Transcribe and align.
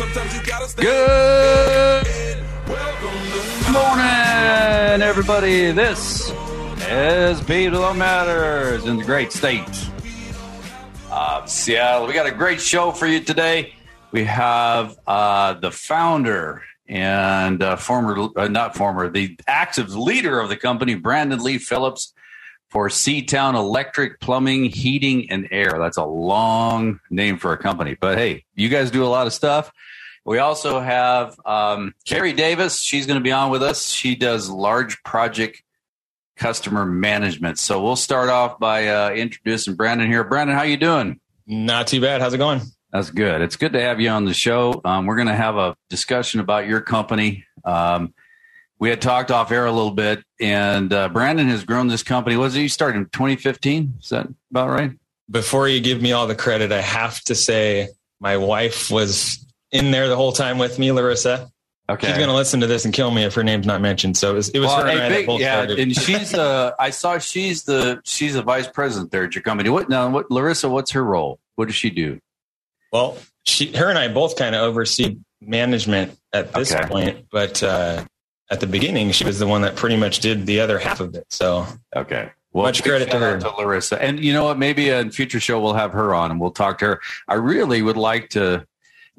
Good 0.00 0.14
morning, 3.70 5.02
everybody. 5.02 5.72
This 5.72 6.32
is 6.88 7.42
People 7.42 7.92
Matters 7.92 8.86
in 8.86 8.96
the 8.96 9.04
great 9.04 9.30
state 9.30 9.68
of 11.10 11.50
Seattle. 11.50 12.06
We 12.06 12.14
got 12.14 12.24
a 12.24 12.30
great 12.30 12.62
show 12.62 12.92
for 12.92 13.06
you 13.06 13.20
today. 13.20 13.74
We 14.10 14.24
have 14.24 14.98
uh, 15.06 15.52
the 15.60 15.70
founder 15.70 16.62
and 16.88 17.62
uh, 17.62 17.76
former, 17.76 18.30
uh, 18.36 18.48
not 18.48 18.74
former, 18.74 19.10
the 19.10 19.38
active 19.46 19.94
leader 19.94 20.40
of 20.40 20.48
the 20.48 20.56
company, 20.56 20.94
Brandon 20.94 21.40
Lee 21.40 21.58
Phillips, 21.58 22.14
for 22.70 22.88
Seatown 22.88 23.54
Electric 23.54 24.18
Plumbing, 24.20 24.64
Heating, 24.64 25.30
and 25.30 25.46
Air. 25.50 25.74
That's 25.78 25.98
a 25.98 26.04
long 26.04 27.00
name 27.10 27.36
for 27.36 27.52
a 27.52 27.58
company, 27.58 27.98
but 28.00 28.16
hey, 28.16 28.46
you 28.54 28.70
guys 28.70 28.90
do 28.90 29.04
a 29.04 29.08
lot 29.08 29.26
of 29.26 29.34
stuff. 29.34 29.70
We 30.24 30.38
also 30.38 30.80
have 30.80 31.38
um, 31.46 31.94
Carrie 32.06 32.32
Davis. 32.32 32.80
She's 32.80 33.06
going 33.06 33.18
to 33.18 33.24
be 33.24 33.32
on 33.32 33.50
with 33.50 33.62
us. 33.62 33.90
She 33.90 34.14
does 34.14 34.48
large 34.48 35.02
project 35.02 35.62
customer 36.36 36.86
management. 36.86 37.58
So 37.58 37.82
we'll 37.82 37.96
start 37.96 38.28
off 38.28 38.58
by 38.58 38.88
uh, 38.88 39.10
introducing 39.10 39.74
Brandon 39.74 40.08
here. 40.08 40.24
Brandon, 40.24 40.56
how 40.56 40.62
you 40.62 40.76
doing? 40.76 41.20
Not 41.46 41.86
too 41.86 42.00
bad. 42.00 42.20
How's 42.20 42.34
it 42.34 42.38
going? 42.38 42.60
That's 42.92 43.10
good. 43.10 43.40
It's 43.40 43.56
good 43.56 43.72
to 43.74 43.80
have 43.80 44.00
you 44.00 44.08
on 44.08 44.24
the 44.24 44.34
show. 44.34 44.80
Um, 44.84 45.06
we're 45.06 45.16
going 45.16 45.28
to 45.28 45.34
have 45.34 45.56
a 45.56 45.76
discussion 45.88 46.40
about 46.40 46.66
your 46.66 46.80
company. 46.80 47.44
Um, 47.64 48.14
we 48.78 48.88
had 48.88 49.00
talked 49.00 49.30
off 49.30 49.52
air 49.52 49.66
a 49.66 49.72
little 49.72 49.90
bit, 49.90 50.24
and 50.40 50.92
uh, 50.92 51.10
Brandon 51.10 51.48
has 51.48 51.64
grown 51.64 51.88
this 51.88 52.02
company. 52.02 52.36
Was 52.36 52.56
it 52.56 52.62
you 52.62 52.68
started 52.68 52.98
in 52.98 53.04
2015? 53.06 53.94
Is 54.00 54.08
that 54.08 54.26
about 54.50 54.70
right? 54.70 54.92
Before 55.30 55.68
you 55.68 55.80
give 55.80 56.00
me 56.00 56.12
all 56.12 56.26
the 56.26 56.34
credit, 56.34 56.72
I 56.72 56.80
have 56.80 57.20
to 57.24 57.34
say 57.34 57.88
my 58.18 58.38
wife 58.38 58.90
was 58.90 59.46
in 59.72 59.90
there 59.90 60.08
the 60.08 60.16
whole 60.16 60.32
time 60.32 60.58
with 60.58 60.78
me, 60.78 60.92
Larissa. 60.92 61.50
Okay. 61.88 62.06
She's 62.06 62.16
going 62.16 62.28
to 62.28 62.34
listen 62.34 62.60
to 62.60 62.68
this 62.68 62.84
and 62.84 62.94
kill 62.94 63.10
me 63.10 63.24
if 63.24 63.34
her 63.34 63.42
name's 63.42 63.66
not 63.66 63.80
mentioned. 63.80 64.16
So 64.16 64.30
it 64.30 64.34
was, 64.34 64.48
it 64.50 64.58
was 64.60 64.68
Well, 64.68 64.84
her 64.84 64.88
and 64.90 65.00
I 65.00 65.08
that 65.08 65.14
big- 65.16 65.26
both 65.26 65.40
yeah, 65.40 65.54
started. 65.56 65.78
and 65.80 65.96
she's 65.96 66.34
uh, 66.34 66.70
I 66.78 66.90
saw 66.90 67.18
she's 67.18 67.64
the 67.64 68.00
she's 68.04 68.34
the 68.34 68.42
vice 68.42 68.68
president 68.68 69.10
there 69.10 69.24
at 69.24 69.34
your 69.34 69.42
company. 69.42 69.70
What 69.70 69.88
now? 69.88 70.08
What 70.08 70.30
Larissa? 70.30 70.68
What's 70.68 70.92
her 70.92 71.02
role? 71.04 71.40
What 71.56 71.66
does 71.66 71.74
she 71.74 71.90
do? 71.90 72.20
Well, 72.92 73.18
she, 73.44 73.72
her 73.76 73.88
and 73.88 73.98
I 73.98 74.06
both 74.08 74.36
kind 74.36 74.54
of 74.54 74.62
oversee 74.62 75.16
management 75.40 76.16
at 76.32 76.52
this 76.52 76.72
Okay. 76.72 76.86
point, 76.88 77.26
but 77.30 77.62
uh, 77.62 78.04
at 78.50 78.60
the 78.60 78.66
beginning, 78.66 79.10
she 79.12 79.24
was 79.24 79.38
the 79.38 79.46
one 79.46 79.62
that 79.62 79.74
pretty 79.76 79.96
much 79.96 80.20
did 80.20 80.46
the 80.46 80.60
other 80.60 80.78
half 80.78 81.00
of 81.00 81.14
it. 81.14 81.24
So 81.30 81.66
Okay. 81.94 82.30
Well, 82.52 82.64
Much 82.66 82.82
credit 82.82 83.10
to 83.12 83.18
her. 83.18 83.38
To 83.38 83.50
Larissa. 83.50 84.00
And 84.02 84.22
you 84.24 84.32
know 84.32 84.44
what? 84.44 84.58
Maybe 84.58 84.90
in 84.90 85.10
future 85.12 85.38
show 85.38 85.60
we'll 85.60 85.74
have 85.74 85.92
her 85.92 86.14
on 86.14 86.32
and 86.32 86.40
we'll 86.40 86.50
talk 86.50 86.78
to 86.78 86.84
her. 86.86 87.00
I 87.28 87.34
really 87.34 87.80
would 87.80 87.96
like 87.96 88.30
to, 88.30 88.66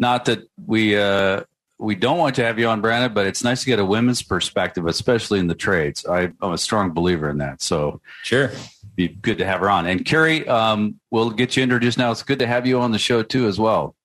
not 0.02 0.26
that 0.26 0.40
we, 0.66 0.98
uh, 0.98 1.44
we 1.80 1.96
don't 1.96 2.18
want 2.18 2.36
to 2.36 2.44
have 2.44 2.60
you 2.60 2.68
on, 2.68 2.82
Brandon, 2.82 3.14
but 3.14 3.26
it's 3.28 3.44
nice 3.44 3.62
to 3.62 3.68
get 3.68 3.80
a 3.80 3.86
women's 3.86 4.22
perspective, 4.22 4.86
especially 4.86 5.40
in 5.40 5.48
the 5.48 5.56
trades. 5.56 6.06
I, 6.06 6.32
I'm 6.42 6.54
a 6.54 6.58
strong 6.58 6.92
believer 6.92 7.30
in 7.30 7.38
that. 7.38 7.62
So 7.62 8.02
sure. 8.24 8.52
be 8.96 9.08
good 9.08 9.38
to 9.38 9.46
have 9.46 9.62
her 9.62 9.70
on. 9.70 9.86
And 9.86 10.04
Carrie, 10.04 10.48
um, 10.48 11.00
we'll 11.10 11.30
get 11.30 11.56
you 11.56 11.64
introduced 11.64 11.98
now. 11.98 12.12
It's 12.12 12.24
good 12.24 12.40
to 12.40 12.48
have 12.48 12.68
you 12.68 12.82
on 12.82 12.92
the 12.92 13.00
show 13.00 13.24
too, 13.24 13.48
as 13.48 13.60
well. 13.60 13.96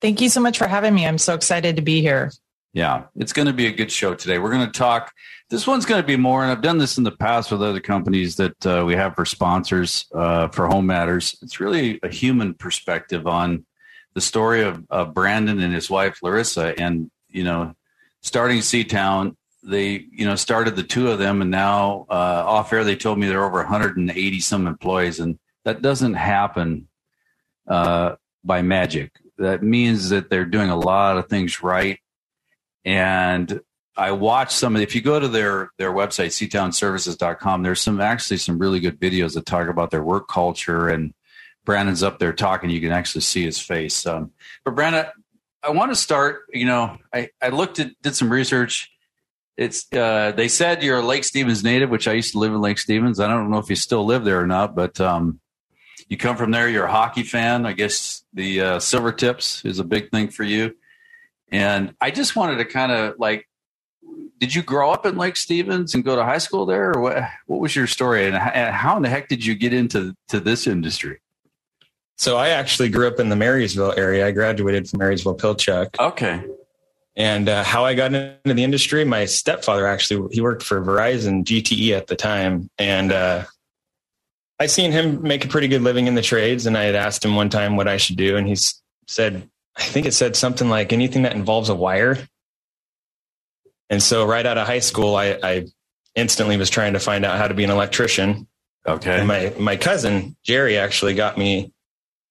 Thank 0.00 0.20
you 0.20 0.28
so 0.28 0.40
much 0.40 0.58
for 0.58 0.66
having 0.66 0.94
me. 0.94 1.06
I'm 1.06 1.18
so 1.18 1.34
excited 1.34 1.76
to 1.76 1.82
be 1.82 2.00
here. 2.00 2.30
Yeah, 2.74 3.04
it's 3.16 3.32
going 3.32 3.46
to 3.46 3.52
be 3.52 3.66
a 3.66 3.72
good 3.72 3.90
show 3.90 4.14
today. 4.14 4.38
We're 4.38 4.50
going 4.50 4.66
to 4.66 4.72
talk. 4.72 5.12
This 5.48 5.66
one's 5.66 5.86
going 5.86 6.02
to 6.02 6.06
be 6.06 6.16
more, 6.16 6.42
and 6.42 6.50
I've 6.50 6.62
done 6.62 6.78
this 6.78 6.98
in 6.98 7.04
the 7.04 7.12
past 7.12 7.52
with 7.52 7.62
other 7.62 7.80
companies 7.80 8.36
that 8.36 8.66
uh, 8.66 8.84
we 8.84 8.96
have 8.96 9.14
for 9.14 9.24
sponsors 9.24 10.06
uh, 10.14 10.48
for 10.48 10.66
Home 10.66 10.86
Matters. 10.86 11.38
It's 11.40 11.60
really 11.60 12.00
a 12.02 12.08
human 12.08 12.54
perspective 12.54 13.26
on 13.26 13.64
the 14.14 14.20
story 14.20 14.62
of, 14.62 14.84
of 14.90 15.14
Brandon 15.14 15.60
and 15.60 15.74
his 15.74 15.90
wife 15.90 16.20
Larissa, 16.22 16.78
and 16.78 17.10
you 17.28 17.44
know, 17.44 17.74
starting 18.22 18.58
Seatown. 18.58 19.36
They, 19.66 20.04
you 20.12 20.26
know, 20.26 20.36
started 20.36 20.76
the 20.76 20.82
two 20.82 21.10
of 21.10 21.18
them, 21.18 21.40
and 21.40 21.50
now 21.50 22.06
uh, 22.10 22.44
off 22.46 22.72
air 22.72 22.84
they 22.84 22.96
told 22.96 23.18
me 23.18 23.28
they're 23.28 23.44
over 23.44 23.58
180 23.58 24.40
some 24.40 24.66
employees, 24.66 25.20
and 25.20 25.38
that 25.64 25.80
doesn't 25.80 26.14
happen 26.14 26.88
uh, 27.66 28.16
by 28.44 28.60
magic. 28.60 29.12
That 29.38 29.62
means 29.62 30.10
that 30.10 30.28
they're 30.28 30.44
doing 30.44 30.68
a 30.68 30.76
lot 30.76 31.16
of 31.16 31.28
things 31.28 31.62
right 31.62 31.98
and 32.84 33.60
I 33.96 34.12
watched 34.12 34.52
some 34.52 34.76
if 34.76 34.94
you 34.94 35.00
go 35.00 35.18
to 35.18 35.28
their 35.28 35.70
their 35.78 35.92
website 35.92 36.28
seatownservices.com 36.28 37.62
there's 37.62 37.80
some 37.80 38.00
actually 38.00 38.38
some 38.38 38.58
really 38.58 38.80
good 38.80 39.00
videos 39.00 39.34
that 39.34 39.46
talk 39.46 39.68
about 39.68 39.90
their 39.90 40.02
work 40.02 40.28
culture 40.28 40.88
and 40.88 41.14
Brandon's 41.64 42.02
up 42.02 42.18
there 42.18 42.32
talking 42.32 42.70
you 42.70 42.80
can 42.80 42.92
actually 42.92 43.22
see 43.22 43.42
his 43.42 43.58
face. 43.58 44.06
Um, 44.06 44.32
but 44.64 44.74
Brandon 44.74 45.06
I 45.62 45.70
want 45.70 45.92
to 45.92 45.96
start 45.96 46.42
you 46.52 46.66
know 46.66 46.98
I 47.12 47.30
I 47.40 47.48
looked 47.48 47.78
at 47.78 47.90
did 48.02 48.16
some 48.16 48.30
research. 48.30 48.90
It's 49.56 49.92
uh, 49.92 50.32
they 50.36 50.48
said 50.48 50.82
you're 50.82 50.98
a 50.98 51.02
Lake 51.02 51.24
Stevens 51.24 51.62
native 51.62 51.90
which 51.90 52.08
I 52.08 52.12
used 52.12 52.32
to 52.32 52.38
live 52.38 52.52
in 52.52 52.60
Lake 52.60 52.78
Stevens. 52.78 53.20
I 53.20 53.28
don't 53.28 53.50
know 53.50 53.58
if 53.58 53.70
you 53.70 53.76
still 53.76 54.04
live 54.04 54.24
there 54.24 54.40
or 54.40 54.46
not 54.46 54.74
but 54.74 55.00
um, 55.00 55.40
you 56.08 56.16
come 56.16 56.36
from 56.36 56.50
there 56.50 56.68
you're 56.68 56.86
a 56.86 56.92
hockey 56.92 57.22
fan. 57.22 57.66
I 57.66 57.72
guess 57.72 58.24
the 58.32 58.60
uh, 58.60 58.78
Silvertips 58.78 59.64
is 59.64 59.78
a 59.78 59.84
big 59.84 60.10
thing 60.10 60.28
for 60.28 60.42
you. 60.42 60.74
And 61.54 61.94
I 62.00 62.10
just 62.10 62.34
wanted 62.34 62.56
to 62.56 62.64
kind 62.64 62.90
of 62.90 63.14
like, 63.18 63.48
did 64.40 64.54
you 64.54 64.62
grow 64.62 64.90
up 64.90 65.06
in 65.06 65.16
Lake 65.16 65.36
Stevens 65.36 65.94
and 65.94 66.04
go 66.04 66.16
to 66.16 66.24
high 66.24 66.38
school 66.38 66.66
there, 66.66 66.92
or 66.92 67.00
what? 67.00 67.24
What 67.46 67.60
was 67.60 67.76
your 67.76 67.86
story, 67.86 68.26
and 68.26 68.36
how 68.36 68.96
in 68.96 69.02
the 69.02 69.08
heck 69.08 69.28
did 69.28 69.46
you 69.46 69.54
get 69.54 69.72
into 69.72 70.14
to 70.28 70.40
this 70.40 70.66
industry? 70.66 71.20
So 72.16 72.36
I 72.36 72.50
actually 72.50 72.88
grew 72.88 73.08
up 73.08 73.18
in 73.18 73.28
the 73.28 73.36
Marysville 73.36 73.94
area. 73.96 74.26
I 74.26 74.30
graduated 74.30 74.88
from 74.88 75.00
Marysville 75.00 75.36
Pilchuck. 75.36 75.98
Okay, 75.98 76.44
And 77.16 77.48
uh, 77.48 77.64
how 77.64 77.84
I 77.84 77.94
got 77.94 78.14
into 78.14 78.54
the 78.54 78.62
industry, 78.62 79.04
my 79.04 79.24
stepfather 79.24 79.86
actually 79.86 80.28
he 80.32 80.40
worked 80.40 80.62
for 80.62 80.80
Verizon 80.80 81.44
GTE 81.44 81.90
at 81.96 82.06
the 82.06 82.16
time, 82.16 82.70
and 82.78 83.12
uh, 83.12 83.44
I 84.60 84.66
seen 84.66 84.92
him 84.92 85.22
make 85.22 85.44
a 85.44 85.48
pretty 85.48 85.68
good 85.68 85.82
living 85.82 86.06
in 86.06 86.14
the 86.14 86.22
trades. 86.22 86.66
And 86.66 86.78
I 86.78 86.84
had 86.84 86.94
asked 86.94 87.24
him 87.24 87.34
one 87.34 87.50
time 87.50 87.76
what 87.76 87.88
I 87.88 87.96
should 87.96 88.16
do, 88.16 88.36
and 88.36 88.46
he 88.46 88.56
said, 89.08 89.48
I 89.76 89.82
think 89.82 90.06
it 90.06 90.12
said 90.14 90.36
something 90.36 90.68
like 90.68 90.92
anything 90.92 91.22
that 91.22 91.34
involves 91.34 91.68
a 91.68 91.74
wire. 91.74 92.18
And 93.90 94.02
so 94.02 94.24
right 94.24 94.46
out 94.46 94.56
of 94.56 94.66
high 94.66 94.78
school, 94.78 95.16
I, 95.16 95.38
I 95.42 95.66
instantly 96.14 96.56
was 96.56 96.70
trying 96.70 96.92
to 96.92 97.00
find 97.00 97.24
out 97.24 97.38
how 97.38 97.48
to 97.48 97.54
be 97.54 97.64
an 97.64 97.70
electrician. 97.70 98.46
okay, 98.86 99.18
And 99.18 99.28
my 99.28 99.52
my 99.58 99.76
cousin 99.76 100.36
Jerry 100.44 100.78
actually 100.78 101.14
got 101.14 101.36
me 101.36 101.73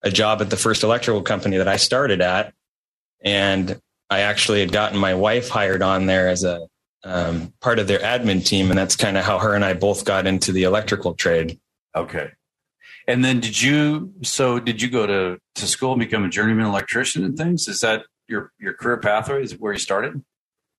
a 0.03 0.11
job 0.11 0.41
at 0.41 0.49
the 0.49 0.57
first 0.57 0.83
electrical 0.83 1.21
company 1.21 1.57
that 1.57 1.67
I 1.67 1.77
started 1.77 2.21
at, 2.21 2.53
and 3.23 3.79
I 4.09 4.19
actually 4.19 4.59
had 4.59 4.71
gotten 4.71 4.97
my 4.97 5.15
wife 5.15 5.49
hired 5.49 5.81
on 5.81 6.05
there 6.05 6.29
as 6.29 6.43
a 6.43 6.67
um, 7.03 7.53
part 7.61 7.79
of 7.79 7.87
their 7.87 7.99
admin 7.99 8.45
team, 8.45 8.69
and 8.69 8.77
that's 8.77 8.95
kind 8.95 9.17
of 9.17 9.25
how 9.25 9.39
her 9.39 9.55
and 9.55 9.65
I 9.65 9.73
both 9.73 10.05
got 10.05 10.27
into 10.27 10.51
the 10.51 10.63
electrical 10.63 11.13
trade. 11.13 11.59
okay. 11.95 12.31
And 13.05 13.23
then 13.23 13.41
did 13.41 13.61
you? 13.61 14.13
So 14.21 14.59
did 14.59 14.81
you 14.81 14.89
go 14.89 15.05
to 15.05 15.37
to 15.55 15.67
school 15.67 15.91
and 15.91 15.99
become 15.99 16.23
a 16.23 16.29
journeyman 16.29 16.65
electrician 16.65 17.25
and 17.25 17.37
things? 17.37 17.67
Is 17.67 17.81
that 17.81 18.05
your 18.29 18.53
your 18.59 18.73
career 18.73 18.95
pathway? 18.95 19.43
Is 19.43 19.59
where 19.59 19.73
you 19.73 19.79
started? 19.79 20.23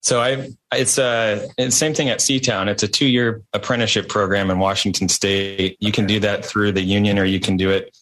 So 0.00 0.20
I 0.20 0.50
it's 0.72 0.96
a 0.96 1.46
it's 1.58 1.76
same 1.76 1.92
thing 1.92 2.08
at 2.08 2.20
Seatown. 2.20 2.68
It's 2.68 2.82
a 2.82 2.88
two 2.88 3.06
year 3.06 3.42
apprenticeship 3.52 4.08
program 4.08 4.50
in 4.50 4.58
Washington 4.58 5.10
State. 5.10 5.76
You 5.80 5.92
can 5.92 6.06
do 6.06 6.18
that 6.20 6.46
through 6.46 6.72
the 6.72 6.80
union, 6.80 7.18
or 7.18 7.26
you 7.26 7.40
can 7.40 7.58
do 7.58 7.68
it 7.68 7.94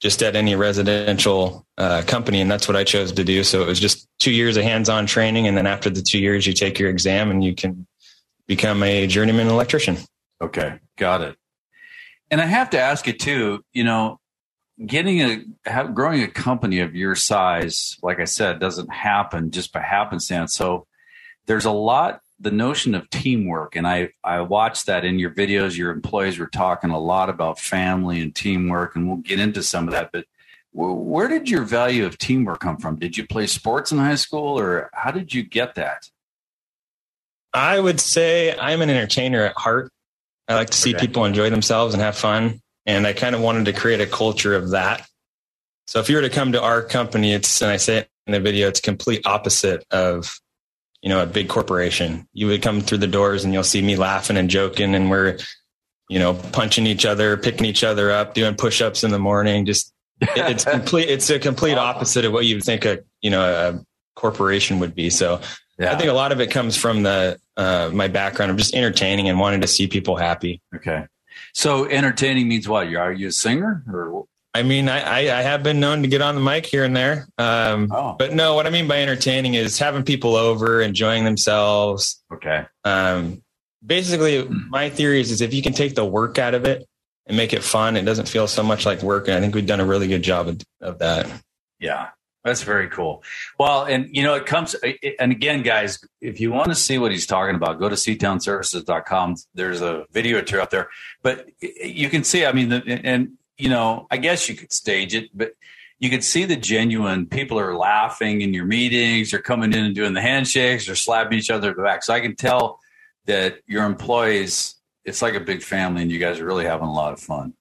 just 0.00 0.22
at 0.22 0.34
any 0.34 0.54
residential 0.54 1.66
uh, 1.76 2.02
company, 2.06 2.40
and 2.40 2.50
that's 2.50 2.66
what 2.66 2.76
I 2.76 2.84
chose 2.84 3.12
to 3.12 3.24
do. 3.24 3.44
So 3.44 3.62
it 3.62 3.66
was 3.66 3.78
just 3.78 4.08
two 4.18 4.32
years 4.32 4.56
of 4.56 4.64
hands 4.64 4.88
on 4.88 5.06
training, 5.06 5.46
and 5.46 5.56
then 5.56 5.66
after 5.66 5.90
the 5.90 6.02
two 6.02 6.18
years, 6.18 6.46
you 6.46 6.52
take 6.52 6.78
your 6.78 6.88
exam 6.88 7.30
and 7.30 7.44
you 7.44 7.54
can 7.54 7.86
become 8.46 8.82
a 8.82 9.06
journeyman 9.06 9.48
electrician. 9.48 9.98
Okay, 10.40 10.78
got 10.96 11.20
it. 11.20 11.36
And 12.30 12.40
I 12.40 12.46
have 12.46 12.70
to 12.70 12.80
ask 12.80 13.06
you 13.06 13.12
too. 13.12 13.62
You 13.72 13.84
know, 13.84 14.20
getting 14.84 15.20
a 15.20 15.88
growing 15.92 16.22
a 16.22 16.28
company 16.28 16.80
of 16.80 16.94
your 16.94 17.14
size, 17.14 17.98
like 18.02 18.20
I 18.20 18.24
said, 18.24 18.58
doesn't 18.58 18.92
happen 18.92 19.50
just 19.50 19.72
by 19.72 19.80
happenstance. 19.80 20.54
So 20.54 20.86
there's 21.46 21.66
a 21.66 21.70
lot. 21.70 22.20
The 22.42 22.50
notion 22.50 22.94
of 22.94 23.08
teamwork, 23.10 23.76
and 23.76 23.86
I 23.86 24.12
I 24.24 24.40
watched 24.40 24.86
that 24.86 25.04
in 25.04 25.18
your 25.18 25.30
videos. 25.30 25.76
Your 25.76 25.90
employees 25.90 26.38
were 26.38 26.46
talking 26.46 26.90
a 26.90 26.98
lot 26.98 27.28
about 27.28 27.58
family 27.58 28.20
and 28.20 28.34
teamwork, 28.34 28.96
and 28.96 29.06
we'll 29.06 29.18
get 29.18 29.38
into 29.38 29.62
some 29.62 29.86
of 29.86 29.92
that. 29.92 30.10
But 30.10 30.24
where 30.72 31.28
did 31.28 31.50
your 31.50 31.64
value 31.64 32.06
of 32.06 32.16
teamwork 32.16 32.60
come 32.60 32.78
from? 32.78 32.96
Did 32.96 33.18
you 33.18 33.26
play 33.26 33.46
sports 33.46 33.92
in 33.92 33.98
high 33.98 34.14
school, 34.14 34.58
or 34.58 34.88
how 34.94 35.10
did 35.10 35.34
you 35.34 35.42
get 35.42 35.74
that? 35.74 36.08
I 37.52 37.78
would 37.78 38.00
say 38.00 38.56
I'm 38.56 38.80
an 38.80 38.88
entertainer 38.88 39.42
at 39.44 39.56
heart. 39.56 39.92
I 40.48 40.54
like 40.54 40.70
to 40.70 40.76
see 40.78 40.94
Okay. 40.94 41.06
people 41.06 41.24
enjoy 41.24 41.50
themselves 41.50 41.94
and 41.94 42.02
have 42.02 42.16
fun. 42.16 42.60
And 42.86 43.06
I 43.06 43.12
kind 43.12 43.34
of 43.34 43.40
wanted 43.40 43.66
to 43.66 43.72
create 43.72 44.00
a 44.00 44.06
culture 44.06 44.54
of 44.54 44.70
that. 44.70 45.06
So 45.86 45.98
if 45.98 46.08
you 46.08 46.16
were 46.16 46.22
to 46.22 46.30
come 46.30 46.52
to 46.52 46.62
our 46.62 46.82
company, 46.82 47.32
it's, 47.32 47.60
and 47.60 47.70
I 47.70 47.76
say 47.76 47.98
it 47.98 48.08
in 48.26 48.32
the 48.32 48.40
video, 48.40 48.68
it's 48.68 48.80
complete 48.80 49.26
opposite 49.26 49.84
of, 49.90 50.40
you 51.02 51.08
know, 51.08 51.22
a 51.22 51.26
big 51.26 51.48
corporation. 51.48 52.26
You 52.32 52.46
would 52.48 52.62
come 52.62 52.80
through 52.80 52.98
the 52.98 53.06
doors 53.06 53.44
and 53.44 53.52
you'll 53.54 53.64
see 53.64 53.80
me 53.82 53.96
laughing 53.96 54.36
and 54.36 54.50
joking 54.50 54.94
and 54.94 55.10
we're, 55.10 55.38
you 56.08 56.18
know, 56.18 56.34
punching 56.34 56.86
each 56.86 57.06
other, 57.06 57.36
picking 57.36 57.64
each 57.66 57.82
other 57.84 58.10
up, 58.10 58.34
doing 58.34 58.54
push-ups 58.54 59.02
in 59.04 59.10
the 59.10 59.18
morning. 59.18 59.64
Just, 59.66 59.92
it- 60.20 60.28
it's 60.36 60.64
complete, 60.76 61.08
it's 61.08 61.30
a 61.30 61.38
complete 61.38 61.78
opposite 61.78 62.24
of 62.24 62.32
what 62.32 62.44
you 62.46 62.56
would 62.56 62.64
think 62.64 62.84
a, 62.84 62.98
you 63.22 63.30
know, 63.30 63.42
a 63.42 63.80
corporation 64.18 64.78
would 64.80 64.94
be. 64.94 65.08
So 65.10 65.40
Yeah. 65.78 65.92
I 65.92 65.96
think 65.96 66.10
a 66.10 66.14
lot 66.14 66.32
of 66.32 66.40
it 66.40 66.50
comes 66.50 66.76
from 66.76 67.02
the 67.04 67.38
uh, 67.56 67.90
my 67.92 68.08
background 68.08 68.50
of 68.50 68.56
just 68.58 68.74
entertaining 68.74 69.28
and 69.28 69.38
wanting 69.38 69.60
to 69.62 69.66
see 69.66 69.86
people 69.86 70.16
happy. 70.16 70.60
okay. 70.74 71.04
So 71.54 71.86
entertaining 71.88 72.48
means 72.48 72.68
what? 72.68 72.88
You 72.90 72.98
are 72.98 73.12
you 73.12 73.28
a 73.28 73.32
singer 73.32 73.82
or? 73.92 74.26
I 74.52 74.64
mean, 74.64 74.88
I, 74.88 75.00
I, 75.00 75.38
I 75.38 75.42
have 75.42 75.62
been 75.62 75.78
known 75.78 76.02
to 76.02 76.08
get 76.08 76.22
on 76.22 76.34
the 76.34 76.40
mic 76.40 76.66
here 76.66 76.84
and 76.84 76.96
there. 76.96 77.28
Um, 77.38 77.88
Oh, 77.92 78.16
but 78.18 78.34
no, 78.34 78.54
what 78.54 78.66
I 78.66 78.70
mean 78.70 78.88
by 78.88 79.00
entertaining 79.00 79.54
is 79.54 79.78
having 79.78 80.02
people 80.02 80.34
over, 80.34 80.80
enjoying 80.80 81.24
themselves. 81.24 82.20
okay. 82.32 82.66
Um, 82.84 83.42
basically, 83.84 84.46
my 84.48 84.90
theory 84.90 85.20
is, 85.20 85.30
is 85.30 85.40
if 85.40 85.54
you 85.54 85.62
can 85.62 85.72
take 85.72 85.94
the 85.94 86.04
work 86.04 86.38
out 86.38 86.54
of 86.54 86.64
it 86.64 86.84
and 87.26 87.36
make 87.36 87.52
it 87.52 87.62
fun, 87.62 87.96
it 87.96 88.02
doesn't 88.02 88.28
feel 88.28 88.48
so 88.48 88.64
much 88.64 88.84
like 88.84 89.02
work. 89.02 89.28
And 89.28 89.36
I 89.36 89.40
think 89.40 89.54
we've 89.54 89.66
done 89.66 89.80
a 89.80 89.86
really 89.86 90.08
good 90.08 90.22
job 90.22 90.48
of, 90.48 90.60
of 90.80 90.98
that. 90.98 91.30
Yeah, 91.78 92.08
that's 92.42 92.64
very 92.64 92.88
cool. 92.88 93.22
Well, 93.56 93.84
and 93.84 94.08
you 94.10 94.24
know, 94.24 94.34
it 94.34 94.46
comes, 94.46 94.74
and 95.20 95.30
again, 95.30 95.62
guys, 95.62 96.04
if 96.20 96.40
you 96.40 96.50
want 96.50 96.70
to 96.70 96.74
see 96.74 96.98
what 96.98 97.12
he's 97.12 97.26
talking 97.26 97.54
about, 97.54 97.78
go 97.78 97.88
to 97.88 97.94
seatownservices.com. 97.94 99.36
There's 99.54 99.80
a 99.80 100.06
video 100.10 100.40
two 100.40 100.60
out 100.60 100.70
there, 100.70 100.88
but 101.22 101.48
you 101.60 102.08
can 102.08 102.24
see, 102.24 102.44
I 102.44 102.52
mean, 102.52 102.70
the, 102.70 103.00
and, 103.04 103.36
you 103.60 103.68
know, 103.68 104.06
I 104.10 104.16
guess 104.16 104.48
you 104.48 104.54
could 104.54 104.72
stage 104.72 105.14
it, 105.14 105.30
but 105.34 105.52
you 105.98 106.08
could 106.10 106.24
see 106.24 106.44
the 106.46 106.56
genuine 106.56 107.26
people 107.26 107.58
are 107.60 107.76
laughing 107.76 108.40
in 108.40 108.54
your 108.54 108.64
meetings, 108.64 109.30
they're 109.30 109.42
coming 109.42 109.72
in 109.72 109.84
and 109.84 109.94
doing 109.94 110.14
the 110.14 110.20
handshakes, 110.22 110.86
they're 110.86 110.94
slapping 110.94 111.38
each 111.38 111.50
other 111.50 111.70
at 111.70 111.76
the 111.76 111.82
back. 111.82 112.02
So 112.02 112.14
I 112.14 112.20
can 112.20 112.36
tell 112.36 112.78
that 113.26 113.58
your 113.66 113.84
employees, 113.84 114.76
it's 115.04 115.20
like 115.22 115.34
a 115.34 115.40
big 115.40 115.62
family 115.62 116.02
and 116.02 116.10
you 116.10 116.18
guys 116.18 116.40
are 116.40 116.44
really 116.46 116.64
having 116.64 116.86
a 116.86 116.92
lot 116.92 117.12
of 117.12 117.20
fun. 117.20 117.52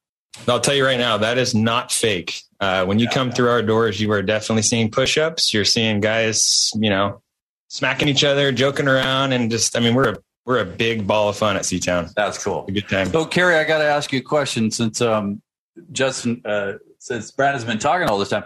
I'll 0.47 0.59
tell 0.61 0.75
you 0.75 0.85
right 0.85 0.97
now, 0.97 1.17
that 1.17 1.37
is 1.37 1.53
not 1.53 1.91
fake. 1.91 2.41
Uh, 2.61 2.85
when 2.85 2.97
you 2.99 3.05
Yeah, 3.05 3.11
come 3.13 3.27
yeah. 3.29 3.33
through 3.33 3.49
our 3.49 3.61
doors, 3.61 3.99
you 3.99 4.11
are 4.11 4.21
definitely 4.21 4.61
seeing 4.61 4.89
push-ups. 4.89 5.53
You're 5.53 5.65
seeing 5.65 5.99
guys, 5.99 6.71
you 6.75 6.89
know, 6.89 7.21
smacking 7.67 8.07
each 8.07 8.23
other, 8.23 8.51
joking 8.51 8.87
around, 8.87 9.33
and 9.33 9.51
just, 9.51 9.75
I 9.75 9.79
mean, 9.81 9.95
we're 9.95 10.13
a, 10.13 10.17
we're 10.45 10.59
a 10.59 10.65
big 10.65 11.05
ball 11.05 11.29
of 11.29 11.35
fun 11.35 11.55
at 11.57 11.63
Seatown. 11.63 12.13
That's 12.13 12.41
cool. 12.41 12.65
A 12.67 12.71
good 12.71 12.87
time. 12.87 13.07
So, 13.11 13.25
Carrie, 13.25 13.55
I 13.55 13.63
got 13.65 13.79
to 13.79 13.83
ask 13.85 14.13
you 14.13 14.19
a 14.19 14.23
question 14.23 14.71
since 14.71 15.01
um, 15.01 15.41
Justin, 15.91 16.41
uh, 16.45 16.73
since 16.99 17.31
Brad 17.31 17.53
has 17.53 17.63
been 17.63 17.79
talking 17.79 18.07
all 18.07 18.17
this 18.19 18.29
time. 18.29 18.43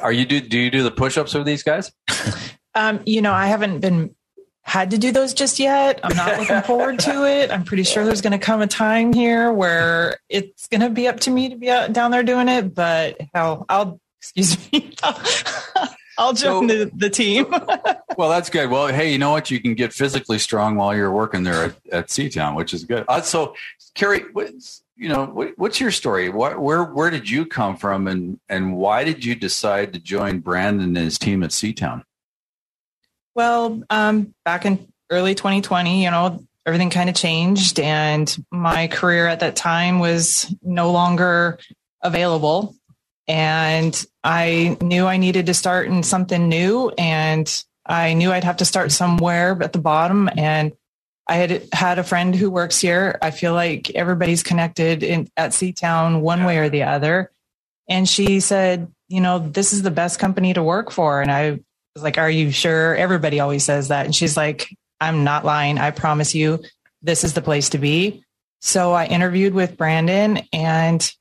Are 0.00 0.12
you 0.12 0.24
do 0.26 0.40
do 0.40 0.58
you 0.58 0.70
do 0.70 0.82
the 0.82 0.90
push-ups 0.90 1.34
with 1.34 1.46
these 1.46 1.62
guys? 1.62 1.92
Um, 2.76 3.02
you 3.06 3.22
know, 3.22 3.32
I 3.32 3.46
haven't 3.46 3.78
been 3.78 4.16
had 4.62 4.90
to 4.90 4.98
do 4.98 5.12
those 5.12 5.32
just 5.32 5.60
yet. 5.60 6.00
I'm 6.02 6.16
not 6.16 6.40
looking 6.40 6.60
forward 6.66 6.98
to 7.00 7.24
it. 7.24 7.52
I'm 7.52 7.62
pretty 7.62 7.84
sure 7.84 8.04
there's 8.04 8.20
going 8.20 8.32
to 8.32 8.38
come 8.38 8.62
a 8.62 8.66
time 8.66 9.12
here 9.12 9.52
where 9.52 10.16
it's 10.28 10.66
going 10.66 10.80
to 10.80 10.90
be 10.90 11.06
up 11.06 11.20
to 11.20 11.30
me 11.30 11.50
to 11.50 11.56
be 11.56 11.70
out 11.70 11.92
down 11.92 12.10
there 12.10 12.24
doing 12.24 12.48
it. 12.48 12.74
But 12.74 13.20
hell, 13.32 13.64
I'll 13.68 14.00
excuse 14.20 14.58
me. 14.72 14.92
I'll 16.18 16.32
join 16.32 16.68
So- 16.68 16.74
the, 16.84 16.90
the 16.94 17.10
team. 17.10 17.46
Well, 18.16 18.30
that's 18.30 18.48
good. 18.48 18.70
Well, 18.70 18.86
hey, 18.88 19.10
you 19.12 19.18
know 19.18 19.30
what? 19.30 19.50
You 19.50 19.60
can 19.60 19.74
get 19.74 19.92
physically 19.92 20.38
strong 20.38 20.76
while 20.76 20.94
you're 20.96 21.10
working 21.10 21.42
there 21.42 21.64
at, 21.64 21.74
at 21.92 22.06
Seatown, 22.08 22.54
which 22.54 22.72
is 22.72 22.84
good. 22.84 23.04
Uh, 23.08 23.20
so, 23.20 23.54
Carrie, 23.94 24.24
what's, 24.32 24.83
you 24.96 25.08
know, 25.08 25.26
what, 25.26 25.54
what's 25.56 25.80
your 25.80 25.90
story? 25.90 26.28
What, 26.28 26.60
where 26.60 26.84
where 26.84 27.10
did 27.10 27.28
you 27.28 27.46
come 27.46 27.76
from, 27.76 28.06
and 28.06 28.38
and 28.48 28.76
why 28.76 29.04
did 29.04 29.24
you 29.24 29.34
decide 29.34 29.92
to 29.92 29.98
join 29.98 30.40
Brandon 30.40 30.88
and 30.88 30.96
his 30.96 31.18
team 31.18 31.42
at 31.42 31.50
Seatown? 31.50 32.02
Well, 33.34 33.82
um, 33.90 34.34
back 34.44 34.64
in 34.64 34.86
early 35.10 35.34
2020, 35.34 36.04
you 36.04 36.10
know, 36.10 36.44
everything 36.64 36.90
kind 36.90 37.08
of 37.08 37.16
changed, 37.16 37.80
and 37.80 38.44
my 38.52 38.86
career 38.86 39.26
at 39.26 39.40
that 39.40 39.56
time 39.56 39.98
was 39.98 40.54
no 40.62 40.92
longer 40.92 41.58
available. 42.02 42.76
And 43.26 44.04
I 44.22 44.76
knew 44.82 45.06
I 45.06 45.16
needed 45.16 45.46
to 45.46 45.54
start 45.54 45.86
in 45.86 46.02
something 46.02 46.48
new, 46.48 46.92
and 46.96 47.64
I 47.86 48.14
knew 48.14 48.30
I'd 48.30 48.44
have 48.44 48.58
to 48.58 48.64
start 48.64 48.92
somewhere 48.92 49.58
at 49.60 49.72
the 49.72 49.78
bottom. 49.80 50.28
And 50.36 50.72
I 51.26 51.36
had 51.36 51.68
had 51.72 51.98
a 51.98 52.04
friend 52.04 52.34
who 52.34 52.50
works 52.50 52.80
here. 52.80 53.18
I 53.22 53.30
feel 53.30 53.54
like 53.54 53.90
everybody's 53.90 54.42
connected 54.42 55.02
in 55.02 55.28
at 55.36 55.52
Seatown 55.52 56.20
one 56.20 56.44
way 56.44 56.58
or 56.58 56.68
the 56.68 56.82
other. 56.82 57.30
And 57.88 58.08
she 58.08 58.40
said, 58.40 58.92
you 59.08 59.20
know, 59.20 59.38
this 59.38 59.72
is 59.72 59.82
the 59.82 59.90
best 59.90 60.18
company 60.18 60.52
to 60.54 60.62
work 60.62 60.90
for. 60.90 61.22
And 61.22 61.30
I 61.30 61.60
was 61.94 62.02
like, 62.02 62.18
Are 62.18 62.30
you 62.30 62.50
sure? 62.50 62.94
Everybody 62.96 63.40
always 63.40 63.64
says 63.64 63.88
that. 63.88 64.04
And 64.04 64.14
she's 64.14 64.36
like, 64.36 64.68
I'm 65.00 65.24
not 65.24 65.44
lying. 65.44 65.78
I 65.78 65.90
promise 65.90 66.34
you, 66.34 66.62
this 67.02 67.24
is 67.24 67.34
the 67.34 67.42
place 67.42 67.70
to 67.70 67.78
be. 67.78 68.24
So 68.60 68.92
I 68.92 69.06
interviewed 69.06 69.54
with 69.54 69.76
Brandon 69.76 70.40
and 70.52 71.12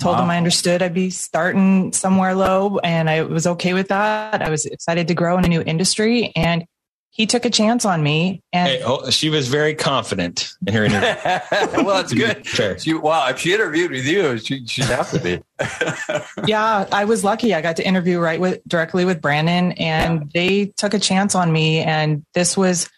told 0.00 0.18
him 0.18 0.30
I 0.30 0.36
understood 0.36 0.82
I'd 0.82 0.94
be 0.94 1.10
starting 1.10 1.92
somewhere 1.92 2.34
low 2.34 2.78
and 2.78 3.08
I 3.08 3.22
was 3.22 3.46
okay 3.46 3.72
with 3.72 3.88
that. 3.88 4.42
I 4.42 4.50
was 4.50 4.66
excited 4.66 5.06
to 5.08 5.14
grow 5.14 5.38
in 5.38 5.44
a 5.44 5.48
new 5.48 5.62
industry 5.62 6.32
and 6.34 6.64
he 7.14 7.26
took 7.26 7.44
a 7.44 7.50
chance 7.50 7.84
on 7.84 8.02
me. 8.02 8.42
And 8.54 8.68
Hey, 8.68 8.82
oh, 8.82 9.10
she 9.10 9.28
was 9.28 9.46
very 9.46 9.74
confident 9.74 10.48
in 10.66 10.72
her 10.72 10.84
interview. 10.84 11.14
well, 11.84 11.96
that's 11.96 12.14
good. 12.14 12.46
Fair. 12.46 12.78
She, 12.78 12.94
wow, 12.94 13.28
if 13.28 13.38
she 13.38 13.52
interviewed 13.52 13.90
with 13.90 14.06
you, 14.06 14.38
she, 14.38 14.66
she'd 14.66 14.86
have 14.86 15.10
to 15.10 15.20
be. 15.20 15.42
yeah, 16.46 16.88
I 16.90 17.04
was 17.04 17.22
lucky. 17.22 17.54
I 17.54 17.60
got 17.60 17.76
to 17.76 17.86
interview 17.86 18.18
right 18.18 18.40
with 18.40 18.66
directly 18.66 19.04
with 19.04 19.20
Brandon 19.20 19.72
and 19.72 20.30
they 20.32 20.72
took 20.78 20.94
a 20.94 20.98
chance 20.98 21.34
on 21.34 21.52
me. 21.52 21.80
And 21.80 22.24
this 22.32 22.56
was 22.56 22.88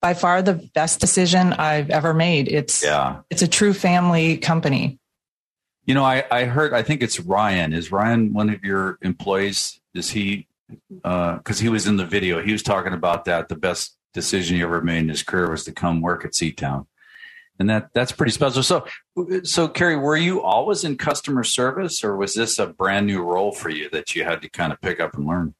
by 0.00 0.14
far 0.14 0.40
the 0.40 0.54
best 0.74 1.00
decision 1.00 1.52
I've 1.52 1.90
ever 1.90 2.14
made. 2.14 2.46
It's 2.46 2.84
yeah. 2.84 3.22
it's 3.28 3.42
a 3.42 3.48
true 3.48 3.74
family 3.74 4.36
company. 4.36 5.00
You 5.84 5.94
know, 5.94 6.04
I, 6.04 6.24
I 6.30 6.44
heard, 6.44 6.72
I 6.72 6.82
think 6.82 7.02
it's 7.02 7.18
Ryan. 7.18 7.72
Is 7.72 7.90
Ryan 7.90 8.32
one 8.32 8.50
of 8.50 8.62
your 8.62 8.98
employees? 9.02 9.80
Is 9.94 10.10
he, 10.10 10.46
because 10.88 11.58
he 11.58 11.68
was 11.68 11.86
in 11.86 11.96
the 11.96 12.06
video, 12.06 12.42
he 12.42 12.52
was 12.52 12.62
talking 12.62 12.92
about 12.92 13.24
that. 13.26 13.48
The 13.48 13.56
best 13.56 13.96
decision 14.12 14.56
he 14.56 14.62
ever 14.62 14.80
made 14.80 14.98
in 14.98 15.08
his 15.08 15.22
career 15.22 15.50
was 15.50 15.64
to 15.64 15.72
come 15.72 16.00
work 16.00 16.24
at 16.24 16.32
Seatown. 16.32 16.86
And 17.58 17.70
that 17.70 17.90
that's 17.94 18.10
pretty 18.10 18.32
special. 18.32 18.62
So, 18.64 18.86
so 19.44 19.68
Carrie, 19.68 19.96
were 19.96 20.16
you 20.16 20.42
always 20.42 20.82
in 20.82 20.96
customer 20.96 21.44
service 21.44 22.02
or 22.02 22.16
was 22.16 22.34
this 22.34 22.58
a 22.58 22.66
brand 22.66 23.06
new 23.06 23.22
role 23.22 23.52
for 23.52 23.70
you 23.70 23.88
that 23.90 24.14
you 24.16 24.24
had 24.24 24.42
to 24.42 24.48
kind 24.48 24.72
of 24.72 24.80
pick 24.80 24.98
up 24.98 25.14
and 25.14 25.26
learn? 25.26 25.54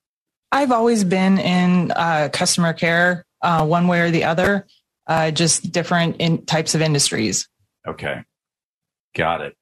I've 0.51 0.73
always 0.73 1.05
been 1.05 1.39
in 1.39 1.93
uh, 1.93 2.31
customer 2.33 2.73
care, 2.73 3.27
uh, 3.43 3.65
one 3.67 3.87
way 3.87 4.01
or 4.01 4.11
the 4.11 4.25
other, 4.25 4.67
uh, 5.07 5.31
just 5.31 5.71
different 5.71 6.17
in 6.19 6.47
types 6.47 6.75
of 6.75 6.83
industries. 6.83 7.49
Okay. 7.87 8.23
Got 9.15 9.43
it. 9.43 9.57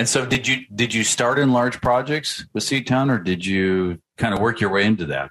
And 0.00 0.08
so 0.08 0.24
did 0.24 0.48
you 0.48 0.64
did 0.74 0.94
you 0.94 1.04
start 1.04 1.38
in 1.38 1.52
large 1.52 1.78
projects 1.82 2.46
with 2.54 2.64
Seatown 2.64 3.10
or 3.10 3.18
did 3.18 3.44
you 3.44 4.00
kind 4.16 4.32
of 4.32 4.40
work 4.40 4.58
your 4.58 4.70
way 4.70 4.84
into 4.84 5.04
that? 5.04 5.30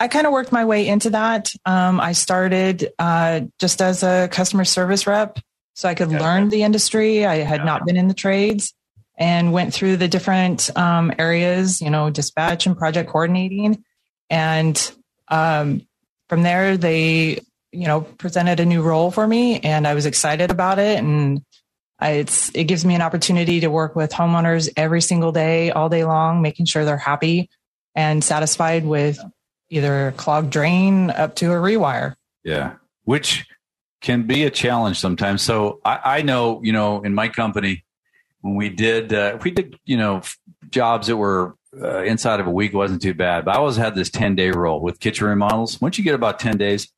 I 0.00 0.08
kind 0.08 0.26
of 0.26 0.34
worked 0.34 0.52
my 0.52 0.66
way 0.66 0.86
into 0.86 1.08
that. 1.08 1.50
Um, 1.64 1.98
I 1.98 2.12
started 2.12 2.92
uh, 2.98 3.40
just 3.58 3.80
as 3.80 4.02
a 4.02 4.28
customer 4.30 4.66
service 4.66 5.06
rep, 5.06 5.38
so 5.72 5.88
I 5.88 5.94
could 5.94 6.10
Yeah. 6.10 6.20
learn 6.20 6.50
the 6.50 6.62
industry. 6.62 7.24
I 7.24 7.36
had 7.36 7.60
Yeah. 7.60 7.64
not 7.64 7.86
been 7.86 7.96
in 7.96 8.08
the 8.08 8.12
trades, 8.12 8.74
and 9.16 9.50
went 9.50 9.72
through 9.72 9.96
the 9.96 10.08
different 10.08 10.68
um, 10.76 11.10
areas, 11.18 11.80
you 11.80 11.88
know, 11.88 12.10
dispatch 12.10 12.66
and 12.66 12.76
project 12.76 13.08
coordinating, 13.08 13.82
and 14.28 14.92
um, 15.28 15.86
from 16.28 16.42
there 16.42 16.76
they, 16.76 17.40
you 17.72 17.86
know, 17.86 18.02
presented 18.02 18.60
a 18.60 18.66
new 18.66 18.82
role 18.82 19.10
for 19.10 19.26
me, 19.26 19.58
and 19.60 19.86
I 19.86 19.94
was 19.94 20.04
excited 20.04 20.50
about 20.50 20.78
it, 20.78 20.98
and 20.98 21.42
it's 22.10 22.50
it 22.54 22.64
gives 22.64 22.84
me 22.84 22.94
an 22.94 23.02
opportunity 23.02 23.60
to 23.60 23.68
work 23.68 23.96
with 23.96 24.10
homeowners 24.10 24.68
every 24.76 25.00
single 25.00 25.32
day, 25.32 25.70
all 25.70 25.88
day 25.88 26.04
long, 26.04 26.42
making 26.42 26.66
sure 26.66 26.84
they're 26.84 26.96
happy 26.96 27.48
and 27.94 28.22
satisfied 28.22 28.84
with 28.84 29.18
either 29.70 30.08
a 30.08 30.12
clogged 30.12 30.50
drain 30.50 31.10
up 31.10 31.34
to 31.36 31.52
a 31.52 31.56
rewire. 31.56 32.14
Yeah. 32.44 32.74
Which 33.04 33.46
can 34.00 34.24
be 34.24 34.44
a 34.44 34.50
challenge 34.50 34.98
sometimes. 34.98 35.42
So 35.42 35.80
I, 35.84 36.00
I 36.04 36.22
know, 36.22 36.60
you 36.62 36.72
know, 36.72 37.02
in 37.02 37.14
my 37.14 37.28
company, 37.28 37.84
when 38.40 38.56
we 38.56 38.68
did, 38.68 39.12
uh, 39.12 39.38
we 39.42 39.52
did, 39.52 39.78
you 39.84 39.96
know, 39.96 40.22
jobs 40.70 41.06
that 41.06 41.16
were 41.16 41.54
uh, 41.80 42.02
inside 42.02 42.40
of 42.40 42.46
a 42.46 42.50
week, 42.50 42.74
wasn't 42.74 43.00
too 43.00 43.14
bad. 43.14 43.44
But 43.44 43.54
I 43.54 43.58
always 43.58 43.76
had 43.76 43.94
this 43.94 44.10
10 44.10 44.34
day 44.34 44.50
rule 44.50 44.80
with 44.80 45.00
kitchen 45.00 45.26
remodels. 45.26 45.80
Once 45.80 45.96
you 45.96 46.04
get 46.04 46.14
about 46.14 46.38
10 46.38 46.58
days, 46.58 46.92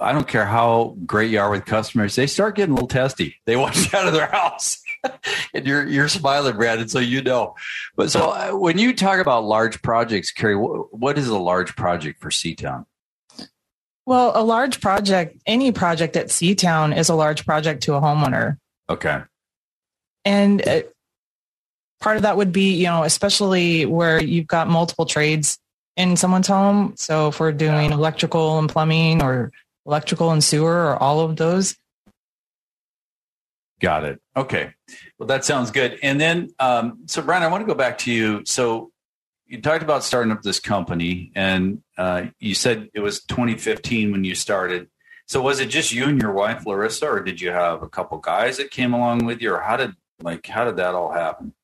I 0.00 0.12
don't 0.12 0.26
care 0.26 0.46
how 0.46 0.96
great 1.04 1.30
you 1.30 1.40
are 1.40 1.50
with 1.50 1.66
customers, 1.66 2.16
they 2.16 2.26
start 2.26 2.56
getting 2.56 2.72
a 2.72 2.74
little 2.74 2.88
testy. 2.88 3.36
They 3.46 3.56
want 3.62 3.76
you 3.76 3.98
out 3.98 4.06
of 4.06 4.12
their 4.12 4.26
house. 4.26 4.82
and 5.54 5.66
you're 5.66 5.86
you're 5.86 6.08
smiling, 6.08 6.56
Brandon, 6.56 6.88
so 6.88 6.98
you 6.98 7.22
know. 7.22 7.54
But 7.96 8.10
so 8.10 8.30
uh, 8.30 8.50
when 8.52 8.78
you 8.78 8.94
talk 8.94 9.18
about 9.18 9.44
large 9.44 9.80
projects, 9.82 10.30
Carrie, 10.30 10.54
wh- 10.54 10.92
what 10.92 11.18
is 11.18 11.28
a 11.28 11.38
large 11.38 11.76
project 11.76 12.20
for 12.20 12.30
Seatown? 12.30 12.86
Well, 14.06 14.32
a 14.34 14.42
large 14.42 14.80
project, 14.80 15.40
any 15.46 15.72
project 15.72 16.16
at 16.16 16.28
Seatown 16.28 16.96
is 16.96 17.08
a 17.08 17.14
large 17.14 17.46
project 17.46 17.84
to 17.84 17.94
a 17.94 18.00
homeowner. 18.00 18.58
Okay. 18.88 19.22
And 20.24 20.66
uh, 20.66 20.82
part 22.00 22.16
of 22.16 22.22
that 22.22 22.36
would 22.36 22.52
be, 22.52 22.74
you 22.74 22.86
know, 22.86 23.04
especially 23.04 23.86
where 23.86 24.22
you've 24.22 24.46
got 24.46 24.68
multiple 24.68 25.06
trades 25.06 25.58
in 25.96 26.16
someone's 26.16 26.48
home. 26.48 26.94
So 26.96 27.28
if 27.28 27.38
we're 27.40 27.52
doing 27.52 27.92
electrical 27.92 28.58
and 28.58 28.68
plumbing 28.68 29.22
or 29.22 29.52
electrical 29.90 30.30
and 30.30 30.42
sewer 30.42 30.86
or 30.86 30.96
all 30.96 31.18
of 31.20 31.36
those, 31.36 31.76
Got 33.80 34.04
it. 34.04 34.20
Okay. 34.36 34.74
Well, 35.18 35.26
that 35.28 35.44
sounds 35.44 35.70
good. 35.70 35.98
And 36.02 36.20
then, 36.20 36.50
um, 36.58 36.98
so 37.06 37.22
Brian, 37.22 37.42
I 37.42 37.46
want 37.48 37.62
to 37.62 37.66
go 37.66 37.74
back 37.74 37.96
to 37.98 38.12
you. 38.12 38.42
So 38.44 38.92
you 39.46 39.60
talked 39.60 39.82
about 39.82 40.04
starting 40.04 40.30
up 40.30 40.42
this 40.42 40.60
company, 40.60 41.32
and 41.34 41.82
uh, 41.96 42.26
you 42.38 42.54
said 42.54 42.90
it 42.92 43.00
was 43.00 43.22
2015 43.24 44.12
when 44.12 44.22
you 44.22 44.34
started. 44.34 44.88
So 45.26 45.40
was 45.40 45.60
it 45.60 45.70
just 45.70 45.92
you 45.92 46.04
and 46.04 46.20
your 46.20 46.32
wife, 46.32 46.66
Larissa, 46.66 47.06
or 47.06 47.20
did 47.20 47.40
you 47.40 47.50
have 47.50 47.82
a 47.82 47.88
couple 47.88 48.18
guys 48.18 48.58
that 48.58 48.70
came 48.70 48.92
along 48.92 49.24
with 49.24 49.40
you, 49.40 49.54
or 49.54 49.60
how 49.60 49.76
did 49.76 49.94
like 50.22 50.46
how 50.46 50.66
did 50.66 50.76
that 50.76 50.94
all 50.94 51.12
happen? 51.12 51.54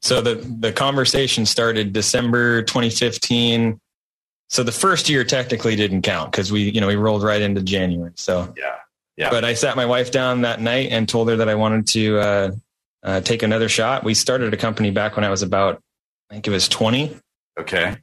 So 0.00 0.22
the 0.22 0.36
the 0.36 0.72
conversation 0.72 1.44
started 1.44 1.92
December 1.92 2.62
2015. 2.62 3.80
So 4.48 4.62
the 4.62 4.72
first 4.72 5.08
year 5.08 5.24
technically 5.24 5.76
didn't 5.76 6.02
count 6.02 6.30
because 6.30 6.52
we, 6.52 6.70
you 6.70 6.80
know, 6.80 6.86
we 6.86 6.96
rolled 6.96 7.22
right 7.22 7.42
into 7.42 7.62
January. 7.62 8.12
So 8.14 8.52
yeah, 8.56 8.76
yeah. 9.16 9.30
But 9.30 9.44
I 9.44 9.54
sat 9.54 9.76
my 9.76 9.86
wife 9.86 10.10
down 10.10 10.42
that 10.42 10.60
night 10.60 10.90
and 10.90 11.08
told 11.08 11.28
her 11.28 11.36
that 11.36 11.48
I 11.48 11.54
wanted 11.54 11.86
to 11.88 12.18
uh, 12.18 12.50
uh, 13.02 13.20
take 13.20 13.42
another 13.42 13.68
shot. 13.68 14.04
We 14.04 14.14
started 14.14 14.52
a 14.54 14.56
company 14.56 14.90
back 14.90 15.16
when 15.16 15.24
I 15.24 15.30
was 15.30 15.42
about, 15.42 15.82
I 16.30 16.34
think 16.34 16.46
it 16.46 16.50
was 16.50 16.68
20. 16.68 17.16
Okay. 17.58 17.96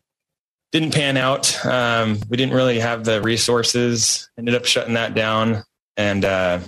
Didn't 0.72 0.94
pan 0.94 1.18
out. 1.18 1.64
Um, 1.66 2.20
we 2.30 2.36
didn't 2.36 2.56
really 2.56 2.80
have 2.80 3.04
the 3.04 3.22
resources. 3.22 4.30
Ended 4.38 4.56
up 4.56 4.66
shutting 4.66 4.96
that 4.96 5.14
down, 5.14 5.64
and 5.98 6.26
uh, 6.26 6.62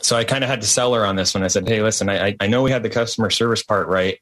so 0.00 0.16
I 0.16 0.24
kind 0.24 0.42
of 0.42 0.48
had 0.48 0.62
to 0.62 0.66
sell 0.66 0.94
her 0.94 1.04
on 1.04 1.14
this 1.14 1.34
one. 1.34 1.42
I 1.42 1.48
said, 1.48 1.68
"Hey, 1.68 1.82
listen, 1.82 2.08
I, 2.08 2.34
I 2.40 2.46
know 2.46 2.62
we 2.62 2.70
had 2.70 2.82
the 2.82 2.88
customer 2.88 3.28
service 3.28 3.62
part 3.62 3.86
right." 3.88 4.18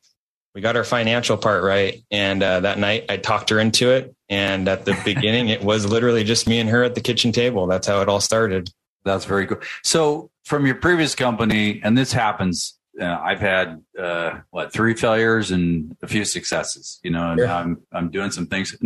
We 0.54 0.60
got 0.60 0.76
our 0.76 0.84
financial 0.84 1.36
part 1.36 1.62
right. 1.62 2.02
And 2.10 2.42
uh, 2.42 2.60
that 2.60 2.78
night 2.78 3.06
I 3.08 3.16
talked 3.16 3.50
her 3.50 3.60
into 3.60 3.90
it. 3.90 4.14
And 4.28 4.68
at 4.68 4.84
the 4.84 5.00
beginning, 5.04 5.48
it 5.48 5.62
was 5.62 5.86
literally 5.86 6.24
just 6.24 6.48
me 6.48 6.58
and 6.58 6.68
her 6.68 6.82
at 6.82 6.94
the 6.94 7.00
kitchen 7.00 7.32
table. 7.32 7.66
That's 7.66 7.86
how 7.86 8.00
it 8.02 8.08
all 8.08 8.20
started. 8.20 8.70
That's 9.04 9.24
very 9.24 9.46
cool. 9.46 9.58
So 9.82 10.30
from 10.44 10.66
your 10.66 10.74
previous 10.74 11.14
company, 11.14 11.80
and 11.82 11.96
this 11.96 12.12
happens, 12.12 12.78
uh, 13.00 13.04
I've 13.04 13.40
had 13.40 13.82
uh, 13.98 14.40
what 14.50 14.72
three 14.72 14.94
failures 14.94 15.50
and 15.50 15.96
a 16.02 16.06
few 16.06 16.24
successes. 16.24 17.00
You 17.02 17.10
know, 17.12 17.30
and 17.30 17.40
yeah. 17.40 17.56
I'm 17.56 17.80
I'm 17.92 18.10
doing 18.10 18.30
some 18.30 18.46
things. 18.46 18.76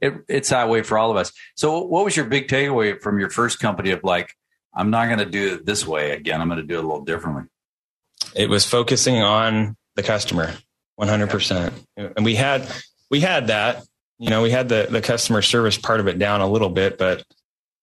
It, 0.00 0.14
it's 0.28 0.50
that 0.50 0.68
way 0.68 0.82
for 0.82 0.98
all 0.98 1.10
of 1.10 1.16
us. 1.16 1.32
So, 1.56 1.80
what 1.80 2.04
was 2.04 2.16
your 2.16 2.26
big 2.26 2.46
takeaway 2.46 3.00
from 3.00 3.18
your 3.18 3.30
first 3.30 3.58
company 3.58 3.90
of 3.90 4.04
like, 4.04 4.36
I'm 4.74 4.90
not 4.90 5.06
going 5.06 5.18
to 5.18 5.24
do 5.24 5.54
it 5.54 5.66
this 5.66 5.86
way 5.86 6.12
again. 6.12 6.40
I'm 6.40 6.48
going 6.48 6.60
to 6.60 6.66
do 6.66 6.76
it 6.76 6.84
a 6.84 6.86
little 6.86 7.04
differently. 7.04 7.44
It 8.36 8.48
was 8.48 8.64
focusing 8.64 9.22
on 9.22 9.76
the 9.96 10.02
customer. 10.02 10.54
100%. 11.00 11.72
And 11.96 12.24
we 12.24 12.34
had, 12.34 12.70
we 13.10 13.20
had 13.20 13.48
that, 13.48 13.84
you 14.18 14.30
know, 14.30 14.42
we 14.42 14.50
had 14.50 14.68
the, 14.68 14.86
the 14.90 15.00
customer 15.00 15.42
service 15.42 15.76
part 15.76 16.00
of 16.00 16.08
it 16.08 16.18
down 16.18 16.40
a 16.40 16.48
little 16.48 16.68
bit, 16.68 16.98
but 16.98 17.24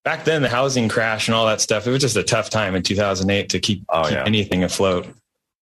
back 0.04 0.24
then 0.24 0.42
the 0.42 0.48
housing 0.48 0.88
crash 0.88 1.28
and 1.28 1.34
all 1.34 1.46
that 1.46 1.60
stuff, 1.60 1.86
it 1.86 1.90
was 1.90 2.00
just 2.00 2.16
a 2.16 2.22
tough 2.22 2.50
time 2.50 2.74
in 2.74 2.82
2008 2.82 3.48
to 3.50 3.60
keep, 3.60 3.84
oh, 3.88 4.04
keep 4.04 4.12
yeah. 4.12 4.24
anything 4.26 4.64
afloat. 4.64 5.06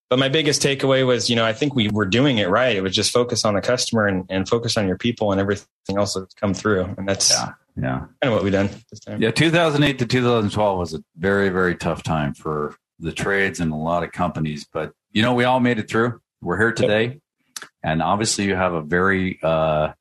But 0.08 0.18
my 0.18 0.28
biggest 0.28 0.60
takeaway 0.60 1.06
was, 1.06 1.30
you 1.30 1.36
know, 1.36 1.44
I 1.44 1.52
think 1.52 1.74
we 1.74 1.88
were 1.88 2.06
doing 2.06 2.38
it 2.38 2.48
right. 2.48 2.74
It 2.74 2.82
was 2.82 2.94
just 2.94 3.12
focus 3.12 3.44
on 3.44 3.54
the 3.54 3.60
customer 3.60 4.06
and, 4.06 4.24
and 4.28 4.48
focus 4.48 4.76
on 4.76 4.88
your 4.88 4.98
people 4.98 5.30
and 5.30 5.40
everything 5.40 5.96
else 5.96 6.14
that's 6.14 6.34
come 6.34 6.52
through. 6.52 6.92
And 6.98 7.08
that's 7.08 7.30
yeah, 7.30 7.52
yeah. 7.76 7.98
kind 7.98 8.10
of 8.24 8.32
what 8.32 8.42
we 8.42 8.50
done 8.50 8.70
this 8.90 8.98
time. 8.98 9.22
Yeah. 9.22 9.30
2008 9.30 10.00
to 10.00 10.06
2012 10.06 10.78
was 10.78 10.94
a 10.94 11.04
very, 11.16 11.48
very 11.48 11.76
tough 11.76 12.02
time 12.02 12.34
for 12.34 12.74
the 12.98 13.12
trades 13.12 13.60
and 13.60 13.72
a 13.72 13.76
lot 13.76 14.02
of 14.02 14.12
companies, 14.12 14.66
but 14.72 14.92
you 15.12 15.22
know, 15.22 15.34
we 15.34 15.44
all 15.44 15.60
made 15.60 15.78
it 15.78 15.88
through. 15.88 16.20
We're 16.40 16.58
here 16.58 16.72
today. 16.72 17.20
And 17.82 18.02
obviously, 18.02 18.44
you 18.44 18.54
have 18.54 18.72
a 18.72 18.82
very 18.82 19.38
uh, 19.42 19.92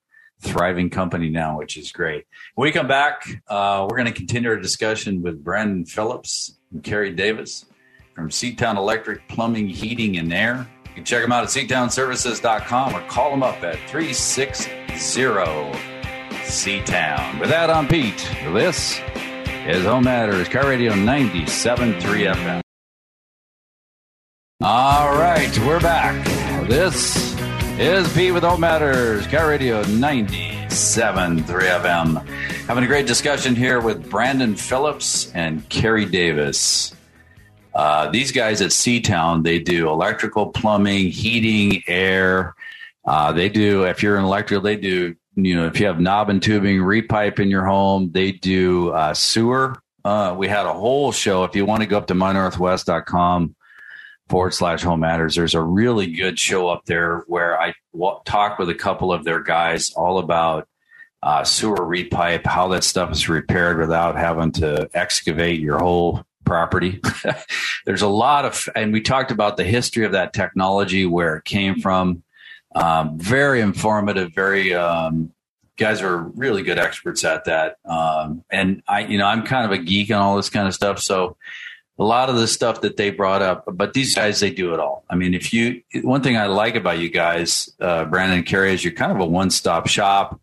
thriving 0.41 0.89
company 0.89 1.29
now, 1.29 1.57
which 1.57 1.77
is 1.77 1.91
great. 1.91 2.25
When 2.55 2.65
we 2.65 2.71
come 2.71 2.87
back, 2.87 3.23
uh, 3.47 3.87
we're 3.89 3.97
going 3.97 4.11
to 4.11 4.13
continue 4.13 4.49
our 4.49 4.57
discussion 4.57 5.21
with 5.21 5.43
Brandon 5.43 5.85
Phillips 5.85 6.57
and 6.71 6.83
Carrie 6.83 7.13
Davis 7.13 7.65
from 8.15 8.29
Seatown 8.29 8.77
Electric 8.77 9.27
Plumbing, 9.27 9.69
Heating, 9.69 10.17
and 10.17 10.33
Air. 10.33 10.67
You 10.85 10.93
can 10.95 11.05
check 11.05 11.21
them 11.21 11.31
out 11.31 11.43
at 11.43 11.49
seatownservices.com 11.49 12.95
or 12.95 13.01
call 13.07 13.31
them 13.31 13.43
up 13.43 13.63
at 13.63 13.75
360 13.89 14.71
Seatown. 16.49 17.39
With 17.39 17.49
that, 17.49 17.69
I'm 17.69 17.87
Pete. 17.87 18.27
This 18.51 18.99
is 19.67 19.85
Home 19.85 20.03
Matters, 20.05 20.49
KIRO 20.49 20.63
Radio 20.63 20.93
97.3 20.93 22.01
FM. 22.33 22.61
All 24.61 25.13
right, 25.13 25.57
we're 25.59 25.79
back. 25.79 26.25
This 26.67 27.38
is 27.79 28.13
Pete 28.13 28.33
with 28.33 28.43
Home 28.43 28.59
Matters, 28.59 29.25
KIRO 29.27 29.47
Radio 29.47 29.81
97.3 29.83 31.45
FM. 31.45 32.27
Having 32.67 32.83
a 32.83 32.87
great 32.87 33.07
discussion 33.07 33.55
here 33.55 33.79
with 33.79 34.09
Brandon 34.09 34.53
Phillips 34.53 35.31
and 35.33 35.67
Carrie 35.69 36.05
Davis. 36.05 36.93
Uh, 37.73 38.09
these 38.09 38.33
guys 38.33 38.61
at 38.61 38.71
Seatown, 38.71 39.43
they 39.43 39.59
do 39.59 39.87
electrical, 39.87 40.47
plumbing, 40.47 41.07
heating, 41.07 41.81
air. 41.87 42.53
Uh, 43.05 43.31
they 43.31 43.47
do, 43.47 43.85
if 43.85 44.03
you're 44.03 44.17
an 44.17 44.25
electrical, 44.25 44.61
they 44.61 44.75
do, 44.75 45.15
you 45.35 45.55
know, 45.55 45.65
if 45.65 45.79
you 45.79 45.85
have 45.85 46.01
knob 46.01 46.29
and 46.29 46.43
tubing, 46.43 46.79
repipe 46.79 47.39
in 47.39 47.49
your 47.49 47.65
home, 47.65 48.11
they 48.11 48.33
do 48.33 48.89
uh, 48.89 49.13
sewer. 49.13 49.81
Uh, 50.03 50.35
we 50.37 50.49
had 50.49 50.65
a 50.65 50.73
whole 50.73 51.13
show. 51.13 51.45
If 51.45 51.55
you 51.55 51.65
want 51.65 51.81
to 51.83 51.87
go 51.87 51.97
up 51.97 52.07
to 52.07 52.13
mynorthwest.com, 52.13 53.55
forward 54.29 54.53
slash 54.53 54.83
home 54.83 55.01
matters. 55.01 55.35
There's 55.35 55.55
a 55.55 55.61
really 55.61 56.07
good 56.07 56.39
show 56.39 56.69
up 56.69 56.85
there 56.85 57.23
where 57.27 57.59
I 57.59 57.73
w- 57.93 58.19
talk 58.25 58.59
with 58.59 58.69
a 58.69 58.75
couple 58.75 59.11
of 59.11 59.23
their 59.25 59.41
guys 59.41 59.91
all 59.93 60.19
about 60.19 60.67
uh, 61.21 61.43
sewer 61.43 61.77
repipe, 61.77 62.45
how 62.45 62.69
that 62.69 62.83
stuff 62.83 63.11
is 63.11 63.27
repaired 63.27 63.79
without 63.79 64.15
having 64.15 64.51
to 64.53 64.89
excavate 64.93 65.59
your 65.59 65.79
whole 65.79 66.23
property. 66.45 67.01
There's 67.85 68.03
a 68.03 68.07
lot 68.07 68.45
of, 68.45 68.69
and 68.75 68.93
we 68.93 69.01
talked 69.01 69.31
about 69.31 69.57
the 69.57 69.63
history 69.63 70.05
of 70.05 70.13
that 70.13 70.33
technology, 70.33 71.05
where 71.05 71.37
it 71.37 71.45
came 71.45 71.81
from. 71.81 72.23
Um, 72.73 73.17
very 73.17 73.61
informative, 73.61 74.33
very, 74.33 74.73
um, 74.73 75.33
guys 75.75 76.01
are 76.01 76.17
really 76.17 76.61
good 76.61 76.77
experts 76.77 77.23
at 77.23 77.45
that. 77.45 77.77
Um, 77.83 78.43
and 78.51 78.83
I, 78.87 79.01
you 79.01 79.17
know, 79.17 79.25
I'm 79.25 79.43
kind 79.43 79.65
of 79.65 79.71
a 79.71 79.81
geek 79.81 80.11
on 80.11 80.21
all 80.21 80.35
this 80.35 80.49
kind 80.49 80.67
of 80.67 80.75
stuff. 80.75 80.99
So 80.99 81.37
a 81.99 82.03
lot 82.03 82.29
of 82.29 82.37
the 82.37 82.47
stuff 82.47 82.81
that 82.81 82.95
they 82.95 83.09
brought 83.09 83.41
up, 83.41 83.65
but 83.73 83.93
these 83.93 84.15
guys, 84.15 84.39
they 84.39 84.51
do 84.51 84.73
it 84.73 84.79
all. 84.79 85.03
I 85.09 85.15
mean, 85.15 85.33
if 85.33 85.53
you, 85.53 85.81
one 86.01 86.23
thing 86.23 86.37
I 86.37 86.45
like 86.45 86.75
about 86.75 86.97
you 86.97 87.09
guys, 87.09 87.69
uh, 87.81 88.05
Brandon 88.05 88.37
and 88.37 88.47
Carrie, 88.47 88.73
is 88.73 88.85
you're 88.85 88.93
kind 88.93 89.11
of 89.11 89.19
a 89.19 89.25
one 89.25 89.49
stop 89.49 89.87
shop. 89.87 90.39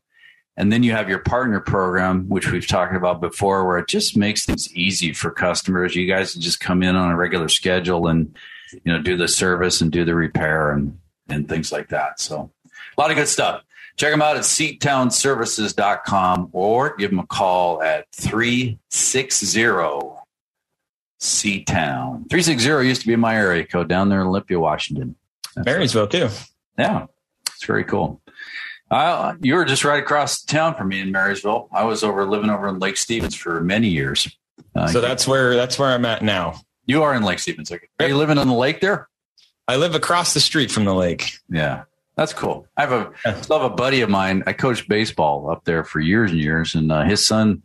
And 0.58 0.72
then 0.72 0.82
you 0.82 0.92
have 0.92 1.08
your 1.08 1.18
partner 1.18 1.60
program, 1.60 2.28
which 2.28 2.50
we've 2.50 2.66
talked 2.66 2.94
about 2.94 3.20
before, 3.20 3.66
where 3.66 3.78
it 3.78 3.88
just 3.88 4.16
makes 4.16 4.46
things 4.46 4.74
easy 4.74 5.12
for 5.12 5.30
customers. 5.30 5.94
You 5.94 6.06
guys 6.06 6.32
just 6.34 6.60
come 6.60 6.82
in 6.82 6.96
on 6.96 7.10
a 7.10 7.16
regular 7.16 7.48
schedule 7.48 8.06
and, 8.06 8.34
you 8.72 8.92
know, 8.92 9.00
do 9.00 9.16
the 9.16 9.28
service 9.28 9.82
and 9.82 9.92
do 9.92 10.04
the 10.04 10.14
repair 10.14 10.72
and, 10.72 10.98
and 11.28 11.48
things 11.48 11.72
like 11.72 11.88
that. 11.88 12.20
So 12.20 12.50
a 12.96 13.00
lot 13.00 13.10
of 13.10 13.16
good 13.16 13.28
stuff. 13.28 13.62
Check 13.96 14.12
them 14.12 14.22
out 14.22 14.36
at 14.36 14.42
seatownservices.com 14.42 16.50
or 16.52 16.96
give 16.96 17.10
them 17.10 17.18
a 17.18 17.26
call 17.26 17.82
at 17.82 18.06
360 18.12 20.15
Seatown. 21.20 22.28
360 22.28 22.86
used 22.86 23.00
to 23.02 23.06
be 23.06 23.16
my 23.16 23.36
area 23.36 23.66
code 23.66 23.88
down 23.88 24.08
there 24.08 24.20
in 24.20 24.26
Olympia, 24.26 24.60
Washington. 24.60 25.16
That's 25.54 25.66
Marysville, 25.66 26.08
too. 26.08 26.28
Yeah, 26.78 27.06
it's 27.46 27.64
very 27.64 27.84
cool. 27.84 28.20
Uh, 28.90 29.34
you 29.40 29.54
were 29.54 29.64
just 29.64 29.84
right 29.84 30.02
across 30.02 30.42
town 30.42 30.74
from 30.74 30.88
me 30.88 31.00
in 31.00 31.10
Marysville. 31.10 31.68
I 31.72 31.84
was 31.84 32.04
over 32.04 32.24
living 32.24 32.50
over 32.50 32.68
in 32.68 32.78
Lake 32.78 32.96
Stevens 32.96 33.34
for 33.34 33.60
many 33.60 33.88
years. 33.88 34.28
Uh, 34.74 34.86
so 34.86 35.00
that's 35.00 35.26
where 35.26 35.56
that's 35.56 35.78
where 35.78 35.88
I'm 35.88 36.04
at 36.04 36.22
now. 36.22 36.60
You 36.84 37.02
are 37.02 37.14
in 37.14 37.24
Lake 37.24 37.40
Stevens. 37.40 37.72
Are 37.72 37.80
you 38.06 38.16
living 38.16 38.38
on 38.38 38.46
the 38.46 38.54
lake 38.54 38.80
there? 38.80 39.08
I 39.66 39.76
live 39.76 39.96
across 39.96 40.34
the 40.34 40.40
street 40.40 40.70
from 40.70 40.84
the 40.84 40.94
lake. 40.94 41.32
Yeah, 41.48 41.84
that's 42.16 42.32
cool. 42.32 42.68
I 42.76 42.82
have 42.82 42.92
a 42.92 43.12
I 43.24 43.34
love 43.48 43.62
a 43.62 43.74
buddy 43.74 44.02
of 44.02 44.10
mine. 44.10 44.44
I 44.46 44.52
coached 44.52 44.88
baseball 44.88 45.50
up 45.50 45.64
there 45.64 45.82
for 45.82 45.98
years 45.98 46.30
and 46.30 46.38
years, 46.38 46.76
and 46.76 46.92
uh, 46.92 47.02
his 47.02 47.26
son 47.26 47.62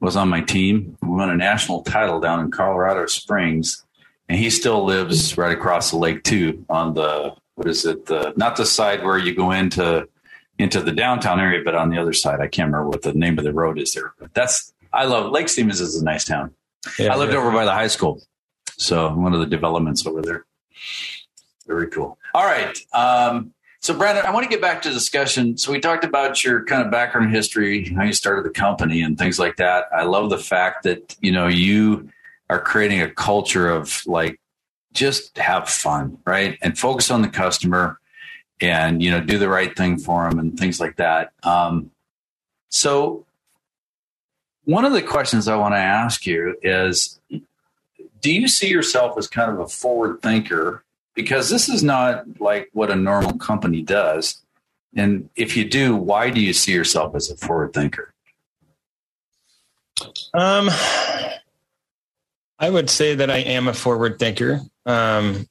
was 0.00 0.16
on 0.16 0.28
my 0.28 0.40
team. 0.40 0.96
We 1.02 1.08
won 1.08 1.30
a 1.30 1.36
national 1.36 1.82
title 1.82 2.20
down 2.20 2.40
in 2.40 2.50
Colorado 2.50 3.06
Springs, 3.06 3.84
and 4.28 4.38
he 4.38 4.50
still 4.50 4.84
lives 4.84 5.36
right 5.36 5.56
across 5.56 5.90
the 5.90 5.96
lake 5.96 6.24
too. 6.24 6.64
On 6.68 6.94
the 6.94 7.34
what 7.54 7.68
is 7.68 7.84
it? 7.84 8.06
The 8.06 8.32
not 8.36 8.56
the 8.56 8.66
side 8.66 9.02
where 9.02 9.18
you 9.18 9.34
go 9.34 9.50
into 9.50 10.08
into 10.58 10.80
the 10.80 10.92
downtown 10.92 11.40
area, 11.40 11.62
but 11.64 11.74
on 11.74 11.90
the 11.90 11.98
other 11.98 12.12
side. 12.12 12.40
I 12.40 12.48
can't 12.48 12.72
remember 12.72 12.88
what 12.88 13.02
the 13.02 13.12
name 13.12 13.38
of 13.38 13.44
the 13.44 13.52
road 13.52 13.78
is 13.78 13.92
there. 13.92 14.14
But 14.18 14.34
that's 14.34 14.72
I 14.92 15.04
love 15.04 15.30
Lake 15.30 15.48
Stevens 15.48 15.80
is 15.80 16.00
a 16.00 16.04
nice 16.04 16.24
town. 16.24 16.54
Yeah, 16.98 17.12
I 17.12 17.16
lived 17.16 17.32
yeah. 17.32 17.38
over 17.38 17.50
by 17.50 17.64
the 17.64 17.72
high 17.72 17.88
school, 17.88 18.22
so 18.76 19.12
one 19.14 19.34
of 19.34 19.40
the 19.40 19.46
developments 19.46 20.06
over 20.06 20.22
there. 20.22 20.46
Very 21.66 21.88
cool. 21.88 22.18
All 22.34 22.46
right. 22.46 22.78
Um, 22.94 23.52
so, 23.80 23.94
Brandon, 23.96 24.26
I 24.26 24.32
want 24.32 24.44
to 24.44 24.50
get 24.50 24.60
back 24.60 24.82
to 24.82 24.90
discussion. 24.90 25.56
So, 25.56 25.70
we 25.70 25.78
talked 25.78 26.04
about 26.04 26.42
your 26.42 26.64
kind 26.64 26.82
of 26.82 26.90
background 26.90 27.30
history, 27.30 27.84
how 27.90 28.02
you 28.02 28.12
started 28.12 28.44
the 28.44 28.50
company, 28.50 29.02
and 29.02 29.16
things 29.16 29.38
like 29.38 29.56
that. 29.56 29.86
I 29.92 30.02
love 30.02 30.30
the 30.30 30.38
fact 30.38 30.82
that 30.82 31.16
you 31.20 31.30
know 31.30 31.46
you 31.46 32.08
are 32.50 32.60
creating 32.60 33.02
a 33.02 33.10
culture 33.10 33.68
of 33.68 34.02
like 34.06 34.40
just 34.92 35.38
have 35.38 35.68
fun, 35.68 36.18
right, 36.26 36.58
and 36.60 36.76
focus 36.76 37.10
on 37.10 37.22
the 37.22 37.28
customer, 37.28 38.00
and 38.60 39.00
you 39.00 39.12
know 39.12 39.20
do 39.20 39.38
the 39.38 39.48
right 39.48 39.76
thing 39.76 39.96
for 39.96 40.28
them, 40.28 40.40
and 40.40 40.58
things 40.58 40.80
like 40.80 40.96
that. 40.96 41.32
Um, 41.44 41.92
so, 42.70 43.26
one 44.64 44.84
of 44.84 44.92
the 44.92 45.02
questions 45.02 45.46
I 45.46 45.56
want 45.56 45.74
to 45.74 45.78
ask 45.78 46.26
you 46.26 46.56
is, 46.62 47.20
do 48.20 48.34
you 48.34 48.48
see 48.48 48.68
yourself 48.68 49.16
as 49.16 49.28
kind 49.28 49.52
of 49.52 49.60
a 49.60 49.68
forward 49.68 50.20
thinker? 50.20 50.82
Because 51.18 51.50
this 51.50 51.68
is 51.68 51.82
not 51.82 52.40
like 52.40 52.70
what 52.74 52.92
a 52.92 52.94
normal 52.94 53.36
company 53.38 53.82
does. 53.82 54.40
And 54.94 55.28
if 55.34 55.56
you 55.56 55.68
do, 55.68 55.96
why 55.96 56.30
do 56.30 56.40
you 56.40 56.52
see 56.52 56.70
yourself 56.70 57.16
as 57.16 57.28
a 57.28 57.36
forward 57.36 57.72
thinker? 57.72 58.14
Um, 60.32 60.70
I 62.60 62.70
would 62.70 62.88
say 62.88 63.16
that 63.16 63.32
I 63.32 63.38
am 63.38 63.66
a 63.66 63.74
forward 63.74 64.20
thinker. 64.20 64.60
Um, 64.86 65.48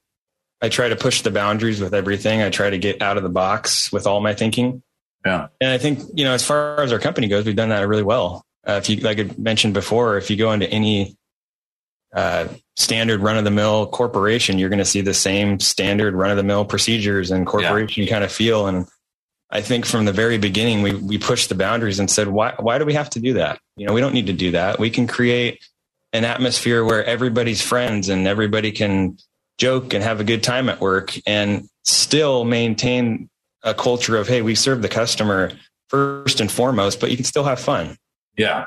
I 0.61 0.69
try 0.69 0.87
to 0.87 0.95
push 0.95 1.23
the 1.23 1.31
boundaries 1.31 1.81
with 1.81 1.93
everything. 1.93 2.41
I 2.41 2.49
try 2.49 2.69
to 2.69 2.77
get 2.77 3.01
out 3.01 3.17
of 3.17 3.23
the 3.23 3.29
box 3.29 3.91
with 3.91 4.07
all 4.07 4.21
my 4.21 4.33
thinking. 4.33 4.81
Yeah. 5.25 5.47
And 5.59 5.69
I 5.69 5.77
think, 5.77 5.99
you 6.13 6.23
know, 6.23 6.31
as 6.31 6.45
far 6.45 6.79
as 6.79 6.93
our 6.93 6.99
company 6.99 7.27
goes, 7.27 7.45
we've 7.45 7.57
done 7.57 7.69
that 7.69 7.85
really 7.89 8.03
well. 8.03 8.45
Uh, 8.65 8.79
if 8.81 8.89
you, 8.89 9.01
like 9.01 9.19
I 9.19 9.29
mentioned 9.37 9.73
before, 9.73 10.15
if 10.15 10.29
you 10.29 10.37
go 10.37 10.53
into 10.53 10.69
any 10.69 11.17
uh, 12.15 12.47
standard 12.75 13.21
run 13.21 13.37
of 13.37 13.43
the 13.43 13.51
mill 13.51 13.87
corporation, 13.87 14.57
you're 14.57 14.69
going 14.69 14.79
to 14.79 14.85
see 14.85 15.01
the 15.01 15.13
same 15.13 15.59
standard 15.59 16.13
run 16.13 16.31
of 16.31 16.37
the 16.37 16.43
mill 16.43 16.65
procedures 16.65 17.31
and 17.31 17.45
corporation 17.45 18.03
yeah. 18.03 18.09
kind 18.09 18.23
of 18.23 18.31
feel. 18.31 18.67
And 18.67 18.87
I 19.49 19.61
think 19.61 19.85
from 19.85 20.05
the 20.05 20.13
very 20.13 20.37
beginning, 20.37 20.81
we, 20.81 20.95
we 20.95 21.17
pushed 21.17 21.49
the 21.49 21.55
boundaries 21.55 21.99
and 21.99 22.09
said, 22.09 22.27
why, 22.27 22.53
why 22.59 22.77
do 22.77 22.85
we 22.85 22.93
have 22.93 23.09
to 23.11 23.19
do 23.19 23.33
that? 23.33 23.59
You 23.75 23.87
know, 23.87 23.93
we 23.93 24.01
don't 24.01 24.13
need 24.13 24.27
to 24.27 24.33
do 24.33 24.51
that. 24.51 24.79
We 24.79 24.89
can 24.89 25.07
create 25.07 25.63
an 26.13 26.25
atmosphere 26.25 26.83
where 26.83 27.03
everybody's 27.05 27.61
friends 27.61 28.09
and 28.09 28.27
everybody 28.27 28.71
can 28.71 29.17
joke 29.57 29.93
and 29.93 30.03
have 30.03 30.19
a 30.19 30.23
good 30.23 30.43
time 30.43 30.69
at 30.69 30.79
work 30.79 31.13
and 31.25 31.67
still 31.83 32.45
maintain 32.45 33.29
a 33.63 33.73
culture 33.73 34.15
of, 34.15 34.27
Hey, 34.27 34.41
we 34.41 34.55
serve 34.55 34.81
the 34.81 34.89
customer 34.89 35.51
first 35.89 36.39
and 36.39 36.51
foremost, 36.51 36.99
but 36.99 37.11
you 37.11 37.17
can 37.17 37.25
still 37.25 37.43
have 37.43 37.59
fun. 37.59 37.97
Yeah. 38.37 38.65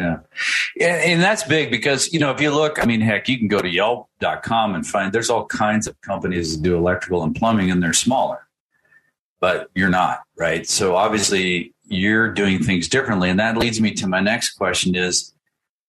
Yeah. 0.00 0.20
And, 0.80 1.20
that's 1.20 1.44
big 1.44 1.70
because, 1.70 2.10
you 2.10 2.18
know, 2.18 2.30
if 2.30 2.40
you 2.40 2.50
look, 2.50 2.82
I 2.82 2.86
mean, 2.86 3.02
heck, 3.02 3.28
you 3.28 3.36
can 3.36 3.48
go 3.48 3.60
to 3.60 3.68
yelp.com 3.68 4.74
and 4.74 4.86
find 4.86 5.12
there's 5.12 5.28
all 5.28 5.44
kinds 5.44 5.86
of 5.86 6.00
companies 6.00 6.56
that 6.56 6.62
do 6.62 6.74
electrical 6.74 7.22
and 7.22 7.36
plumbing 7.36 7.70
and 7.70 7.82
they're 7.82 7.92
smaller, 7.92 8.46
but 9.40 9.68
you're 9.74 9.90
not, 9.90 10.22
right? 10.38 10.66
So 10.66 10.96
obviously 10.96 11.74
you're 11.86 12.32
doing 12.32 12.62
things 12.62 12.88
differently. 12.88 13.28
And 13.28 13.38
that 13.40 13.58
leads 13.58 13.78
me 13.78 13.92
to 13.94 14.06
my 14.06 14.20
next 14.20 14.52
question 14.52 14.94
is 14.94 15.34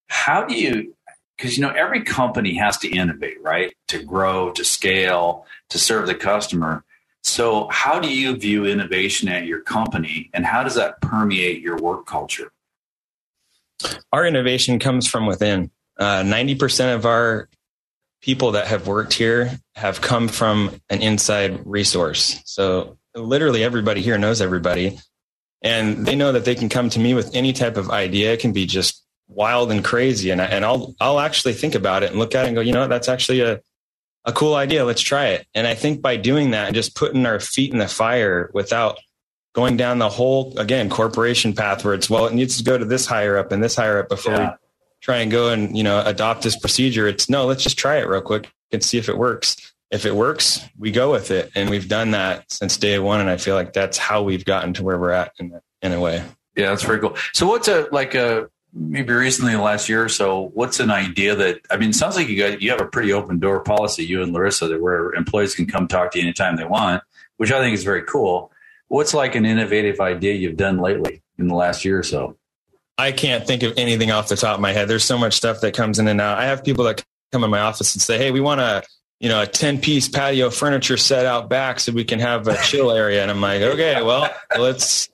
how 0.08 0.44
do 0.44 0.56
you, 0.56 0.94
because, 1.38 1.58
you 1.58 1.64
know, 1.64 1.72
every 1.72 2.04
company 2.04 2.56
has 2.56 2.78
to 2.80 2.90
innovate, 2.90 3.42
right? 3.42 3.74
To 3.88 4.04
grow, 4.04 4.52
to 4.52 4.66
scale, 4.66 5.46
to 5.70 5.80
serve 5.80 6.06
the 6.08 6.16
customer. 6.16 6.84
So 7.24 7.70
how 7.70 8.00
do 8.00 8.14
you 8.14 8.36
view 8.36 8.66
innovation 8.66 9.30
at 9.30 9.46
your 9.46 9.62
company 9.62 10.30
and 10.34 10.46
how 10.46 10.64
does 10.64 10.76
that 10.76 11.00
permeate 11.00 11.62
your 11.62 11.78
work 11.78 12.06
culture? 12.06 12.52
Our 14.12 14.26
innovation 14.26 14.80
comes 14.80 15.08
from 15.08 15.26
within. 15.26 15.72
Uh, 16.00 16.24
90% 16.24 16.96
of 16.96 17.06
our 17.06 17.50
people 18.22 18.52
that 18.52 18.68
have 18.68 18.88
worked 18.88 19.14
here 19.14 19.52
have 19.76 20.02
come 20.02 20.28
from 20.28 20.80
an 20.90 21.02
inside 21.02 21.62
resource. 21.66 22.42
So 22.46 22.98
literally 23.16 23.64
everybody 23.64 24.02
here 24.02 24.18
knows 24.18 24.42
everybody 24.42 25.00
and 25.62 26.06
they 26.06 26.16
know 26.16 26.32
that 26.32 26.46
they 26.46 26.56
can 26.56 26.70
come 26.70 26.90
to 26.90 27.00
me 27.00 27.14
with 27.14 27.36
any 27.36 27.54
type 27.54 27.78
of 27.78 27.90
idea. 27.90 28.34
It 28.34 28.40
can 28.40 28.54
be 28.54 28.66
just 28.66 29.04
wild 29.28 29.72
and 29.72 29.84
crazy. 29.84 30.30
And, 30.30 30.42
I, 30.42 30.46
and 30.46 30.66
I'll, 30.66 30.96
I'll 31.00 31.20
actually 31.20 31.54
think 31.54 31.76
about 31.76 32.04
it 32.04 32.12
and 32.12 32.20
look 32.20 32.36
at 32.36 32.46
it 32.46 32.48
and 32.48 32.56
go, 32.56 32.62
you 32.62 32.74
know, 32.74 32.88
that's 32.88 33.10
actually 33.10 33.42
a, 33.42 33.60
a 34.26 34.34
cool 34.34 34.56
idea. 34.56 34.86
Let's 34.86 35.02
try 35.02 35.28
it. 35.30 35.48
And 35.54 35.66
I 35.66 35.76
think 35.76 36.02
by 36.02 36.18
doing 36.18 36.52
that 36.52 36.68
and 36.68 36.76
just 36.76 36.96
putting 36.96 37.26
our 37.26 37.40
feet 37.40 37.72
in 37.72 37.80
the 37.80 37.88
fire 37.88 38.52
without 38.54 39.00
going 39.54 39.78
down 39.78 40.00
the 40.00 40.10
whole 40.10 40.58
again 40.58 40.90
corporation 40.90 41.54
path 41.54 41.84
where 41.84 41.94
it's 41.94 42.10
well 42.10 42.26
it 42.26 42.34
needs 42.34 42.58
to 42.58 42.64
go 42.64 42.78
to 42.78 42.86
this 42.86 43.06
higher 43.06 43.38
up 43.38 43.52
and 43.52 43.64
this 43.64 43.76
higher 43.76 44.00
up 44.00 44.10
before 44.10 44.34
yeah. 44.34 44.50
we 44.52 44.56
try 45.02 45.18
and 45.18 45.32
go 45.32 45.50
and 45.50 45.78
you 45.78 45.84
know 45.84 46.04
adopt 46.06 46.44
this 46.44 46.58
procedure. 46.58 47.08
It's 47.08 47.30
no 47.30 47.46
let's 47.46 47.64
just 47.64 47.78
try 47.78 47.98
it 47.98 48.08
real 48.08 48.22
quick 48.22 48.52
and 48.72 48.84
see 48.84 48.98
if 48.98 49.10
it 49.10 49.18
works. 49.18 49.74
If 49.90 50.06
it 50.06 50.16
works 50.16 50.62
we 50.78 50.92
go 50.92 51.12
with 51.12 51.32
it. 51.32 51.52
And 51.56 51.70
we've 51.70 51.88
done 51.88 52.12
that 52.12 52.50
since 52.52 52.78
day 52.78 52.98
one. 53.00 53.20
And 53.20 53.30
i 53.30 53.38
feel 53.38 53.56
like 53.56 53.74
that's 53.74 53.98
how 53.98 54.24
we've 54.24 54.46
gotten 54.46 54.74
to 54.76 54.84
where 54.84 54.98
we're 54.98 55.12
at 55.12 55.34
in, 55.40 55.60
in 55.82 55.92
a 55.92 56.00
way. 56.00 56.24
Yeah 56.56 56.70
that's 56.70 56.84
very 56.84 57.00
cool. 57.00 57.18
So 57.34 57.48
what's 57.48 57.68
a 57.68 57.88
like 57.92 58.16
a 58.16 58.50
maybe 58.74 59.14
recently 59.14 59.52
in 59.52 59.58
the 59.58 59.64
last 59.64 59.90
year 59.90 60.04
or 60.04 60.10
so 60.10 60.50
what's 60.54 60.80
an 60.80 60.92
idea 60.92 61.36
that 61.36 61.60
i 61.70 61.78
mean 61.78 61.90
it 61.90 61.96
sounds 61.96 62.16
like 62.16 62.28
you 62.28 62.38
got 62.38 62.62
you 62.62 62.70
have 62.72 62.80
a 62.80 62.86
pretty 62.86 63.12
open 63.12 63.38
door 63.38 63.60
policy 63.60 64.06
you 64.06 64.24
and 64.24 64.32
larissa 64.32 64.68
that 64.68 64.82
where 64.82 65.14
employees 65.14 65.54
can 65.56 65.66
come 65.66 65.88
talk 65.88 66.12
to 66.12 66.20
you 66.20 66.24
anytime 66.24 66.56
they 66.56 66.64
want 66.64 67.04
which 67.38 67.52
i 67.52 67.60
think 67.60 67.74
is 67.74 67.84
very 67.84 68.04
cool 68.04 68.51
What's 68.92 69.14
like 69.14 69.36
an 69.36 69.46
innovative 69.46 70.02
idea 70.02 70.34
you've 70.34 70.58
done 70.58 70.80
lately 70.80 71.24
in 71.40 71.48
the 71.48 71.56
last 71.56 71.86
year 71.86 71.98
or 71.98 72.04
so? 72.04 72.36
I 72.98 73.14
can't 73.14 73.48
think 73.48 73.64
of 73.64 73.74
anything 73.78 74.12
off 74.12 74.28
the 74.28 74.36
top 74.36 74.56
of 74.56 74.60
my 74.60 74.74
head. 74.74 74.90
There's 74.90 75.06
so 75.06 75.18
much 75.18 75.34
stuff 75.34 75.62
that 75.62 75.74
comes 75.74 75.98
in 75.98 76.10
and 76.10 76.20
out. 76.20 76.38
I 76.38 76.48
have 76.48 76.62
people 76.62 76.84
that 76.84 77.02
come 77.32 77.46
in 77.46 77.50
my 77.50 77.62
office 77.62 77.96
and 77.96 78.02
say, 78.02 78.18
"Hey, 78.18 78.32
we 78.32 78.42
want 78.42 78.60
a 78.60 78.84
you 79.22 79.30
know 79.30 79.44
a 79.44 79.48
10 79.48 79.80
piece 79.80 80.10
patio 80.10 80.50
furniture 80.50 80.98
set 80.98 81.26
out 81.26 81.50
back 81.50 81.80
so 81.80 81.94
we 81.94 82.04
can 82.04 82.20
have 82.20 82.50
a 82.50 82.58
chill 82.64 82.92
area." 82.92 83.22
And 83.22 83.32
I'm 83.32 83.40
like, 83.40 83.62
"Okay, 83.62 84.02
well, 84.02 84.30
let's 84.60 85.08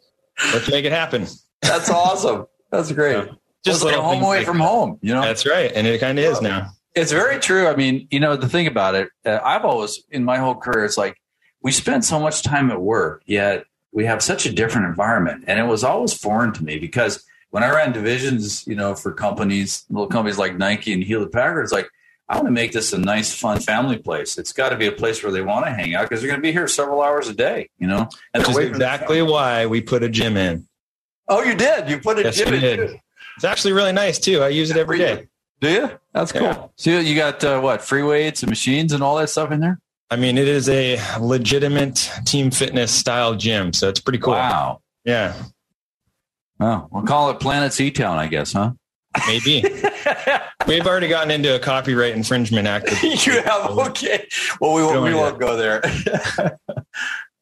let's 0.52 0.68
make 0.72 0.84
it 0.84 0.92
happen." 0.92 1.28
That's 1.62 1.92
awesome. 1.92 2.48
That's 2.72 2.92
great. 2.92 3.30
Just 3.64 3.84
like 3.84 3.96
a 3.96 4.02
home 4.02 4.24
away 4.24 4.38
like 4.38 4.48
from 4.48 4.58
that. 4.58 4.64
home, 4.64 4.98
you 5.04 5.14
know. 5.14 5.22
That's 5.22 5.46
right, 5.46 5.72
and 5.72 5.86
it 5.86 6.00
kind 6.00 6.18
of 6.18 6.26
is 6.26 6.42
now. 6.42 6.72
It's 6.96 7.12
very 7.12 7.40
true. 7.40 7.68
I 7.68 7.76
mean, 7.76 8.08
you 8.10 8.20
know, 8.20 8.38
the 8.38 8.50
thing 8.50 8.66
about 8.66 8.96
it, 8.96 9.10
uh, 9.24 9.38
I've 9.44 9.66
always 9.66 10.04
in 10.10 10.24
my 10.24 10.38
whole 10.38 10.56
career, 10.56 10.84
it's 10.84 10.98
like 10.98 11.16
we 11.62 11.72
spend 11.72 12.06
so 12.06 12.20
much 12.20 12.44
time 12.44 12.72
at 12.72 12.82
work, 12.82 13.24
yet 13.26 13.66
we 13.92 14.06
have 14.06 14.22
such 14.22 14.46
a 14.46 14.52
different 14.52 14.88
environment. 14.88 15.46
And 15.48 15.60
it 15.60 15.64
was 15.64 15.84
always 15.84 16.14
foreign 16.14 16.54
to 16.54 16.64
me 16.64 16.78
because 16.80 17.24
when 17.52 17.64
I 17.64 17.70
ran 17.70 17.92
divisions, 17.92 18.66
you 18.68 18.76
know, 18.76 18.94
for 18.96 19.12
companies, 19.12 19.86
little 19.90 20.08
companies 20.08 20.38
like 20.38 20.58
Nike 20.58 20.94
and 20.94 21.04
Hewlett 21.04 21.32
Packard, 21.32 21.64
it's 21.64 21.74
like, 21.74 21.90
I 22.30 22.36
want 22.36 22.48
to 22.48 22.52
make 22.52 22.74
this 22.74 22.92
a 22.92 22.98
nice, 22.98 23.34
fun 23.34 23.60
family 23.62 23.98
place. 23.98 24.38
It's 24.38 24.52
got 24.52 24.70
to 24.70 24.76
be 24.76 24.88
a 24.88 24.92
place 24.92 25.24
where 25.24 25.32
they 25.32 25.42
want 25.42 25.66
to 25.66 25.72
hang 25.72 25.96
out 25.96 26.10
because 26.10 26.22
they're 26.22 26.28
going 26.28 26.42
to 26.42 26.46
be 26.46 26.52
here 26.52 26.68
several 26.68 27.02
hours 27.02 27.30
a 27.30 27.34
day, 27.34 27.70
you 27.80 27.88
know? 27.88 28.10
And 28.34 28.46
Which 28.46 28.50
is 28.50 28.58
exactly 28.58 29.22
why 29.22 29.66
we 29.66 29.80
put 29.80 30.04
a 30.04 30.10
gym 30.10 30.36
in. 30.36 30.68
Oh, 31.30 31.42
you 31.42 31.56
did? 31.56 31.90
You 31.90 32.00
put 32.00 32.20
a 32.20 32.24
yes, 32.24 32.38
gym 32.38 32.54
in? 32.54 32.78
Too. 32.78 33.00
It's 33.38 33.46
actually 33.46 33.74
really 33.74 33.94
nice, 33.94 34.20
too. 34.20 34.42
I 34.42 34.50
use 34.50 34.72
it 34.72 34.78
every 34.78 34.98
day. 34.98 35.28
Do 35.62 35.72
you? 35.72 35.90
That's 36.14 36.32
cool. 36.32 36.42
Yeah. 36.42 36.68
So 36.76 37.00
you 37.00 37.16
got 37.16 37.44
uh, 37.44 37.62
what, 37.62 37.82
free 37.82 38.04
weights 38.04 38.44
and 38.44 38.50
machines 38.50 38.92
and 38.92 39.02
all 39.02 39.16
that 39.18 39.30
stuff 39.30 39.52
in 39.52 39.62
there? 39.62 39.80
I 40.10 40.16
mean, 40.16 40.38
it 40.38 40.48
is 40.48 40.70
a 40.70 41.00
legitimate 41.20 42.10
team 42.26 42.52
fitness 42.52 42.92
style 42.92 43.36
gym, 43.36 43.74
so 43.74 43.90
it's 43.90 44.00
pretty 44.00 44.20
cool. 44.20 44.34
Wow. 44.34 44.82
Yeah. 45.04 45.34
Well, 46.60 46.88
we'll 46.92 47.04
call 47.04 47.30
it 47.32 47.40
Planet 47.40 47.72
Seatown, 47.72 48.18
I 48.18 48.28
guess, 48.28 48.54
huh? 48.54 48.72
Maybe. 49.28 49.64
We've 50.68 50.86
already 50.86 51.08
gotten 51.08 51.32
into 51.32 51.56
a 51.56 51.60
copyright 51.60 52.14
infringement 52.14 52.68
act. 52.68 53.04
you 53.04 53.42
have 53.42 53.78
okay. 53.78 54.28
Well, 54.60 54.74
we 54.74 54.82
won't, 54.84 55.04
we 55.04 55.14
won't 55.14 55.40
go 55.40 55.56
there. 55.56 55.82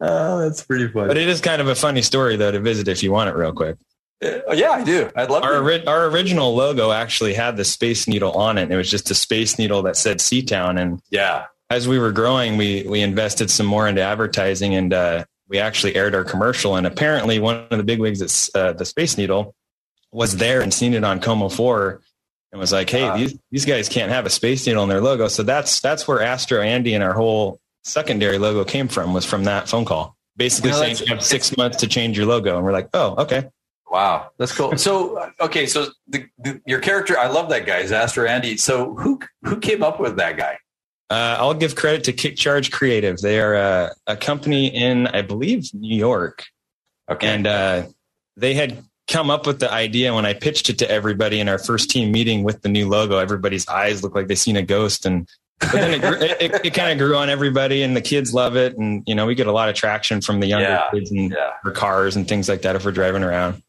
oh, 0.01 0.39
that's 0.39 0.63
pretty 0.63 0.87
funny. 0.87 1.07
But 1.07 1.17
it 1.17 1.27
is 1.27 1.41
kind 1.41 1.61
of 1.61 1.67
a 1.67 1.75
funny 1.75 2.01
story, 2.01 2.35
though, 2.35 2.51
to 2.51 2.59
visit 2.59 2.87
if 2.87 3.03
you 3.03 3.11
want 3.11 3.29
it 3.29 3.35
real 3.35 3.53
quick. 3.53 3.77
Uh, 4.23 4.53
yeah, 4.53 4.71
I 4.71 4.83
do. 4.83 5.09
I'd 5.15 5.29
love 5.29 5.43
our, 5.43 5.61
ori- 5.61 5.85
our 5.85 6.05
original 6.07 6.55
logo 6.55 6.91
actually 6.91 7.33
had 7.33 7.57
the 7.57 7.65
Space 7.65 8.07
Needle 8.07 8.31
on 8.31 8.57
it. 8.57 8.71
It 8.71 8.75
was 8.75 8.89
just 8.89 9.11
a 9.11 9.15
Space 9.15 9.59
Needle 9.59 9.81
that 9.83 9.97
said 9.97 10.19
Seatown, 10.19 10.79
and 10.79 11.01
yeah, 11.09 11.45
as 11.69 11.87
we 11.87 11.99
were 11.99 12.11
growing, 12.11 12.57
we 12.57 12.83
we 12.87 13.01
invested 13.01 13.49
some 13.49 13.65
more 13.65 13.87
into 13.87 14.01
advertising, 14.01 14.75
and 14.75 14.93
uh, 14.93 15.25
we 15.47 15.59
actually 15.59 15.95
aired 15.95 16.15
our 16.15 16.23
commercial. 16.23 16.75
And 16.75 16.85
apparently, 16.85 17.39
one 17.39 17.67
of 17.69 17.77
the 17.77 17.83
big 17.83 17.99
wigs 17.99 18.21
at 18.21 18.59
uh, 18.59 18.73
the 18.73 18.85
Space 18.85 19.17
Needle 19.17 19.55
was 20.11 20.37
there 20.37 20.61
and 20.61 20.73
seen 20.73 20.93
it 20.93 21.03
on 21.03 21.19
KOMO 21.19 21.51
Four, 21.51 22.01
and 22.51 22.59
was 22.59 22.71
like, 22.71 22.89
"Hey, 22.89 23.03
uh, 23.03 23.17
these 23.17 23.37
these 23.51 23.65
guys 23.65 23.89
can't 23.89 24.11
have 24.11 24.25
a 24.25 24.29
Space 24.29 24.65
Needle 24.67 24.83
in 24.83 24.89
their 24.89 25.01
logo." 25.01 25.27
So 25.27 25.43
that's 25.43 25.79
that's 25.79 26.07
where 26.07 26.21
Astro 26.21 26.61
Andy 26.61 26.93
and 26.93 27.03
our 27.03 27.13
whole 27.13 27.59
secondary 27.83 28.37
logo 28.37 28.63
came 28.63 28.87
from. 28.87 29.13
Was 29.13 29.25
from 29.25 29.45
that 29.45 29.67
phone 29.67 29.85
call, 29.85 30.15
basically 30.37 30.69
you 30.69 30.75
know, 30.75 30.81
saying 30.81 30.97
you 30.97 31.05
have 31.07 31.23
six 31.23 31.57
months 31.57 31.77
to 31.77 31.87
change 31.87 32.17
your 32.17 32.27
logo, 32.27 32.55
and 32.55 32.65
we're 32.65 32.73
like, 32.73 32.89
"Oh, 32.93 33.15
okay." 33.23 33.49
Wow, 33.89 34.31
that's 34.37 34.51
cool. 34.51 34.75
So, 34.77 35.31
okay, 35.39 35.67
so 35.67 35.87
the, 36.07 36.25
the, 36.39 36.59
your 36.65 36.81
character, 36.81 37.17
I 37.17 37.27
love 37.27 37.49
that 37.49 37.65
guy, 37.65 37.77
is 37.77 37.91
Astro 37.93 38.27
Andy. 38.27 38.57
So, 38.57 38.93
who 38.95 39.19
who 39.43 39.57
came 39.57 39.83
up 39.83 39.99
with 39.99 40.17
that 40.17 40.37
guy? 40.37 40.57
Uh, 41.09 41.37
I'll 41.39 41.53
give 41.53 41.75
credit 41.75 42.05
to 42.05 42.13
KickCharge 42.13 42.71
Creative. 42.71 43.17
They 43.17 43.39
are 43.39 43.53
a, 43.53 43.91
a 44.07 44.17
company 44.17 44.67
in, 44.67 45.07
I 45.07 45.21
believe, 45.21 45.71
New 45.73 45.95
York. 45.95 46.45
Okay. 47.09 47.27
And 47.27 47.45
uh, 47.45 47.83
they 48.35 48.55
had 48.55 48.83
come 49.07 49.29
up 49.29 49.45
with 49.45 49.59
the 49.59 49.71
idea 49.71 50.13
when 50.13 50.25
I 50.25 50.33
pitched 50.33 50.69
it 50.69 50.79
to 50.79 50.89
everybody 50.89 51.39
in 51.39 51.47
our 51.47 51.59
first 51.59 51.89
team 51.89 52.11
meeting 52.11 52.43
with 52.43 52.61
the 52.61 52.69
new 52.69 52.89
logo. 52.89 53.17
Everybody's 53.17 53.67
eyes 53.67 54.03
looked 54.03 54.15
like 54.15 54.27
they 54.27 54.35
seen 54.35 54.55
a 54.55 54.63
ghost, 54.63 55.05
and 55.05 55.27
but 55.59 55.71
then 55.71 55.93
it, 55.93 56.03
it, 56.03 56.41
it, 56.41 56.65
it 56.65 56.73
kind 56.73 56.91
of 56.91 56.97
grew 56.97 57.15
on 57.15 57.29
everybody, 57.29 57.83
and 57.83 57.95
the 57.95 58.01
kids 58.01 58.33
love 58.33 58.55
it. 58.55 58.77
And 58.77 59.03
you 59.05 59.15
know, 59.15 59.25
we 59.25 59.35
get 59.35 59.47
a 59.47 59.51
lot 59.51 59.69
of 59.69 59.75
traction 59.75 60.21
from 60.21 60.39
the 60.39 60.47
younger 60.47 60.67
yeah, 60.67 60.89
kids 60.91 61.11
and 61.11 61.31
yeah. 61.31 61.51
for 61.61 61.71
cars 61.71 62.15
and 62.15 62.27
things 62.27 62.49
like 62.49 62.63
that 62.63 62.75
if 62.75 62.83
we're 62.83 62.91
driving 62.91 63.23
around. 63.23 63.61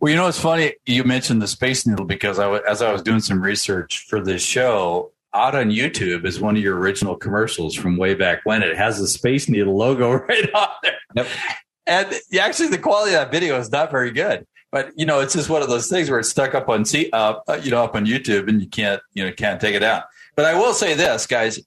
Well, 0.00 0.10
you 0.10 0.16
know, 0.16 0.26
it's 0.28 0.40
funny 0.40 0.74
you 0.84 1.04
mentioned 1.04 1.40
the 1.40 1.46
Space 1.46 1.86
Needle 1.86 2.04
because 2.04 2.38
I 2.38 2.50
as 2.58 2.82
I 2.82 2.92
was 2.92 3.02
doing 3.02 3.20
some 3.20 3.40
research 3.40 4.04
for 4.08 4.20
this 4.20 4.42
show, 4.42 5.12
out 5.34 5.54
on 5.54 5.70
YouTube 5.70 6.24
is 6.24 6.40
one 6.40 6.56
of 6.56 6.62
your 6.62 6.78
original 6.78 7.16
commercials 7.16 7.74
from 7.74 7.96
way 7.96 8.14
back 8.14 8.40
when. 8.44 8.62
It 8.62 8.76
has 8.76 8.98
the 8.98 9.08
Space 9.08 9.48
Needle 9.48 9.76
logo 9.76 10.12
right 10.28 10.52
on 10.54 10.68
there. 10.82 10.98
Yep. 11.16 11.26
And 11.86 12.14
actually, 12.38 12.68
the 12.68 12.78
quality 12.78 13.14
of 13.14 13.20
that 13.20 13.32
video 13.32 13.58
is 13.58 13.70
not 13.70 13.90
very 13.90 14.10
good. 14.10 14.46
But 14.70 14.90
you 14.96 15.04
know, 15.04 15.20
it's 15.20 15.34
just 15.34 15.50
one 15.50 15.62
of 15.62 15.68
those 15.68 15.88
things 15.88 16.08
where 16.08 16.18
it's 16.18 16.30
stuck 16.30 16.54
up 16.54 16.68
on 16.68 16.84
up, 17.12 17.44
uh, 17.46 17.60
you 17.62 17.70
know, 17.70 17.84
up 17.84 17.94
on 17.94 18.06
YouTube, 18.06 18.48
and 18.48 18.60
you 18.60 18.68
can't, 18.68 19.02
you 19.12 19.24
know, 19.24 19.32
can't 19.32 19.60
take 19.60 19.74
it 19.74 19.82
out. 19.82 20.04
But 20.34 20.46
I 20.46 20.54
will 20.54 20.72
say 20.72 20.94
this, 20.94 21.26
guys. 21.26 21.60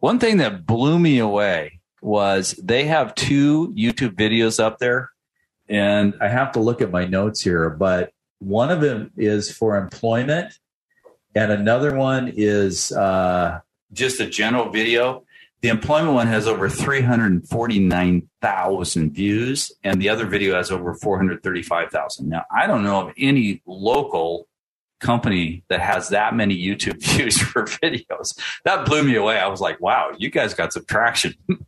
One 0.00 0.18
thing 0.18 0.38
that 0.38 0.66
blew 0.66 0.98
me 0.98 1.18
away 1.18 1.80
was 2.00 2.52
they 2.62 2.84
have 2.84 3.14
two 3.14 3.72
YouTube 3.76 4.14
videos 4.14 4.58
up 4.58 4.78
there, 4.78 5.10
and 5.68 6.14
I 6.20 6.28
have 6.28 6.52
to 6.52 6.60
look 6.60 6.80
at 6.80 6.90
my 6.90 7.04
notes 7.04 7.40
here, 7.40 7.70
but 7.70 8.12
one 8.40 8.70
of 8.70 8.80
them 8.80 9.10
is 9.16 9.50
for 9.50 9.76
employment, 9.76 10.52
and 11.34 11.52
another 11.52 11.96
one 11.96 12.32
is 12.34 12.92
uh, 12.92 13.60
just 13.92 14.20
a 14.20 14.26
general 14.26 14.70
video. 14.70 15.24
The 15.60 15.68
employment 15.68 16.14
one 16.14 16.28
has 16.28 16.46
over 16.46 16.68
349,000 16.68 19.12
views, 19.12 19.72
and 19.82 20.00
the 20.00 20.08
other 20.08 20.24
video 20.26 20.54
has 20.54 20.70
over 20.70 20.94
435,000. 20.94 22.28
Now, 22.28 22.44
I 22.54 22.68
don't 22.68 22.84
know 22.84 23.08
of 23.08 23.14
any 23.18 23.60
local 23.66 24.46
company 25.00 25.64
that 25.68 25.80
has 25.80 26.10
that 26.10 26.34
many 26.34 26.56
YouTube 26.56 27.02
views 27.02 27.38
for 27.38 27.64
videos. 27.64 28.38
That 28.64 28.86
blew 28.86 29.02
me 29.02 29.16
away. 29.16 29.38
I 29.38 29.48
was 29.48 29.60
like, 29.60 29.80
wow, 29.80 30.12
you 30.16 30.30
guys 30.30 30.54
got 30.54 30.72
some 30.72 30.84
traction. 30.84 31.34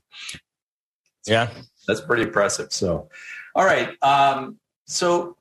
yeah. 1.26 1.50
That's 1.86 2.00
pretty 2.00 2.24
impressive. 2.24 2.72
So, 2.72 3.08
all 3.54 3.64
right. 3.64 3.96
Um, 4.02 4.58
so, 4.86 5.36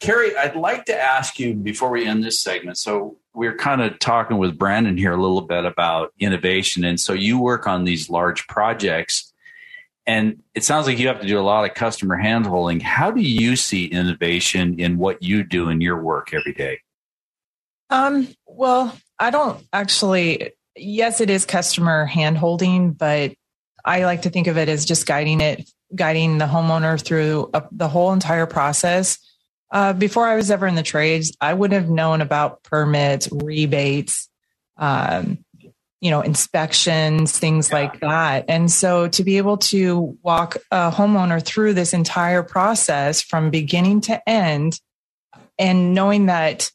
Carrie, 0.00 0.36
I'd 0.36 0.56
like 0.56 0.84
to 0.86 0.96
ask 0.96 1.38
you 1.38 1.54
before 1.54 1.90
we 1.90 2.06
end 2.06 2.22
this 2.22 2.40
segment. 2.40 2.78
So, 2.78 3.16
we're 3.34 3.56
kind 3.56 3.82
of 3.82 3.98
talking 3.98 4.38
with 4.38 4.58
Brandon 4.58 4.96
here 4.96 5.12
a 5.12 5.20
little 5.20 5.42
bit 5.42 5.64
about 5.64 6.12
innovation. 6.18 6.84
And 6.84 6.98
so, 7.00 7.12
you 7.12 7.38
work 7.38 7.66
on 7.66 7.84
these 7.84 8.10
large 8.10 8.46
projects 8.46 9.32
and 10.08 10.42
it 10.54 10.64
sounds 10.64 10.86
like 10.86 10.98
you 10.98 11.06
have 11.08 11.20
to 11.20 11.26
do 11.26 11.38
a 11.38 11.42
lot 11.42 11.68
of 11.68 11.74
customer 11.74 12.16
handholding. 12.16 12.80
How 12.80 13.10
do 13.10 13.20
you 13.20 13.56
see 13.56 13.84
innovation 13.84 14.80
in 14.80 14.96
what 14.96 15.22
you 15.22 15.44
do 15.44 15.68
in 15.68 15.82
your 15.82 16.00
work 16.00 16.32
every 16.32 16.54
day? 16.54 16.80
Um, 17.90 18.26
well, 18.46 18.96
I 19.18 19.28
don't 19.28 19.62
actually, 19.70 20.52
yes, 20.74 21.20
it 21.20 21.28
is 21.28 21.44
customer 21.44 22.08
handholding, 22.08 22.96
but 22.96 23.34
I 23.84 24.06
like 24.06 24.22
to 24.22 24.30
think 24.30 24.46
of 24.46 24.56
it 24.56 24.70
as 24.70 24.86
just 24.86 25.06
guiding 25.06 25.42
it, 25.42 25.70
guiding 25.94 26.38
the 26.38 26.46
homeowner 26.46 26.98
through 26.98 27.50
a, 27.52 27.64
the 27.70 27.88
whole 27.88 28.14
entire 28.14 28.46
process. 28.46 29.18
Uh, 29.70 29.92
before 29.92 30.26
I 30.26 30.36
was 30.36 30.50
ever 30.50 30.66
in 30.66 30.74
the 30.74 30.82
trades, 30.82 31.36
I 31.40 31.54
wouldn't 31.54 31.80
have 31.80 31.90
known 31.90 32.20
about 32.20 32.62
permits, 32.62 33.28
rebates, 33.30 34.28
um, 34.76 35.44
you 36.00 36.10
know, 36.10 36.20
inspections, 36.20 37.38
things 37.38 37.68
yeah. 37.68 37.74
like 37.74 38.00
that. 38.00 38.44
And 38.48 38.70
so 38.70 39.08
to 39.08 39.24
be 39.24 39.36
able 39.38 39.58
to 39.58 40.16
walk 40.22 40.56
a 40.70 40.90
homeowner 40.90 41.44
through 41.44 41.74
this 41.74 41.92
entire 41.92 42.42
process 42.42 43.20
from 43.20 43.50
beginning 43.50 44.02
to 44.02 44.28
end 44.28 44.80
and 45.58 45.92
knowing 45.94 46.26
that 46.26 46.70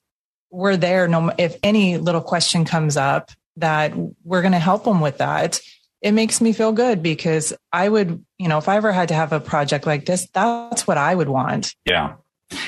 we're 0.51 0.77
there, 0.77 1.08
no, 1.08 1.32
if 1.38 1.56
any 1.63 1.97
little 1.97 2.21
question 2.21 2.65
comes 2.65 2.97
up, 2.97 3.32
that 3.58 3.93
we're 4.23 4.41
going 4.41 4.51
to 4.51 4.60
help 4.60 4.84
them 4.84 4.99
with 4.99 5.19
that. 5.19 5.60
It 6.01 6.12
makes 6.12 6.41
me 6.41 6.51
feel 6.51 6.73
good 6.73 7.01
because 7.01 7.53
I 7.71 7.88
would, 7.88 8.23
you 8.38 8.49
know, 8.49 8.58
if 8.58 8.67
I 8.67 8.75
ever 8.75 8.91
had 8.91 9.08
to 9.08 9.13
have 9.13 9.32
a 9.32 9.39
project 9.39 9.86
like 9.86 10.06
this, 10.06 10.27
that's 10.34 10.86
what 10.86 10.97
I 10.97 11.15
would 11.15 11.29
want. 11.29 11.73
Yeah. 11.86 12.15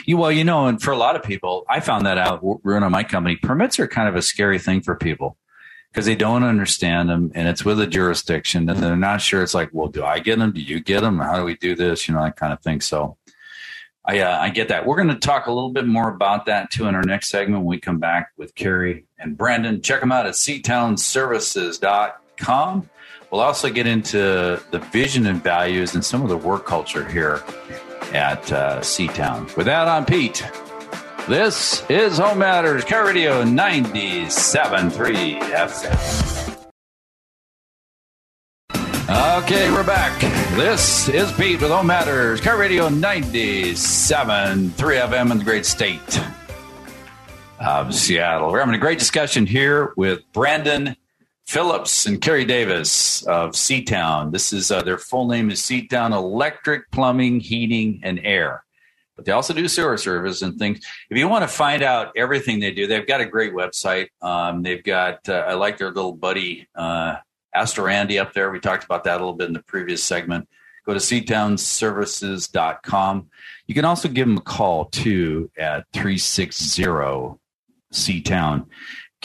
You, 0.05 0.17
well, 0.17 0.31
you 0.31 0.43
know, 0.43 0.67
and 0.67 0.81
for 0.81 0.91
a 0.91 0.97
lot 0.97 1.15
of 1.15 1.23
people, 1.23 1.65
I 1.69 1.79
found 1.79 2.05
that 2.05 2.17
out 2.17 2.41
running 2.63 2.91
my 2.91 3.03
company. 3.03 3.35
Permits 3.35 3.79
are 3.79 3.87
kind 3.87 4.09
of 4.09 4.15
a 4.15 4.21
scary 4.21 4.59
thing 4.59 4.81
for 4.81 4.95
people 4.95 5.37
because 5.91 6.05
they 6.05 6.15
don't 6.15 6.43
understand 6.43 7.09
them 7.09 7.31
and 7.35 7.47
it's 7.47 7.63
with 7.63 7.79
a 7.79 7.87
jurisdiction 7.87 8.69
and 8.69 8.83
they're 8.83 8.97
not 8.97 9.21
sure. 9.21 9.41
It's 9.41 9.53
like, 9.53 9.69
well, 9.71 9.87
do 9.87 10.03
I 10.03 10.19
get 10.19 10.39
them? 10.39 10.51
Do 10.51 10.61
you 10.61 10.81
get 10.81 11.01
them? 11.01 11.19
How 11.19 11.37
do 11.37 11.45
we 11.45 11.55
do 11.55 11.73
this? 11.73 12.07
You 12.07 12.13
know, 12.13 12.23
that 12.23 12.35
kind 12.35 12.51
of 12.51 12.61
thing. 12.61 12.81
So 12.81 13.15
I, 14.03 14.19
uh, 14.19 14.37
I 14.37 14.49
get 14.49 14.67
that. 14.67 14.85
We're 14.85 14.97
going 14.97 15.07
to 15.07 15.15
talk 15.15 15.47
a 15.47 15.51
little 15.51 15.71
bit 15.71 15.87
more 15.87 16.09
about 16.09 16.47
that 16.47 16.69
too 16.69 16.87
in 16.87 16.95
our 16.95 17.03
next 17.03 17.29
segment 17.29 17.61
when 17.61 17.67
we 17.67 17.79
come 17.79 17.99
back 17.99 18.31
with 18.37 18.55
Carrie 18.55 19.05
and 19.17 19.37
Brandon. 19.37 19.81
Check 19.81 20.01
them 20.01 20.11
out 20.11 20.25
at 20.25 20.33
seatownservices.com. 20.33 22.89
We'll 23.31 23.41
also 23.41 23.69
get 23.69 23.87
into 23.87 24.61
the 24.71 24.79
vision 24.91 25.27
and 25.27 25.41
values 25.41 25.95
and 25.95 26.03
some 26.03 26.21
of 26.21 26.27
the 26.29 26.37
work 26.37 26.65
culture 26.65 27.07
here 27.07 27.41
at 28.15 28.51
uh, 28.51 28.79
Seatown. 28.79 29.55
With 29.57 29.67
that, 29.67 29.87
I'm 29.87 30.05
Pete. 30.05 30.43
This 31.27 31.83
is 31.89 32.17
Home 32.17 32.39
Matters 32.39 32.85
KIRO 32.85 33.05
Radio 33.07 33.43
97.3 33.43 35.39
FM. 35.41 36.55
Okay, 39.43 39.69
we're 39.71 39.83
back. 39.83 40.19
This 40.55 41.09
is 41.09 41.31
Pete 41.33 41.61
with 41.61 41.71
Home 41.71 41.87
Matters 41.87 42.39
KIRO 42.39 42.57
Radio 42.57 42.87
97.3 42.89 44.71
FM 44.71 45.31
in 45.31 45.37
the 45.37 45.43
great 45.43 45.65
state 45.65 46.21
of 47.59 47.93
Seattle. 47.93 48.51
We're 48.51 48.59
having 48.59 48.75
a 48.75 48.79
great 48.79 48.99
discussion 48.99 49.45
here 49.45 49.93
with 49.97 50.21
Brandon 50.31 50.95
Phillips 51.47 52.05
and 52.05 52.21
Carrie 52.21 52.45
Davis 52.45 53.25
of 53.27 53.51
Seatown. 53.51 54.31
This 54.31 54.51
is 54.51 54.71
uh, 54.71 54.81
their 54.81 54.97
full 54.97 55.27
name 55.27 55.49
is 55.49 55.61
Seatown 55.61 56.13
Electric 56.13 56.89
Plumbing, 56.91 57.39
Heating, 57.39 58.01
and 58.03 58.19
Air 58.23 58.65
but 59.15 59.25
they 59.25 59.31
also 59.31 59.53
do 59.53 59.67
sewer 59.67 59.97
service 59.97 60.41
and 60.41 60.57
things. 60.59 60.79
If 61.09 61.17
you 61.17 61.29
want 61.29 61.43
to 61.43 61.47
find 61.47 61.83
out 61.83 62.11
everything 62.17 62.59
they 62.59 62.71
do, 62.71 62.87
they've 62.87 63.07
got 63.07 63.21
a 63.21 63.25
great 63.25 63.53
website. 63.53 64.07
Um, 64.21 64.61
they've 64.61 64.83
got, 64.83 65.29
uh, 65.29 65.45
I 65.47 65.53
like 65.53 65.77
their 65.77 65.91
little 65.91 66.11
buddy, 66.11 66.67
uh, 66.75 67.15
Astro 67.53 67.87
Andy 67.87 68.19
up 68.19 68.33
there. 68.33 68.51
We 68.51 68.59
talked 68.59 68.83
about 68.83 69.05
that 69.05 69.15
a 69.15 69.19
little 69.19 69.31
bit 69.33 69.47
in 69.47 69.53
the 69.53 69.63
previous 69.63 70.03
segment. 70.03 70.49
Go 70.85 70.93
to 70.93 70.99
seatownservices.com. 70.99 73.29
You 73.67 73.73
can 73.73 73.85
also 73.85 74.09
give 74.09 74.27
them 74.27 74.37
a 74.37 74.41
call 74.41 74.85
too 74.85 75.49
at 75.57 75.85
360 75.93 76.83
Seatown. 77.93 78.65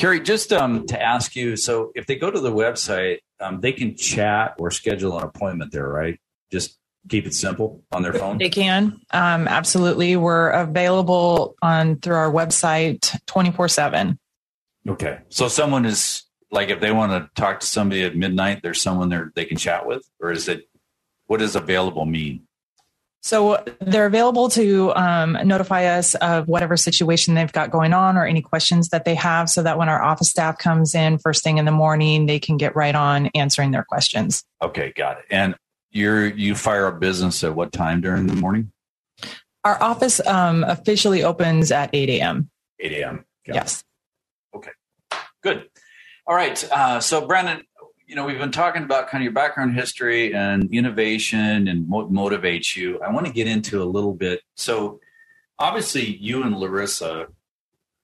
Carrie, 0.00 0.20
just 0.20 0.50
um, 0.50 0.86
to 0.86 1.00
ask 1.00 1.36
you, 1.36 1.56
so 1.56 1.92
if 1.94 2.06
they 2.06 2.16
go 2.16 2.30
to 2.30 2.40
the 2.40 2.50
website, 2.50 3.18
um, 3.38 3.60
they 3.60 3.72
can 3.72 3.94
chat 3.96 4.54
or 4.58 4.70
schedule 4.70 5.18
an 5.18 5.24
appointment 5.24 5.72
there, 5.72 5.86
right? 5.86 6.18
Just 6.50 6.78
keep 7.10 7.26
it 7.26 7.34
simple 7.34 7.82
on 7.92 8.02
their 8.02 8.14
phone? 8.14 8.38
They 8.38 8.48
can. 8.48 8.98
Um, 9.10 9.46
absolutely. 9.46 10.16
We're 10.16 10.48
available 10.48 11.54
on 11.60 11.96
through 11.96 12.14
our 12.14 12.32
website 12.32 13.14
24 13.26 13.68
7. 13.68 14.18
Okay. 14.88 15.18
So 15.28 15.48
someone 15.48 15.84
is 15.84 16.22
like 16.50 16.70
if 16.70 16.80
they 16.80 16.92
want 16.92 17.12
to 17.12 17.30
talk 17.38 17.60
to 17.60 17.66
somebody 17.66 18.02
at 18.02 18.16
midnight, 18.16 18.62
there's 18.62 18.80
someone 18.80 19.10
there 19.10 19.32
they 19.34 19.44
can 19.44 19.58
chat 19.58 19.86
with, 19.86 20.08
or 20.18 20.32
is 20.32 20.48
it 20.48 20.66
what 21.26 21.40
does 21.40 21.56
available 21.56 22.06
mean? 22.06 22.46
So 23.22 23.62
they're 23.80 24.06
available 24.06 24.48
to 24.50 24.94
um, 24.94 25.36
notify 25.44 25.84
us 25.84 26.14
of 26.16 26.48
whatever 26.48 26.76
situation 26.76 27.34
they've 27.34 27.52
got 27.52 27.70
going 27.70 27.92
on 27.92 28.16
or 28.16 28.24
any 28.24 28.40
questions 28.40 28.88
that 28.88 29.04
they 29.04 29.14
have 29.14 29.50
so 29.50 29.62
that 29.62 29.76
when 29.76 29.88
our 29.90 30.02
office 30.02 30.30
staff 30.30 30.56
comes 30.56 30.94
in 30.94 31.18
first 31.18 31.44
thing 31.44 31.58
in 31.58 31.66
the 31.66 31.70
morning, 31.72 32.26
they 32.26 32.38
can 32.38 32.56
get 32.56 32.74
right 32.74 32.94
on 32.94 33.26
answering 33.34 33.72
their 33.72 33.84
questions. 33.84 34.42
Okay, 34.62 34.92
got 34.96 35.18
it. 35.18 35.24
And 35.30 35.54
you're 35.90 36.26
you 36.26 36.54
fire 36.54 36.86
up 36.86 36.98
business 36.98 37.44
at 37.44 37.54
what 37.54 37.72
time 37.72 38.00
during 38.00 38.26
the 38.26 38.34
morning? 38.34 38.72
Our 39.64 39.82
office 39.82 40.24
um, 40.26 40.64
officially 40.64 41.22
opens 41.22 41.70
at 41.70 41.90
8 41.92 42.08
a.m. 42.08 42.50
8 42.78 42.92
a.m. 42.92 43.24
yes. 43.46 43.84
It. 44.54 44.56
Okay. 44.56 44.70
Good. 45.42 45.68
All 46.26 46.34
right. 46.34 46.72
Uh, 46.72 47.00
so, 47.00 47.26
Brandon, 47.26 47.62
you 48.10 48.16
know, 48.16 48.26
we've 48.26 48.38
been 48.38 48.50
talking 48.50 48.82
about 48.82 49.08
kind 49.08 49.22
of 49.22 49.24
your 49.24 49.32
background 49.32 49.76
history 49.76 50.34
and 50.34 50.74
innovation 50.74 51.68
and 51.68 51.88
what 51.88 52.12
motivates 52.12 52.74
you. 52.74 53.00
I 53.00 53.12
want 53.12 53.28
to 53.28 53.32
get 53.32 53.46
into 53.46 53.80
a 53.80 53.84
little 53.84 54.14
bit. 54.14 54.40
So, 54.56 54.98
obviously, 55.60 56.16
you 56.16 56.42
and 56.42 56.58
Larissa 56.58 57.28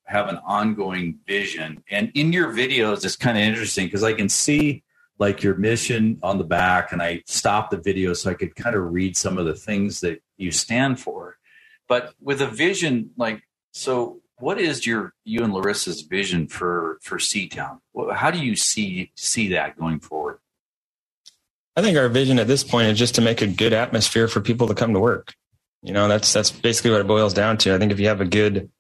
have 0.05 0.29
an 0.29 0.39
ongoing 0.47 1.19
vision. 1.27 1.83
And 1.91 2.13
in 2.15 2.33
your 2.33 2.53
videos, 2.53 3.05
it's 3.05 3.17
kind 3.17 3.37
of 3.37 3.43
interesting 3.43 3.89
because 3.89 4.05
I 4.05 4.13
can 4.13 4.29
see 4.29 4.85
like 5.19 5.43
your 5.43 5.57
mission 5.57 6.21
on 6.23 6.39
the 6.39 6.45
back 6.45 6.93
and 6.93 7.03
I 7.03 7.25
stopped 7.27 7.73
the 7.73 7.79
video 7.79 8.13
so 8.13 8.31
I 8.31 8.35
could 8.35 8.55
kind 8.55 8.77
of 8.77 8.93
read 8.93 9.17
some 9.17 9.39
of 9.39 9.47
the 9.47 9.55
things 9.55 10.03
that 10.03 10.23
you 10.37 10.53
stand 10.53 11.01
for. 11.01 11.37
But 11.89 12.15
with 12.21 12.41
a 12.41 12.47
vision 12.47 13.11
like 13.17 13.43
so 13.73 14.21
what 14.39 14.61
is 14.61 14.87
your 14.87 15.15
you 15.25 15.43
and 15.43 15.53
Larissa's 15.53 16.03
vision 16.03 16.47
for 16.47 16.99
for 17.03 17.19
Seatown? 17.19 17.79
How 18.15 18.31
do 18.31 18.39
you 18.39 18.57
see 18.57 19.13
see 19.17 19.49
that 19.49 19.79
going 19.79 20.01
forward? 20.01 20.39
I 21.75 21.83
think 21.83 21.97
our 21.99 22.09
vision 22.09 22.39
at 22.39 22.47
this 22.47 22.65
point 22.65 22.89
is 22.89 22.99
just 22.99 23.17
to 23.17 23.21
make 23.21 23.43
a 23.43 23.47
good 23.47 23.73
atmosphere 23.73 24.29
for 24.29 24.41
people 24.41 24.67
to 24.69 24.75
come 24.75 24.95
to 24.95 25.01
work. 25.01 25.35
You 25.83 25.93
know, 25.93 26.09
that's 26.09 26.33
that's 26.33 26.51
basically 26.51 26.91
what 26.91 27.01
it 27.01 27.07
boils 27.07 27.35
down 27.35 27.59
to. 27.59 27.75
I 27.75 27.79
think 27.79 27.93
if 27.93 28.01
you 28.01 28.09
have 28.09 28.21
a 28.21 28.27
good 28.27 28.71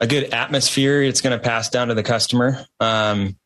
a 0.00 0.06
good 0.06 0.32
atmosphere, 0.34 1.02
it's 1.02 1.20
going 1.20 1.38
to 1.38 1.42
pass 1.42 1.70
down 1.70 1.88
to 1.88 1.94
the 1.94 2.02
customer. 2.02 2.64
Um, 2.80 3.36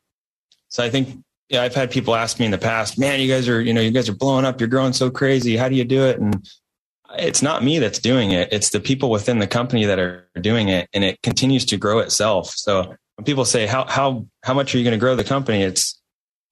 so 0.68 0.82
I 0.82 0.90
think 0.90 1.22
yeah, 1.48 1.62
I've 1.62 1.74
had 1.74 1.90
people 1.90 2.14
ask 2.14 2.38
me 2.38 2.44
in 2.44 2.50
the 2.50 2.58
past, 2.58 2.98
man, 2.98 3.20
you 3.20 3.28
guys 3.28 3.48
are, 3.48 3.61
you 3.61 3.72
know, 3.72 3.80
you 3.80 3.90
guys 3.90 4.08
are 4.08 4.14
blowing 4.14 4.44
up. 4.44 4.61
You're 4.61 4.68
growing 4.68 4.92
so 4.92 5.11
crazy. 5.11 5.56
How 5.56 5.68
do 5.68 5.76
you 5.76 5.84
do 5.84 6.04
it? 6.04 6.20
And 6.20 6.46
it's 7.16 7.42
not 7.42 7.64
me 7.64 7.78
that's 7.78 7.98
doing 7.98 8.32
it. 8.32 8.52
It's 8.52 8.70
the 8.70 8.80
people 8.80 9.10
within 9.10 9.38
the 9.38 9.46
company 9.46 9.84
that 9.84 9.98
are 9.98 10.28
doing 10.40 10.68
it 10.68 10.88
and 10.92 11.04
it 11.04 11.22
continues 11.22 11.64
to 11.66 11.76
grow 11.76 12.00
itself. 12.00 12.50
So 12.50 12.94
when 13.16 13.24
people 13.24 13.44
say, 13.44 13.66
how, 13.66 13.84
how, 13.86 14.26
how 14.42 14.54
much 14.54 14.74
are 14.74 14.78
you 14.78 14.84
going 14.84 14.92
to 14.92 15.00
grow 15.00 15.16
the 15.16 15.24
company? 15.24 15.62
It's 15.62 16.00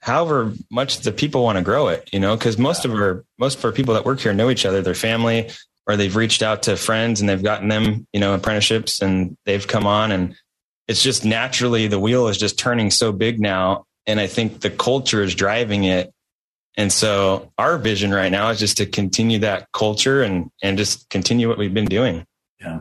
however 0.00 0.52
much 0.70 1.00
the 1.00 1.12
people 1.12 1.42
want 1.42 1.58
to 1.58 1.64
grow 1.64 1.88
it, 1.88 2.08
you 2.12 2.20
know, 2.20 2.36
cause 2.36 2.58
most 2.58 2.84
of 2.84 2.92
our, 2.92 3.24
most 3.38 3.58
of 3.58 3.64
our 3.64 3.72
people 3.72 3.94
that 3.94 4.04
work 4.04 4.20
here 4.20 4.32
know 4.32 4.50
each 4.50 4.64
other, 4.64 4.82
their 4.82 4.94
family, 4.94 5.50
or 5.86 5.96
they've 5.96 6.16
reached 6.16 6.42
out 6.42 6.64
to 6.64 6.76
friends 6.76 7.20
and 7.20 7.28
they've 7.28 7.42
gotten 7.42 7.68
them, 7.68 8.06
you 8.12 8.20
know, 8.20 8.34
apprenticeships 8.34 9.02
and 9.02 9.36
they've 9.44 9.66
come 9.66 9.86
on 9.86 10.10
and 10.12 10.36
it's 10.88 11.02
just 11.02 11.24
naturally 11.24 11.88
the 11.88 11.98
wheel 11.98 12.28
is 12.28 12.38
just 12.38 12.58
turning 12.58 12.90
so 12.90 13.12
big 13.12 13.40
now 13.40 13.84
and 14.06 14.20
I 14.20 14.26
think 14.26 14.60
the 14.60 14.70
culture 14.70 15.22
is 15.22 15.34
driving 15.34 15.84
it. 15.84 16.12
And 16.76 16.92
so 16.92 17.52
our 17.56 17.78
vision 17.78 18.12
right 18.12 18.30
now 18.30 18.50
is 18.50 18.58
just 18.58 18.76
to 18.78 18.86
continue 18.86 19.38
that 19.38 19.72
culture 19.72 20.22
and, 20.22 20.50
and 20.62 20.76
just 20.76 21.08
continue 21.08 21.48
what 21.48 21.58
we've 21.58 21.72
been 21.72 21.86
doing. 21.86 22.26
Yeah. 22.60 22.80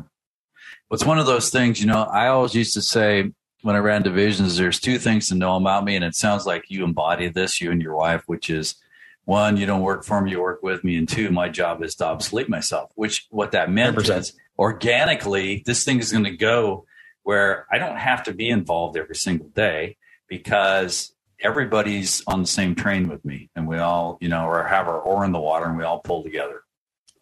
Well, 0.90 0.98
it's 0.98 1.06
one 1.06 1.18
of 1.18 1.26
those 1.26 1.50
things, 1.50 1.80
you 1.80 1.88
know, 1.88 2.04
I 2.04 2.28
always 2.28 2.54
used 2.54 2.74
to 2.74 2.82
say 2.82 3.32
when 3.62 3.76
I 3.76 3.80
ran 3.80 4.04
divisions, 4.04 4.58
there's 4.58 4.80
two 4.80 5.00
things 5.00 5.30
to 5.30 5.36
know 5.36 5.56
about 5.56 5.86
me. 5.86 5.96
And 5.96 6.06
it 6.06 6.14
sounds 6.14 6.46
like 6.46 6.66
you 6.68 6.84
embody 6.84 7.30
this, 7.30 7.60
you 7.60 7.72
and 7.72 7.82
your 7.82 7.96
wife, 7.96 8.24
which 8.28 8.50
is 8.50 8.76
one, 9.24 9.58
you 9.58 9.66
don't 9.66 9.82
work 9.82 10.04
for 10.04 10.22
me, 10.22 10.32
you 10.32 10.42
work 10.42 10.62
with 10.62 10.84
me. 10.84 10.98
And 10.98 11.10
two, 11.10 11.32
my 11.32 11.50
job 11.50 11.82
is 11.82 11.96
to 11.96 12.06
obsolete 12.06 12.50
myself, 12.50 12.92
which 12.94 13.26
what 13.32 13.54
that 13.54 13.72
meant 13.72 13.98
100%. 13.98 14.18
is 14.20 14.34
organically, 14.60 15.64
this 15.66 15.84
thing 15.84 16.00
is 16.00 16.12
going 16.12 16.26
to 16.26 16.38
go 16.38 16.86
where 17.24 17.66
I 17.72 17.80
don't 17.80 17.98
have 17.98 18.24
to 18.26 18.34
be 18.34 18.50
involved 18.50 18.98
every 18.98 19.16
single 19.16 19.50
day 19.50 19.98
because 20.28 21.15
everybody's 21.46 22.24
on 22.26 22.42
the 22.42 22.48
same 22.48 22.74
train 22.74 23.08
with 23.08 23.24
me 23.24 23.50
and 23.56 23.68
we 23.68 23.78
all, 23.78 24.18
you 24.20 24.28
know, 24.28 24.48
or 24.48 24.64
have 24.64 24.88
our 24.88 25.00
oar 25.00 25.24
in 25.24 25.32
the 25.32 25.40
water 25.40 25.66
and 25.66 25.78
we 25.78 25.84
all 25.84 26.00
pull 26.00 26.24
together. 26.24 26.64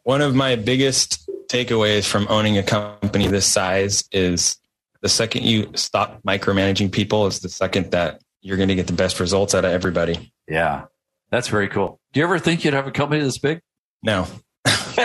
One 0.04 0.22
of 0.22 0.34
my 0.34 0.56
biggest 0.56 1.30
takeaways 1.48 2.08
from 2.08 2.28
owning 2.30 2.58
a 2.58 2.64
company 2.64 3.28
this 3.28 3.46
size 3.46 4.06
is 4.12 4.58
the 5.02 5.10
second 5.10 5.44
you 5.44 5.72
stop 5.76 6.24
micromanaging 6.24 6.92
people 6.92 7.28
is 7.28 7.40
the 7.40 7.50
second 7.50 7.92
that 7.92 8.22
you're 8.42 8.58
going 8.58 8.70
to 8.70 8.76
get 8.76 8.88
the 8.88 8.94
best 8.94 9.20
results 9.20 9.54
out 9.54 9.66
of 9.66 9.72
everybody. 9.72 10.34
Yeah. 10.48 10.86
That's 11.30 11.50
very 11.50 11.68
cool. 11.68 12.00
Do 12.14 12.20
you 12.20 12.26
ever 12.26 12.40
think 12.40 12.64
you'd 12.64 12.74
have 12.74 12.88
a 12.88 12.92
company 12.92 13.22
this 13.22 13.38
big? 13.38 13.62
No. 14.02 14.28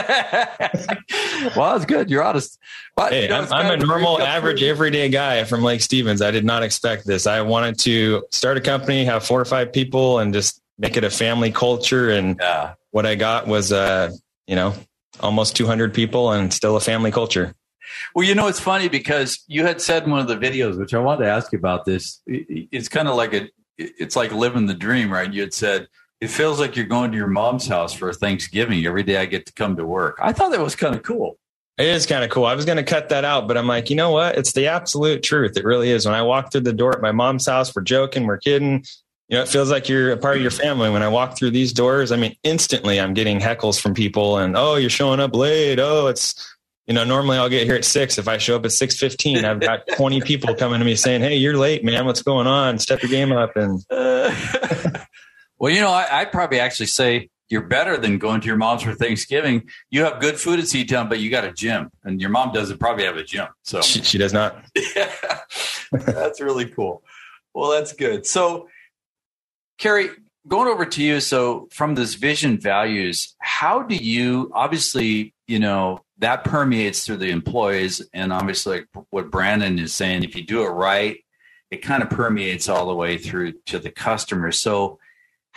well, 1.57 1.73
that's 1.73 1.85
good. 1.85 2.11
You're 2.11 2.23
honest. 2.23 2.59
But, 2.95 3.13
hey, 3.13 3.23
you 3.23 3.29
know, 3.29 3.41
I'm, 3.41 3.53
I'm 3.53 3.81
a 3.81 3.85
normal, 3.85 4.21
average, 4.21 4.63
everyday 4.63 5.09
guy 5.09 5.45
from 5.45 5.63
Lake 5.63 5.81
Stevens. 5.81 6.23
I 6.23 6.31
did 6.31 6.45
not 6.45 6.63
expect 6.63 7.07
this. 7.07 7.27
I 7.27 7.41
wanted 7.43 7.79
to 7.81 8.25
start 8.31 8.57
a 8.57 8.61
company, 8.61 9.05
have 9.05 9.25
four 9.25 9.41
or 9.41 9.45
five 9.45 9.73
people, 9.73 10.19
and 10.19 10.33
just 10.33 10.61
make 10.79 10.97
it 10.97 11.05
a 11.05 11.11
family 11.11 11.51
culture. 11.51 12.11
And 12.11 12.37
yeah. 12.41 12.75
what 12.91 13.07
I 13.07 13.15
got 13.15 13.47
was, 13.47 13.73
uh, 13.73 14.13
you 14.47 14.57
know, 14.57 14.75
almost 15.21 15.57
200 15.57 15.93
people 15.93 16.33
and 16.33 16.53
still 16.53 16.77
a 16.77 16.81
family 16.81 17.11
culture. 17.11 17.55
Well, 18.15 18.27
you 18.27 18.35
know, 18.35 18.49
it's 18.49 18.61
funny 18.61 18.89
because 18.89 19.43
you 19.47 19.65
had 19.65 19.81
said 19.81 20.05
in 20.05 20.11
one 20.11 20.21
of 20.21 20.29
the 20.29 20.37
videos, 20.37 20.79
which 20.79 20.95
I 20.95 20.99
wanted 20.99 21.25
to 21.25 21.31
ask 21.31 21.53
you 21.53 21.59
about 21.59 21.85
this. 21.85 22.21
It's 22.27 22.89
kind 22.89 23.09
of 23.09 23.17
like 23.17 23.35
a, 23.35 23.49
it's 23.77 24.17
like 24.17 24.33
living 24.33 24.67
the 24.67 24.75
dream, 24.75 25.13
right? 25.13 25.33
You 25.33 25.43
had 25.43 25.55
said 25.55 25.89
it 26.21 26.29
feels 26.29 26.59
like 26.59 26.77
you're 26.77 26.87
going 26.87 27.13
to 27.13 27.17
your 27.17 27.29
mom's 27.29 27.67
house 27.67 27.93
for 27.93 28.13
Thanksgiving 28.13 28.85
every 28.85 29.03
day 29.03 29.19
I 29.19 29.27
get 29.27 29.47
to 29.47 29.53
come 29.53 29.77
to 29.77 29.87
work. 29.87 30.19
I 30.21 30.33
thought 30.33 30.51
that 30.51 30.61
was 30.61 30.75
kind 30.75 30.95
of 30.95 31.03
cool. 31.03 31.39
It 31.79 31.87
is 31.87 32.07
kind 32.07 32.25
of 32.25 32.31
cool. 32.31 32.45
I 32.45 32.57
was 32.57 32.65
going 32.65 32.77
to 32.77 32.83
cut 32.83 33.09
that 33.11 33.25
out, 33.25 33.47
but 33.47 33.57
I'm 33.57 33.69
like, 33.69 33.89
you 33.89 33.95
know 33.95 34.11
what? 34.11 34.37
It's 34.37 34.53
the 34.53 34.67
absolute 34.67 35.23
truth. 35.23 35.57
It 35.57 35.65
really 35.65 35.91
is. 35.91 36.07
When 36.07 36.15
I 36.15 36.23
walk 36.23 36.51
through 36.51 36.63
the 36.63 36.73
door 36.73 36.93
at 36.93 37.01
my 37.01 37.13
mom's 37.13 37.47
house, 37.47 37.75
we're 37.75 37.83
joking, 37.83 38.27
we're 38.27 38.39
kidding. 38.39 38.85
You 39.29 39.37
know, 39.37 39.43
it 39.43 39.49
feels 39.49 39.71
like 39.71 39.89
you're 39.89 40.11
a 40.11 40.17
part 40.17 40.37
of 40.37 40.43
your 40.43 40.51
family. 40.51 40.91
When 40.91 41.05
I 41.05 41.09
walk 41.09 41.37
through 41.37 41.53
these 41.53 41.73
doors, 41.73 42.11
I 42.11 42.17
mean, 42.17 42.35
instantly 42.43 42.99
I'm 42.99 43.15
getting 43.15 43.39
heckles 43.39 43.81
from 43.81 43.95
people 43.95 44.39
and, 44.39 44.57
oh, 44.57 44.75
you're 44.75 44.91
showing 44.91 45.21
up 45.21 45.37
late. 45.37 45.79
Oh, 45.79 46.09
it's, 46.09 46.35
you 46.89 46.95
know, 46.95 47.05
normally 47.05 47.37
I'll 47.37 47.51
get 47.51 47.65
here 47.65 47.77
at 47.77 47.85
six. 47.85 48.19
If 48.19 48.27
I 48.27 48.39
show 48.39 48.57
up 48.57 48.65
at 48.65 48.73
615, 48.73 49.45
I've 49.45 49.61
got 49.61 49.87
20 49.95 50.23
people 50.23 50.55
coming 50.57 50.81
to 50.81 50.85
me 50.85 50.97
saying, 50.97 51.21
Hey, 51.21 51.37
you're 51.37 51.59
late, 51.59 51.85
man. 51.85 52.07
What's 52.07 52.23
going 52.23 52.47
on? 52.47 52.79
Step 52.79 53.03
your 53.03 53.11
game 53.11 53.31
up. 53.31 53.55
And 53.57 53.85
Well, 55.59 55.73
you 55.73 55.81
know, 55.81 55.91
I, 55.91 56.23
would 56.23 56.33
probably 56.33 56.61
actually 56.61 56.87
say 56.87 57.31
you're 57.49 57.63
better 57.63 57.97
than 57.97 58.19
going 58.19 58.41
to 58.43 58.47
your 58.47 58.57
mom's 58.57 58.83
for 58.83 58.95
Thanksgiving. 58.95 59.69
You 59.91 60.05
have 60.05 60.21
good 60.21 60.39
food 60.39 60.59
at 60.59 60.67
Seatown, 60.67 61.09
but 61.09 61.19
you 61.19 61.31
got 61.31 61.45
a 61.45 61.53
gym, 61.53 61.91
and 62.05 62.21
your 62.21 62.31
mom 62.31 62.53
doesn't 62.53 62.79
probably 62.79 63.05
have 63.05 63.17
a 63.17 63.25
gym. 63.25 63.47
So 63.63 63.81
she, 63.81 64.03
she 64.03 64.19
does 64.19 64.33
not. 64.33 64.65
yeah, 64.97 65.13
that's 65.91 66.41
really 66.41 66.67
cool. 66.67 67.03
Well, 67.55 67.71
that's 67.71 67.93
good. 67.93 68.27
So, 68.27 68.69
Carrie, 69.79 70.11
going 70.47 70.69
over 70.69 70.85
to 70.85 71.03
you. 71.03 71.21
So, 71.21 71.69
from 71.73 71.95
this 71.95 72.15
vision 72.15 72.61
values, 72.61 73.35
how 73.39 73.83
do 73.83 73.97
you 73.97 74.51
obviously, 74.55 75.35
you 75.47 75.59
know, 75.59 76.05
that 76.19 76.45
permeates 76.45 77.07
through 77.07 77.17
the 77.17 77.31
employees, 77.31 78.07
and 78.13 78.33
obviously, 78.33 78.79
like 78.79 78.89
what 79.11 79.31
Brandon 79.31 79.79
is 79.79 79.95
saying, 79.95 80.23
if 80.23 80.37
you 80.37 80.45
do 80.45 80.63
it 80.65 80.69
right, 80.69 81.17
it 81.71 81.79
kind 81.79 82.03
of 82.03 82.11
permeates 82.11 82.69
all 82.69 82.87
the 82.87 82.95
way 82.95 83.19
through 83.19 83.53
to 83.67 83.79
the 83.79 83.91
customer. 83.91 84.53
So 84.53 84.99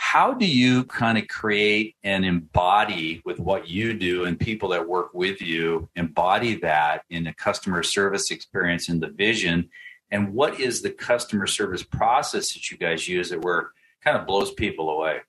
how 0.01 0.33
do 0.33 0.47
you 0.47 0.83
kind 0.85 1.19
of 1.19 1.27
create 1.27 1.95
and 2.03 2.25
embody 2.25 3.21
with 3.23 3.39
what 3.39 3.69
you 3.69 3.93
do 3.93 4.25
and 4.25 4.37
people 4.37 4.69
that 4.69 4.89
work 4.89 5.13
with 5.13 5.43
you 5.43 5.87
embody 5.95 6.55
that 6.55 7.03
in 7.11 7.23
the 7.23 7.31
customer 7.31 7.83
service 7.83 8.31
experience 8.31 8.89
and 8.89 8.99
the 8.99 9.09
vision? 9.09 9.69
And 10.09 10.33
what 10.33 10.59
is 10.59 10.81
the 10.81 10.89
customer 10.89 11.45
service 11.45 11.83
process 11.83 12.51
that 12.53 12.71
you 12.71 12.77
guys 12.77 13.07
use 13.07 13.29
that 13.29 13.43
where 13.43 13.69
kind 14.03 14.17
of 14.17 14.25
blows 14.25 14.51
people 14.51 14.89
away? 14.89 15.19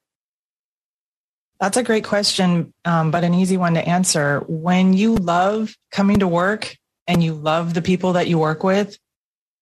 That's 1.61 1.77
a 1.77 1.83
great 1.83 2.05
question 2.05 2.73
um, 2.87 3.11
but 3.11 3.25
an 3.25 3.35
easy 3.35 3.59
one 3.59 3.75
to 3.75 3.87
answer. 3.87 4.41
When 4.49 4.95
you 4.95 5.17
love 5.17 5.77
coming 5.91 6.21
to 6.21 6.27
work 6.27 6.79
and 7.07 7.23
you 7.23 7.35
love 7.35 7.75
the 7.75 7.83
people 7.83 8.15
that 8.15 8.27
you 8.27 8.39
work 8.39 8.65
with 8.65 8.99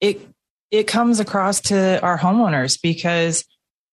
it 0.01 0.25
it 0.71 0.87
comes 0.87 1.19
across 1.19 1.63
to 1.63 2.01
our 2.01 2.17
homeowners 2.17 2.81
because 2.81 3.45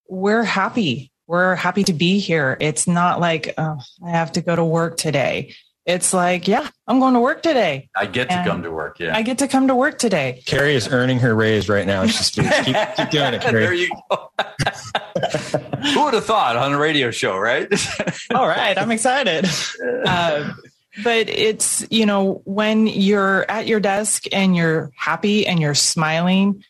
we're 0.10 0.44
happy. 0.44 1.12
We're 1.28 1.56
happy 1.56 1.84
to 1.86 1.94
be 1.94 2.20
here. 2.20 2.58
It's 2.60 2.88
not 2.88 3.20
like, 3.20 3.54
oh, 3.58 3.80
I 4.06 4.12
have 4.12 4.32
to 4.34 4.42
go 4.42 4.56
to 4.56 4.64
work 4.64 4.98
today. 4.98 5.54
It's 5.88 6.14
like, 6.14 6.50
yeah, 6.50 6.68
I'm 6.86 7.00
going 7.00 7.14
to 7.14 7.22
work 7.22 7.42
today. 7.42 7.90
I 7.96 8.08
get 8.08 8.30
to 8.30 8.44
come 8.46 8.62
to 8.64 8.72
work. 8.72 9.00
Yeah. 9.00 9.16
I 9.16 9.22
get 9.22 9.38
to 9.38 9.48
come 9.48 9.70
to 9.70 9.76
work 9.76 9.98
today. 9.98 10.44
Carrie 10.46 10.76
is 10.76 10.90
earning 10.90 11.20
her 11.20 11.34
raise 11.34 11.70
right 11.70 11.88
now. 11.88 12.06
She's 12.06 12.30
keep, 12.32 12.46
keep 12.46 13.10
doing 13.10 13.34
it, 13.34 13.42
Carrie. 13.42 13.64
There 13.64 13.74
you 13.74 13.90
go. 14.12 14.30
Who 15.94 16.04
would 16.04 16.14
have 16.14 16.26
thought 16.26 16.58
on 16.58 16.74
a 16.74 16.78
radio 16.78 17.10
show, 17.10 17.38
right? 17.38 17.72
All 18.36 18.50
right. 18.50 18.78
I'm 18.78 18.92
excited. 18.92 19.50
Uh, 20.06 20.54
but 21.06 21.30
it's, 21.30 21.88
you 21.90 22.06
know, 22.06 22.42
when 22.44 22.88
you're 22.88 23.50
at 23.50 23.66
your 23.66 23.80
desk 23.80 24.26
and 24.34 24.58
you're 24.58 24.92
happy 24.94 25.48
and 25.48 25.58
you're 25.58 25.74
smiling, 25.74 26.66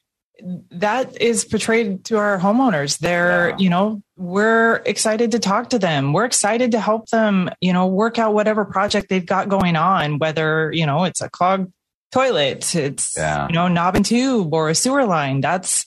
that 0.71 1.19
is 1.21 1.45
portrayed 1.45 2.05
to 2.05 2.17
our 2.17 2.39
homeowners. 2.39 2.99
They're, 2.99 3.49
yeah. 3.49 3.57
you 3.57 3.69
know, 3.69 4.01
we're 4.15 4.77
excited 4.85 5.31
to 5.31 5.39
talk 5.39 5.69
to 5.71 5.79
them. 5.79 6.13
We're 6.13 6.25
excited 6.25 6.71
to 6.71 6.79
help 6.79 7.09
them, 7.09 7.49
you 7.61 7.73
know, 7.73 7.87
work 7.87 8.19
out 8.19 8.33
whatever 8.33 8.65
project 8.65 9.09
they've 9.09 9.25
got 9.25 9.49
going 9.49 9.75
on, 9.75 10.19
whether, 10.19 10.71
you 10.71 10.85
know, 10.85 11.03
it's 11.05 11.21
a 11.21 11.29
clogged 11.29 11.71
toilet, 12.11 12.75
it's, 12.75 13.15
yeah. 13.17 13.47
you 13.47 13.53
know, 13.53 13.67
knob 13.67 13.95
and 13.95 14.05
tube 14.05 14.53
or 14.53 14.69
a 14.69 14.75
sewer 14.75 15.05
line. 15.05 15.41
That's, 15.41 15.85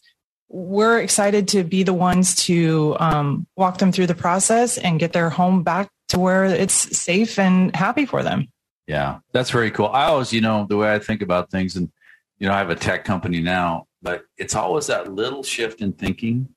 we're 0.48 1.00
excited 1.00 1.46
to 1.48 1.62
be 1.62 1.84
the 1.84 1.94
ones 1.94 2.34
to 2.46 2.96
um, 2.98 3.46
walk 3.56 3.78
them 3.78 3.92
through 3.92 4.08
the 4.08 4.16
process 4.16 4.78
and 4.78 4.98
get 4.98 5.12
their 5.12 5.30
home 5.30 5.62
back 5.62 5.88
to 6.08 6.18
where 6.18 6.44
it's 6.44 6.74
safe 6.74 7.38
and 7.38 7.74
happy 7.74 8.04
for 8.04 8.24
them. 8.24 8.48
Yeah, 8.88 9.20
that's 9.32 9.50
very 9.50 9.70
cool. 9.70 9.86
I 9.86 10.06
always, 10.06 10.32
you 10.32 10.40
know, 10.40 10.66
the 10.68 10.76
way 10.76 10.92
I 10.92 10.98
think 10.98 11.22
about 11.22 11.52
things, 11.52 11.76
and 11.76 11.88
you 12.40 12.48
know, 12.48 12.54
I 12.54 12.58
have 12.58 12.70
a 12.70 12.74
tech 12.74 13.04
company 13.04 13.40
now, 13.40 13.86
but 14.02 14.24
it's 14.36 14.54
always 14.54 14.86
that 14.86 15.12
little 15.12 15.42
shift 15.42 15.80
in 15.80 15.92
thinking. 15.92 16.48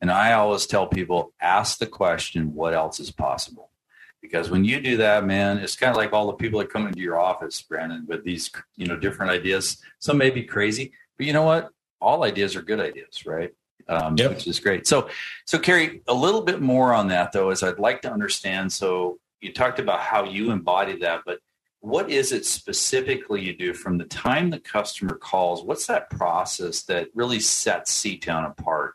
And 0.00 0.10
I 0.10 0.32
always 0.32 0.66
tell 0.66 0.86
people, 0.86 1.32
ask 1.40 1.78
the 1.78 1.86
question, 1.86 2.54
what 2.54 2.74
else 2.74 3.00
is 3.00 3.10
possible? 3.10 3.70
Because 4.22 4.50
when 4.50 4.64
you 4.64 4.80
do 4.80 4.96
that, 4.98 5.24
man, 5.24 5.58
it's 5.58 5.76
kind 5.76 5.90
of 5.90 5.96
like 5.96 6.12
all 6.12 6.26
the 6.26 6.34
people 6.34 6.58
that 6.60 6.72
come 6.72 6.86
into 6.86 7.00
your 7.00 7.18
office, 7.18 7.60
Brandon, 7.62 8.04
with 8.06 8.24
these, 8.24 8.50
you 8.76 8.86
know, 8.86 8.96
different 8.96 9.32
ideas. 9.32 9.78
Some 9.98 10.18
may 10.18 10.30
be 10.30 10.42
crazy, 10.42 10.92
but 11.16 11.26
you 11.26 11.32
know 11.32 11.42
what? 11.42 11.70
All 12.00 12.24
ideas 12.24 12.56
are 12.56 12.62
good 12.62 12.80
ideas, 12.80 13.26
right? 13.26 13.52
Um, 13.88 14.16
yep. 14.16 14.30
Which 14.30 14.46
is 14.46 14.60
great. 14.60 14.86
So, 14.86 15.08
so 15.46 15.58
Carrie, 15.58 16.02
a 16.08 16.14
little 16.14 16.42
bit 16.42 16.60
more 16.60 16.92
on 16.92 17.08
that 17.08 17.32
though, 17.32 17.50
is 17.50 17.62
I'd 17.62 17.78
like 17.78 18.02
to 18.02 18.12
understand. 18.12 18.72
So 18.72 19.18
you 19.40 19.52
talked 19.52 19.78
about 19.78 20.00
how 20.00 20.24
you 20.24 20.50
embody 20.50 20.98
that, 20.98 21.22
but 21.24 21.38
what 21.80 22.10
is 22.10 22.32
it 22.32 22.44
specifically 22.44 23.42
you 23.42 23.56
do 23.56 23.72
from 23.72 23.98
the 23.98 24.04
time 24.04 24.50
the 24.50 24.58
customer 24.58 25.14
calls? 25.14 25.62
What's 25.62 25.86
that 25.86 26.10
process 26.10 26.82
that 26.84 27.08
really 27.14 27.40
sets 27.40 27.96
Seatown 27.96 28.50
apart? 28.50 28.94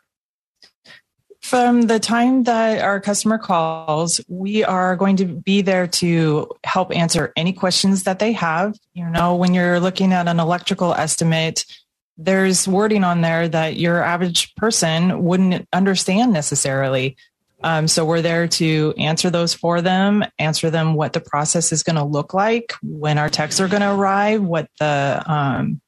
From 1.40 1.82
the 1.82 2.00
time 2.00 2.44
that 2.44 2.82
our 2.82 3.00
customer 3.00 3.36
calls, 3.36 4.18
we 4.28 4.64
are 4.64 4.96
going 4.96 5.16
to 5.16 5.26
be 5.26 5.60
there 5.60 5.86
to 5.86 6.50
help 6.64 6.94
answer 6.94 7.34
any 7.36 7.52
questions 7.52 8.04
that 8.04 8.18
they 8.18 8.32
have. 8.32 8.78
You 8.94 9.10
know, 9.10 9.36
when 9.36 9.52
you're 9.52 9.78
looking 9.78 10.14
at 10.14 10.26
an 10.26 10.40
electrical 10.40 10.94
estimate, 10.94 11.66
there's 12.16 12.66
wording 12.66 13.04
on 13.04 13.20
there 13.20 13.46
that 13.48 13.76
your 13.76 14.02
average 14.02 14.54
person 14.54 15.22
wouldn't 15.24 15.68
understand 15.72 16.32
necessarily. 16.32 17.16
Um, 17.64 17.88
so 17.88 18.04
we're 18.04 18.20
there 18.20 18.46
to 18.46 18.92
answer 18.98 19.30
those 19.30 19.54
for 19.54 19.80
them, 19.80 20.22
answer 20.38 20.68
them 20.68 20.92
what 20.92 21.14
the 21.14 21.20
process 21.20 21.72
is 21.72 21.82
going 21.82 21.96
to 21.96 22.04
look 22.04 22.34
like, 22.34 22.74
when 22.82 23.16
our 23.16 23.30
techs 23.30 23.58
are 23.58 23.68
going 23.68 23.80
to 23.80 23.90
arrive, 23.90 24.42
what 24.42 24.68
the, 24.78 25.22
um, 25.26 25.80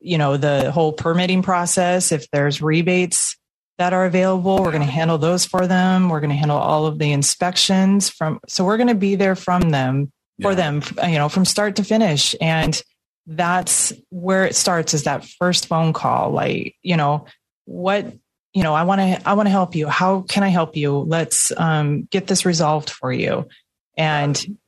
you 0.00 0.18
know, 0.18 0.36
the 0.36 0.72
whole 0.72 0.92
permitting 0.92 1.42
process, 1.42 2.10
if 2.10 2.28
there's 2.32 2.60
rebates 2.60 3.36
that 3.78 3.92
are 3.92 4.06
available, 4.06 4.56
we're 4.58 4.72
going 4.72 4.84
to 4.84 4.90
handle 4.90 5.18
those 5.18 5.46
for 5.46 5.68
them. 5.68 6.08
We're 6.08 6.18
going 6.18 6.30
to 6.30 6.36
handle 6.36 6.58
all 6.58 6.86
of 6.86 6.98
the 6.98 7.12
inspections 7.12 8.10
from, 8.10 8.40
so 8.48 8.64
we're 8.64 8.76
going 8.76 8.88
to 8.88 8.96
be 8.96 9.14
there 9.14 9.36
from 9.36 9.70
them, 9.70 10.10
for 10.42 10.50
yeah. 10.50 10.56
them, 10.56 10.82
you 11.08 11.18
know, 11.18 11.28
from 11.28 11.44
start 11.44 11.76
to 11.76 11.84
finish. 11.84 12.34
And 12.40 12.82
that's 13.28 13.92
where 14.10 14.46
it 14.46 14.56
starts 14.56 14.94
is 14.94 15.04
that 15.04 15.24
first 15.24 15.66
phone 15.66 15.92
call. 15.92 16.32
Like, 16.32 16.74
you 16.82 16.96
know, 16.96 17.26
what 17.66 18.12
you 18.54 18.62
know, 18.62 18.74
I 18.74 18.82
want 18.82 19.00
to, 19.00 19.28
I 19.28 19.34
want 19.34 19.46
to 19.46 19.50
help 19.50 19.74
you. 19.74 19.88
How 19.88 20.22
can 20.22 20.42
I 20.42 20.48
help 20.48 20.76
you? 20.76 20.98
Let's 20.98 21.52
um, 21.56 22.08
get 22.10 22.26
this 22.26 22.46
resolved 22.46 22.90
for 22.90 23.12
you. 23.12 23.48
And 23.96 24.58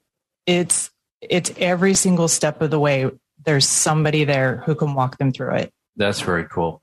it's, 0.46 0.90
it's 1.20 1.52
every 1.56 1.94
single 1.94 2.28
step 2.28 2.60
of 2.62 2.70
the 2.70 2.78
way. 2.78 3.10
There's 3.44 3.66
somebody 3.66 4.24
there 4.24 4.62
who 4.66 4.74
can 4.74 4.94
walk 4.94 5.18
them 5.18 5.32
through 5.32 5.54
it. 5.54 5.72
That's 5.96 6.20
very 6.20 6.44
cool. 6.44 6.82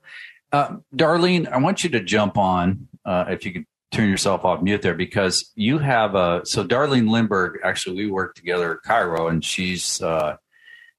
Uh, 0.52 0.76
Darlene, 0.94 1.46
I 1.50 1.58
want 1.58 1.84
you 1.84 1.90
to 1.90 2.00
jump 2.00 2.36
on, 2.36 2.88
uh, 3.04 3.26
if 3.28 3.44
you 3.44 3.52
could 3.52 3.64
turn 3.92 4.08
yourself 4.08 4.44
off 4.44 4.62
mute 4.62 4.82
there, 4.82 4.94
because 4.94 5.52
you 5.54 5.78
have 5.78 6.14
a, 6.14 6.42
so 6.44 6.64
Darlene 6.64 7.08
Lindberg, 7.08 7.56
actually, 7.62 7.96
we 7.96 8.10
work 8.10 8.34
together 8.34 8.72
at 8.72 8.90
KIRO, 8.90 9.30
and 9.30 9.44
she's, 9.44 10.02
uh, 10.02 10.36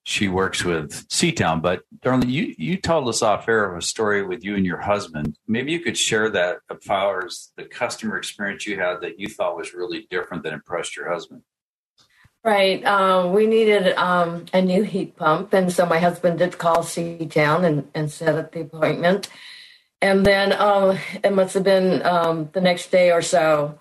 she 0.03 0.27
works 0.27 0.63
with 0.63 1.07
Seatown. 1.09 1.62
But 1.62 1.83
Darlene, 1.99 2.29
you, 2.29 2.55
you 2.57 2.77
told 2.77 3.07
us 3.07 3.21
off 3.21 3.47
air 3.47 3.71
of 3.71 3.77
a 3.77 3.81
story 3.81 4.23
with 4.25 4.43
you 4.43 4.55
and 4.55 4.65
your 4.65 4.79
husband. 4.79 5.38
Maybe 5.47 5.71
you 5.71 5.79
could 5.79 5.97
share 5.97 6.29
that 6.31 6.57
as 6.69 6.77
far 6.83 7.25
as 7.25 7.51
the 7.57 7.65
customer 7.65 8.17
experience 8.17 8.65
you 8.65 8.79
had 8.79 9.01
that 9.01 9.19
you 9.19 9.27
thought 9.27 9.57
was 9.57 9.73
really 9.73 10.07
different 10.09 10.43
that 10.43 10.53
impressed 10.53 10.95
your 10.95 11.12
husband. 11.12 11.43
Right. 12.43 12.83
Um, 12.85 13.33
we 13.33 13.47
needed 13.47 13.93
um, 13.97 14.45
a 14.53 14.62
new 14.62 14.83
heat 14.83 15.17
pump. 15.17 15.53
And 15.53 15.71
so 15.71 15.85
my 15.85 15.99
husband 15.99 16.39
did 16.39 16.57
call 16.57 16.77
Seatown 16.77 17.65
and, 17.65 17.88
and 17.93 18.09
set 18.09 18.35
up 18.35 18.53
the 18.53 18.62
appointment. 18.62 19.29
And 20.01 20.25
then 20.25 20.53
um, 20.53 20.97
it 21.23 21.33
must 21.33 21.53
have 21.55 21.63
been 21.63 22.05
um, 22.05 22.49
the 22.53 22.62
next 22.62 22.89
day 22.91 23.12
or 23.12 23.21
so, 23.21 23.77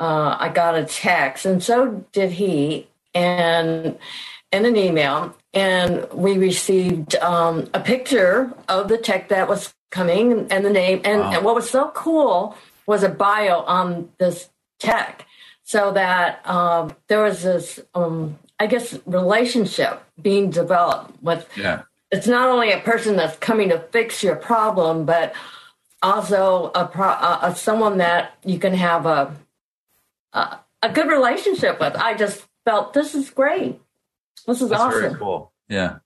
uh, 0.00 0.36
I 0.40 0.48
got 0.48 0.74
a 0.74 0.84
text, 0.84 1.44
and 1.44 1.62
so 1.62 2.06
did 2.12 2.32
he, 2.32 2.88
and 3.14 3.98
and 4.50 4.66
an 4.66 4.76
email. 4.76 5.36
And 5.52 6.06
we 6.12 6.38
received 6.38 7.16
um, 7.16 7.68
a 7.74 7.80
picture 7.80 8.52
of 8.68 8.88
the 8.88 8.98
tech 8.98 9.28
that 9.28 9.48
was 9.48 9.74
coming 9.90 10.46
and 10.50 10.64
the 10.64 10.70
name. 10.70 11.00
And, 11.04 11.20
wow. 11.20 11.32
and 11.32 11.44
what 11.44 11.54
was 11.54 11.68
so 11.68 11.90
cool 11.90 12.56
was 12.86 13.02
a 13.02 13.08
bio 13.08 13.60
on 13.62 14.10
this 14.18 14.50
tech 14.78 15.26
so 15.62 15.92
that 15.92 16.46
um, 16.48 16.94
there 17.08 17.22
was 17.22 17.42
this, 17.42 17.80
um, 17.94 18.38
I 18.58 18.66
guess, 18.66 18.98
relationship 19.06 20.02
being 20.20 20.50
developed 20.50 21.22
with. 21.22 21.48
Yeah. 21.56 21.82
It's 22.10 22.26
not 22.26 22.48
only 22.48 22.72
a 22.72 22.80
person 22.80 23.16
that's 23.16 23.36
coming 23.36 23.68
to 23.68 23.78
fix 23.78 24.22
your 24.22 24.34
problem, 24.34 25.04
but 25.04 25.32
also 26.02 26.72
a, 26.74 26.86
pro, 26.86 27.08
a 27.08 27.54
someone 27.56 27.98
that 27.98 28.34
you 28.44 28.58
can 28.58 28.74
have 28.74 29.06
a, 29.06 29.36
a, 30.32 30.58
a 30.82 30.88
good 30.88 31.08
relationship 31.08 31.78
with. 31.78 31.94
I 31.94 32.14
just 32.14 32.44
felt 32.64 32.92
this 32.92 33.14
is 33.14 33.30
great. 33.30 33.80
This 34.46 34.62
is 34.62 34.70
that's 34.70 34.82
awesome. 34.82 35.00
Very 35.00 35.14
cool. 35.14 35.52
Yeah. 35.68 35.98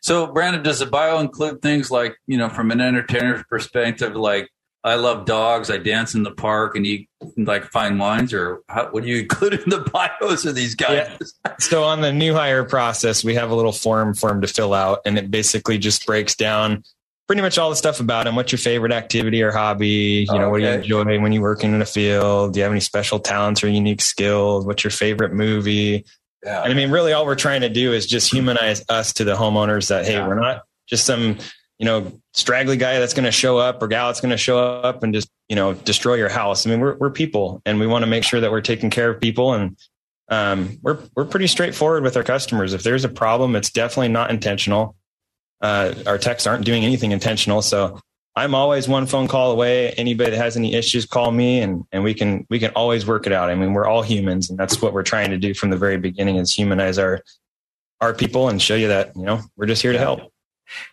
So, 0.00 0.32
Brandon, 0.32 0.62
does 0.62 0.78
the 0.78 0.86
bio 0.86 1.18
include 1.18 1.60
things 1.60 1.90
like, 1.90 2.16
you 2.26 2.38
know, 2.38 2.48
from 2.48 2.70
an 2.70 2.80
entertainer's 2.80 3.42
perspective, 3.48 4.14
like 4.14 4.48
I 4.84 4.96
love 4.96 5.26
dogs. 5.26 5.70
I 5.70 5.78
dance 5.78 6.14
in 6.14 6.24
the 6.24 6.32
park 6.32 6.74
and 6.74 6.84
eat 6.84 7.08
like 7.36 7.64
fine 7.64 7.98
wines, 7.98 8.32
or 8.32 8.62
how, 8.68 8.90
what 8.90 9.04
do 9.04 9.08
you 9.08 9.18
include 9.22 9.54
in 9.54 9.70
the 9.70 9.80
bios 9.80 10.44
of 10.44 10.54
these 10.54 10.74
guys? 10.74 11.08
Yeah. 11.44 11.54
So 11.60 11.84
on 11.84 12.00
the 12.00 12.12
new 12.12 12.34
hire 12.34 12.64
process, 12.64 13.24
we 13.24 13.34
have 13.34 13.50
a 13.50 13.54
little 13.54 13.72
form 13.72 14.14
for 14.14 14.30
them 14.30 14.40
to 14.40 14.48
fill 14.48 14.74
out, 14.74 15.00
and 15.06 15.18
it 15.18 15.30
basically 15.30 15.78
just 15.78 16.04
breaks 16.06 16.34
down 16.34 16.82
pretty 17.28 17.42
much 17.42 17.58
all 17.58 17.70
the 17.70 17.76
stuff 17.76 18.00
about 18.00 18.24
them. 18.24 18.34
What's 18.34 18.50
your 18.50 18.58
favorite 18.58 18.92
activity 18.92 19.42
or 19.42 19.52
hobby? 19.52 20.26
You 20.28 20.38
know, 20.38 20.46
okay. 20.46 20.50
what 20.50 20.58
do 20.58 20.64
you 20.64 20.70
enjoy 20.70 21.20
when 21.20 21.32
you're 21.32 21.42
working 21.42 21.72
in 21.72 21.80
a 21.80 21.86
field? 21.86 22.54
Do 22.54 22.58
you 22.58 22.64
have 22.64 22.72
any 22.72 22.80
special 22.80 23.20
talents 23.20 23.62
or 23.62 23.68
unique 23.68 24.02
skills? 24.02 24.66
What's 24.66 24.82
your 24.82 24.90
favorite 24.90 25.32
movie? 25.32 26.04
Yeah. 26.44 26.62
I 26.62 26.74
mean, 26.74 26.90
really, 26.90 27.12
all 27.12 27.24
we're 27.24 27.34
trying 27.34 27.60
to 27.60 27.68
do 27.68 27.92
is 27.92 28.06
just 28.06 28.32
humanize 28.32 28.84
us 28.88 29.12
to 29.14 29.24
the 29.24 29.34
homeowners. 29.34 29.88
That 29.88 30.04
hey, 30.04 30.14
yeah. 30.14 30.26
we're 30.26 30.40
not 30.40 30.62
just 30.88 31.04
some 31.04 31.38
you 31.82 31.86
know, 31.86 32.12
straggly 32.32 32.76
guy 32.76 33.00
that's 33.00 33.12
going 33.12 33.24
to 33.24 33.32
show 33.32 33.58
up 33.58 33.82
or 33.82 33.88
gal 33.88 34.06
that's 34.06 34.20
going 34.20 34.30
to 34.30 34.36
show 34.36 34.56
up 34.56 35.02
and 35.02 35.12
just, 35.12 35.28
you 35.48 35.56
know, 35.56 35.74
destroy 35.74 36.14
your 36.14 36.28
house. 36.28 36.64
I 36.64 36.70
mean, 36.70 36.78
we're, 36.78 36.94
we're 36.94 37.10
people 37.10 37.60
and 37.66 37.80
we 37.80 37.88
want 37.88 38.04
to 38.04 38.06
make 38.06 38.22
sure 38.22 38.40
that 38.40 38.52
we're 38.52 38.60
taking 38.60 38.88
care 38.88 39.10
of 39.10 39.20
people 39.20 39.52
and, 39.52 39.76
um, 40.28 40.78
we're, 40.80 40.98
we're 41.16 41.24
pretty 41.24 41.48
straightforward 41.48 42.04
with 42.04 42.16
our 42.16 42.22
customers. 42.22 42.72
If 42.72 42.84
there's 42.84 43.04
a 43.04 43.08
problem, 43.08 43.56
it's 43.56 43.70
definitely 43.70 44.10
not 44.10 44.30
intentional. 44.30 44.94
Uh, 45.60 45.92
our 46.06 46.18
techs 46.18 46.46
aren't 46.46 46.64
doing 46.64 46.84
anything 46.84 47.10
intentional. 47.10 47.62
So 47.62 47.98
I'm 48.34 48.54
always 48.54 48.88
one 48.88 49.06
phone 49.06 49.28
call 49.28 49.50
away. 49.50 49.90
Anybody 49.90 50.30
that 50.30 50.38
has 50.38 50.56
any 50.56 50.74
issues, 50.74 51.04
call 51.04 51.30
me 51.30 51.60
and, 51.60 51.84
and 51.92 52.02
we 52.02 52.14
can, 52.14 52.46
we 52.48 52.58
can 52.58 52.70
always 52.70 53.06
work 53.06 53.26
it 53.26 53.32
out. 53.32 53.50
I 53.50 53.54
mean, 53.54 53.74
we're 53.74 53.86
all 53.86 54.02
humans 54.02 54.48
and 54.48 54.58
that's 54.58 54.80
what 54.80 54.92
we're 54.92 55.02
trying 55.02 55.30
to 55.30 55.38
do 55.38 55.52
from 55.54 55.70
the 55.70 55.76
very 55.76 55.98
beginning 55.98 56.36
is 56.36 56.54
humanize 56.54 56.98
our, 56.98 57.20
our 58.00 58.14
people 58.14 58.48
and 58.48 58.60
show 58.60 58.74
you 58.74 58.88
that, 58.88 59.14
you 59.16 59.22
know, 59.22 59.40
we're 59.56 59.66
just 59.66 59.82
here 59.82 59.92
to 59.92 59.98
help. 59.98 60.32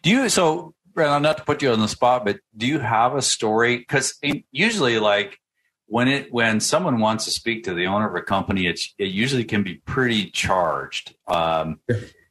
Do 0.04 0.10
you, 0.10 0.30
so 0.30 0.73
Brandon, 0.93 1.21
not 1.21 1.38
to 1.38 1.43
put 1.43 1.62
you 1.62 1.71
on 1.71 1.80
the 1.80 1.88
spot, 1.88 2.25
but 2.25 2.39
do 2.58 2.67
you 2.67 2.80
have 2.80 3.15
a 3.15 3.21
story? 3.21 3.78
Because 3.78 4.19
usually, 4.52 4.99
like 4.99 5.39
when 5.86 6.08
it 6.08 6.32
when 6.32 6.60
someone 6.60 6.99
wants 6.99 7.25
to 7.25 7.32
speak 7.32 7.63
to 7.63 7.73
the 7.73 7.88
owner 7.88 8.10
of 8.10 8.15
a 8.15 8.21
company, 8.21 8.67
it's 8.67 8.93
it 8.97 9.06
usually 9.06 9.45
can 9.45 9.63
be 9.63 9.75
pretty 9.86 10.30
charged. 10.32 11.15
Um, 11.28 11.80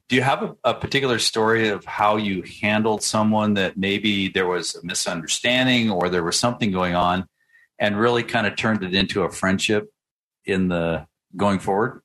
do 0.08 0.16
you 0.16 0.22
have 0.22 0.42
a, 0.42 0.56
a, 0.64 0.74
particular 0.74 1.18
story 1.18 1.68
of 1.68 1.84
how 1.84 2.16
you 2.16 2.42
handled 2.62 3.02
someone 3.02 3.54
that 3.54 3.76
maybe 3.76 4.28
there 4.28 4.46
was 4.46 4.74
a 4.74 4.84
misunderstanding 4.84 5.90
or 5.90 6.08
there 6.08 6.24
was 6.24 6.38
something 6.38 6.72
going 6.72 6.94
on, 6.94 7.26
and 7.78 7.98
really 7.98 8.22
kind 8.22 8.46
of 8.46 8.56
turned 8.56 8.82
it 8.82 8.94
into 8.94 9.22
a 9.22 9.30
friendship 9.30 9.90
in 10.44 10.68
the 10.68 11.06
going 11.36 11.58
forward? 11.58 12.00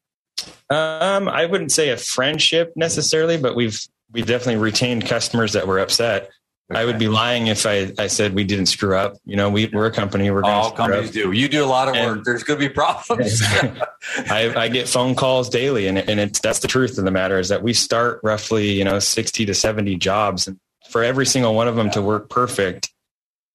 Um, 0.69 1.27
I 1.27 1.45
wouldn't 1.45 1.71
say 1.71 1.89
a 1.89 1.97
friendship 1.97 2.73
necessarily, 2.75 3.37
but 3.37 3.55
we've 3.55 3.79
we've 4.11 4.25
definitely 4.25 4.57
retained 4.57 5.07
customers 5.07 5.53
that 5.53 5.67
were 5.67 5.79
upset. 5.79 6.29
Okay. 6.71 6.80
I 6.80 6.86
would 6.86 6.97
be 6.97 7.10
lying 7.10 7.47
if 7.47 7.65
I, 7.65 7.91
I 7.99 8.08
said 8.08 8.34
we 8.34 8.45
didn't 8.45 8.67
screw 8.67 8.95
up. 8.95 9.17
You 9.26 9.36
know, 9.36 9.49
we, 9.49 9.67
we're 9.67 9.88
a 9.88 9.91
company. 9.91 10.32
We're 10.32 10.45
all 10.45 10.71
companies 10.71 11.10
up. 11.10 11.13
do. 11.13 11.32
You 11.34 11.49
do 11.49 11.63
a 11.63 11.67
lot 11.67 11.89
of 11.89 11.95
and 11.95 12.17
work. 12.17 12.26
There's 12.26 12.43
going 12.43 12.58
to 12.58 12.67
be 12.67 12.73
problems. 12.73 13.41
I, 14.30 14.54
I 14.56 14.69
get 14.69 14.88
phone 14.88 15.15
calls 15.15 15.49
daily, 15.49 15.88
and 15.88 15.97
and 15.97 16.21
it's 16.21 16.39
that's 16.39 16.60
the 16.60 16.69
truth 16.69 16.97
of 16.97 17.04
the 17.04 17.12
matter 17.12 17.38
is 17.38 17.49
that 17.49 17.63
we 17.63 17.73
start 17.73 18.21
roughly 18.23 18.71
you 18.71 18.86
know 18.86 18.99
sixty 18.99 19.45
to 19.45 19.54
seventy 19.54 19.97
jobs, 19.97 20.47
and 20.47 20.58
for 20.89 21.04
every 21.04 21.26
single 21.26 21.54
one 21.54 21.67
of 21.67 21.76
them 21.76 21.88
yeah. 21.88 21.93
to 21.93 22.02
work 22.02 22.30
perfect, 22.30 22.93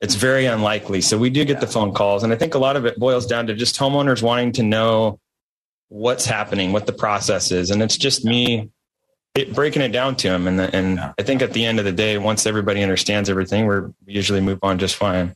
it's 0.02 0.14
very 0.14 0.44
unlikely. 0.44 1.00
So 1.00 1.16
we 1.16 1.30
do 1.30 1.46
get 1.46 1.54
yeah. 1.54 1.60
the 1.60 1.66
phone 1.66 1.94
calls, 1.94 2.24
and 2.24 2.32
I 2.32 2.36
think 2.36 2.54
a 2.54 2.58
lot 2.58 2.76
of 2.76 2.84
it 2.84 2.98
boils 2.98 3.26
down 3.26 3.46
to 3.46 3.54
just 3.54 3.78
homeowners 3.78 4.22
wanting 4.22 4.52
to 4.52 4.62
know 4.62 5.18
what's 5.88 6.26
happening, 6.26 6.72
what 6.72 6.84
the 6.84 6.92
process 6.92 7.50
is, 7.52 7.70
and 7.70 7.82
it's 7.82 7.96
just 7.96 8.22
me 8.22 8.70
it, 9.38 9.54
breaking 9.54 9.82
it 9.82 9.92
down 9.92 10.16
to 10.16 10.28
them. 10.28 10.46
And, 10.46 10.60
and 10.60 10.96
yeah. 10.96 11.12
I 11.18 11.22
think 11.22 11.42
at 11.42 11.52
the 11.52 11.64
end 11.64 11.78
of 11.78 11.84
the 11.84 11.92
day, 11.92 12.18
once 12.18 12.46
everybody 12.46 12.82
understands 12.82 13.30
everything, 13.30 13.66
we're, 13.66 13.92
we 14.06 14.14
usually 14.14 14.40
move 14.40 14.58
on 14.62 14.78
just 14.78 14.96
fine. 14.96 15.34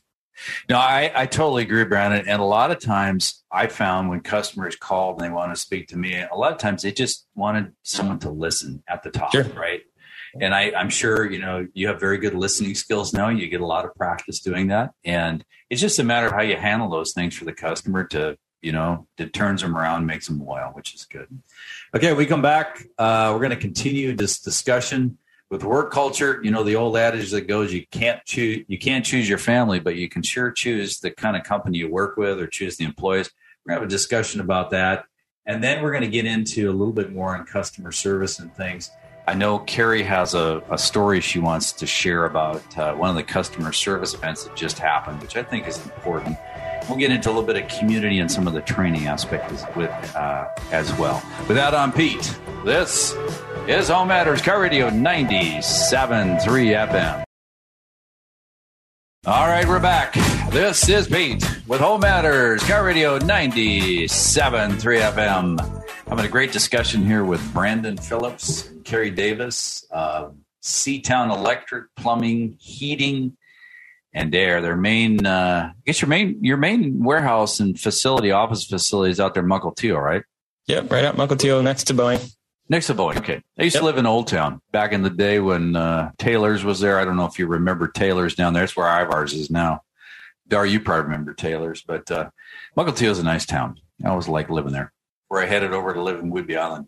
No, 0.67 0.77
I, 0.77 1.11
I 1.15 1.25
totally 1.25 1.63
agree, 1.63 1.83
Brandon. 1.85 2.27
And 2.27 2.41
a 2.41 2.45
lot 2.45 2.71
of 2.71 2.79
times 2.79 3.43
I 3.51 3.67
found 3.67 4.09
when 4.09 4.21
customers 4.21 4.75
called 4.75 5.21
and 5.21 5.25
they 5.25 5.33
want 5.33 5.53
to 5.53 5.59
speak 5.59 5.87
to 5.89 5.97
me, 5.97 6.19
a 6.19 6.35
lot 6.35 6.51
of 6.51 6.57
times 6.57 6.81
they 6.81 6.91
just 6.91 7.27
wanted 7.35 7.73
someone 7.83 8.19
to 8.19 8.31
listen 8.31 8.83
at 8.87 9.03
the 9.03 9.11
top, 9.11 9.31
sure. 9.31 9.43
right? 9.43 9.81
And 10.41 10.55
I, 10.55 10.71
I'm 10.75 10.89
sure, 10.89 11.29
you 11.29 11.39
know, 11.39 11.67
you 11.73 11.87
have 11.87 11.99
very 11.99 12.17
good 12.17 12.33
listening 12.33 12.73
skills 12.73 13.13
now. 13.13 13.29
You 13.29 13.47
get 13.47 13.61
a 13.61 13.65
lot 13.65 13.85
of 13.85 13.93
practice 13.93 14.39
doing 14.39 14.67
that. 14.69 14.91
And 15.05 15.45
it's 15.69 15.79
just 15.79 15.99
a 15.99 16.03
matter 16.03 16.25
of 16.25 16.33
how 16.33 16.41
you 16.41 16.55
handle 16.55 16.89
those 16.89 17.13
things 17.13 17.35
for 17.35 17.45
the 17.45 17.53
customer 17.53 18.03
to, 18.05 18.35
you 18.63 18.71
know, 18.71 19.05
it 19.17 19.33
turns 19.33 19.61
them 19.61 19.77
around, 19.77 20.05
makes 20.05 20.27
them 20.27 20.43
loyal, 20.43 20.71
which 20.71 20.95
is 20.95 21.05
good. 21.05 21.27
Okay, 21.93 22.13
we 22.13 22.25
come 22.25 22.41
back. 22.41 22.83
Uh, 22.97 23.31
we're 23.33 23.39
going 23.39 23.49
to 23.51 23.55
continue 23.57 24.15
this 24.15 24.39
discussion 24.39 25.17
with 25.49 25.63
work 25.63 25.91
culture. 25.91 26.39
You 26.43 26.51
know 26.51 26.63
the 26.63 26.75
old 26.75 26.97
adage 26.97 27.31
that 27.31 27.41
goes, 27.47 27.73
"You 27.73 27.85
can't 27.91 28.23
choose, 28.25 28.65
you 28.67 28.79
can't 28.79 29.05
choose 29.05 29.27
your 29.27 29.37
family, 29.37 29.79
but 29.79 29.95
you 29.95 30.07
can 30.07 30.23
sure 30.23 30.49
choose 30.49 30.99
the 30.99 31.11
kind 31.11 31.35
of 31.35 31.43
company 31.43 31.77
you 31.77 31.89
work 31.89 32.17
with 32.17 32.39
or 32.39 32.47
choose 32.47 32.77
the 32.77 32.85
employees." 32.85 33.29
We're 33.65 33.71
going 33.71 33.81
to 33.81 33.83
have 33.83 33.89
a 33.89 33.91
discussion 33.91 34.39
about 34.39 34.71
that, 34.71 35.05
and 35.45 35.63
then 35.63 35.83
we're 35.83 35.91
going 35.91 36.03
to 36.03 36.09
get 36.09 36.25
into 36.25 36.69
a 36.69 36.73
little 36.73 36.93
bit 36.93 37.11
more 37.11 37.35
on 37.35 37.45
customer 37.45 37.91
service 37.91 38.39
and 38.39 38.53
things. 38.55 38.89
I 39.25 39.33
know 39.35 39.59
Carrie 39.59 40.03
has 40.03 40.33
a, 40.33 40.61
a 40.69 40.77
story 40.77 41.21
she 41.21 41.39
wants 41.39 41.71
to 41.73 41.87
share 41.87 42.25
about 42.25 42.77
uh, 42.77 42.93
one 42.93 43.09
of 43.09 43.15
the 43.15 43.23
customer 43.23 43.71
service 43.71 44.13
events 44.13 44.43
that 44.43 44.53
just 44.55 44.77
happened, 44.77 45.21
which 45.21 45.37
I 45.37 45.43
think 45.43 45.65
is 45.65 45.81
important. 45.85 46.37
We'll 46.89 46.97
get 46.97 47.09
into 47.09 47.29
a 47.29 47.31
little 47.31 47.43
bit 47.43 47.55
of 47.55 47.69
community 47.69 48.19
and 48.19 48.29
some 48.29 48.47
of 48.47 48.53
the 48.53 48.61
training 48.61 49.07
aspects 49.07 49.63
with 49.77 49.89
uh, 50.15 50.49
as 50.71 50.93
well. 50.97 51.23
With 51.47 51.55
that, 51.55 51.73
I'm 51.73 51.93
Pete. 51.93 52.37
This 52.65 53.15
is 53.65 53.87
Home 53.87 54.09
Matters 54.09 54.41
KIRO 54.41 54.59
Radio 54.59 54.89
97.3 54.89 56.41
FM. 56.41 57.23
All 59.25 59.47
right, 59.47 59.65
we're 59.65 59.79
back. 59.79 60.15
This 60.51 60.89
is 60.89 61.07
Pete 61.07 61.49
with 61.65 61.79
Home 61.79 62.01
Matters 62.01 62.61
KIRO 62.63 62.83
Radio 62.85 63.19
97.3 63.19 64.77
FM. 65.13 65.82
I'm 66.05 66.17
having 66.17 66.25
a 66.25 66.31
great 66.31 66.51
discussion 66.51 67.05
here 67.05 67.23
with 67.23 67.53
Brandon 67.53 67.97
Phillips 67.97 68.67
and 68.67 68.83
Carrie 68.83 69.09
Davis, 69.09 69.85
uh, 69.89 70.29
Seatown 70.61 71.35
Electric 71.35 71.95
Plumbing, 71.95 72.57
Heating, 72.59 73.37
and 74.13 74.35
Air. 74.35 74.61
Their 74.61 74.75
main, 74.75 75.25
uh, 75.25 75.71
I 75.71 75.81
guess 75.85 76.01
your 76.01 76.09
main 76.09 76.43
your 76.43 76.57
main 76.57 77.03
warehouse 77.03 77.59
and 77.59 77.79
facility, 77.79 78.31
office 78.31 78.65
facilities 78.65 79.19
out 79.19 79.33
there, 79.33 79.43
Mukilteo, 79.43 79.99
right? 79.99 80.23
Yep, 80.67 80.91
right 80.91 81.05
at 81.05 81.15
Mukilteo, 81.15 81.63
next 81.63 81.85
to 81.85 81.93
Boeing. 81.93 82.35
Next 82.69 82.87
to 82.87 82.93
Boeing. 82.93 83.17
Okay. 83.17 83.41
I 83.57 83.63
used 83.63 83.75
yep. 83.75 83.81
to 83.81 83.85
live 83.85 83.97
in 83.97 84.05
Old 84.05 84.27
Town 84.27 84.61
back 84.71 84.91
in 84.91 85.03
the 85.03 85.09
day 85.09 85.39
when 85.39 85.75
uh, 85.75 86.11
Taylor's 86.17 86.63
was 86.63 86.79
there. 86.79 86.99
I 86.99 87.05
don't 87.05 87.17
know 87.17 87.25
if 87.25 87.39
you 87.39 87.47
remember 87.47 87.87
Taylor's 87.87 88.35
down 88.35 88.53
there. 88.53 88.65
It's 88.65 88.75
where 88.75 88.87
Ivar's 88.87 89.33
is 89.33 89.49
now. 89.49 89.81
Dar, 90.47 90.65
you 90.65 90.79
probably 90.79 91.03
remember 91.05 91.33
Taylor's, 91.33 91.81
but 91.81 92.11
uh, 92.11 92.29
Mukilteo 92.77 93.09
is 93.09 93.19
a 93.19 93.23
nice 93.23 93.45
town. 93.45 93.79
I 94.05 94.09
always 94.09 94.27
like 94.27 94.49
living 94.49 94.73
there. 94.73 94.91
Where 95.33 95.41
I 95.41 95.47
headed 95.47 95.73
over 95.73 95.95
to 95.95 95.99
live 95.99 96.19
in 96.19 96.31
Whidbey 96.31 96.59
Island. 96.59 96.85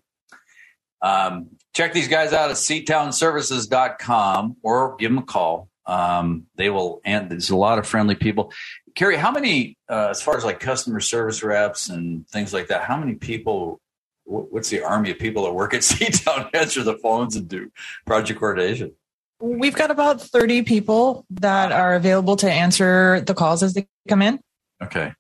Um, 1.01 1.57
check 1.73 1.93
these 1.93 2.07
guys 2.07 2.31
out 2.31 2.51
at 2.51 2.57
seatownservices.com 2.57 4.57
or 4.61 4.95
give 4.97 5.09
them 5.09 5.17
a 5.17 5.23
call. 5.23 5.67
Um, 5.87 6.45
they 6.55 6.69
will, 6.69 7.01
and 7.03 7.31
there's 7.31 7.49
a 7.49 7.55
lot 7.55 7.79
of 7.79 7.87
friendly 7.87 8.13
people. 8.13 8.53
Carrie, 8.93 9.17
how 9.17 9.31
many, 9.31 9.79
uh, 9.89 10.09
as 10.11 10.21
far 10.21 10.37
as 10.37 10.45
like 10.45 10.59
customer 10.59 10.99
service 10.99 11.41
reps 11.41 11.89
and 11.89 12.27
things 12.27 12.53
like 12.53 12.67
that, 12.67 12.83
how 12.83 12.97
many 12.97 13.15
people, 13.15 13.81
what's 14.25 14.69
the 14.69 14.83
army 14.83 15.09
of 15.09 15.17
people 15.17 15.45
that 15.45 15.53
work 15.53 15.73
at 15.73 15.79
Seatown 15.81 16.51
answer 16.53 16.83
the 16.83 16.99
phones 16.99 17.35
and 17.35 17.47
do 17.47 17.71
project 18.05 18.39
coordination? 18.39 18.91
We've 19.39 19.73
got 19.73 19.89
about 19.89 20.21
30 20.21 20.61
people 20.61 21.25
that 21.31 21.71
are 21.71 21.95
available 21.95 22.35
to 22.35 22.51
answer 22.51 23.21
the 23.21 23.33
calls 23.33 23.63
as 23.63 23.73
they 23.73 23.87
come 24.07 24.21
in. 24.21 24.39
Okay. 24.83 25.13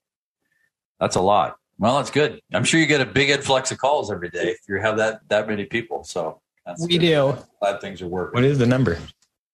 That's 0.99 1.15
a 1.15 1.21
lot. 1.21 1.57
Well, 1.77 1.97
that's 1.97 2.11
good. 2.11 2.39
I'm 2.53 2.63
sure 2.63 2.79
you 2.79 2.85
get 2.85 3.01
a 3.01 3.05
big 3.05 3.29
influx 3.29 3.71
of 3.71 3.77
calls 3.77 4.11
every 4.11 4.29
day 4.29 4.51
if 4.51 4.59
you 4.67 4.79
have 4.79 4.97
that 4.97 5.27
that 5.29 5.47
many 5.47 5.65
people. 5.65 6.03
So 6.03 6.41
we 6.79 6.97
good. 6.97 7.01
do. 7.01 7.37
Glad 7.59 7.81
things 7.81 8.01
are 8.01 8.07
working. 8.07 8.35
What 8.35 8.45
is 8.45 8.57
the 8.57 8.65
number? 8.65 8.97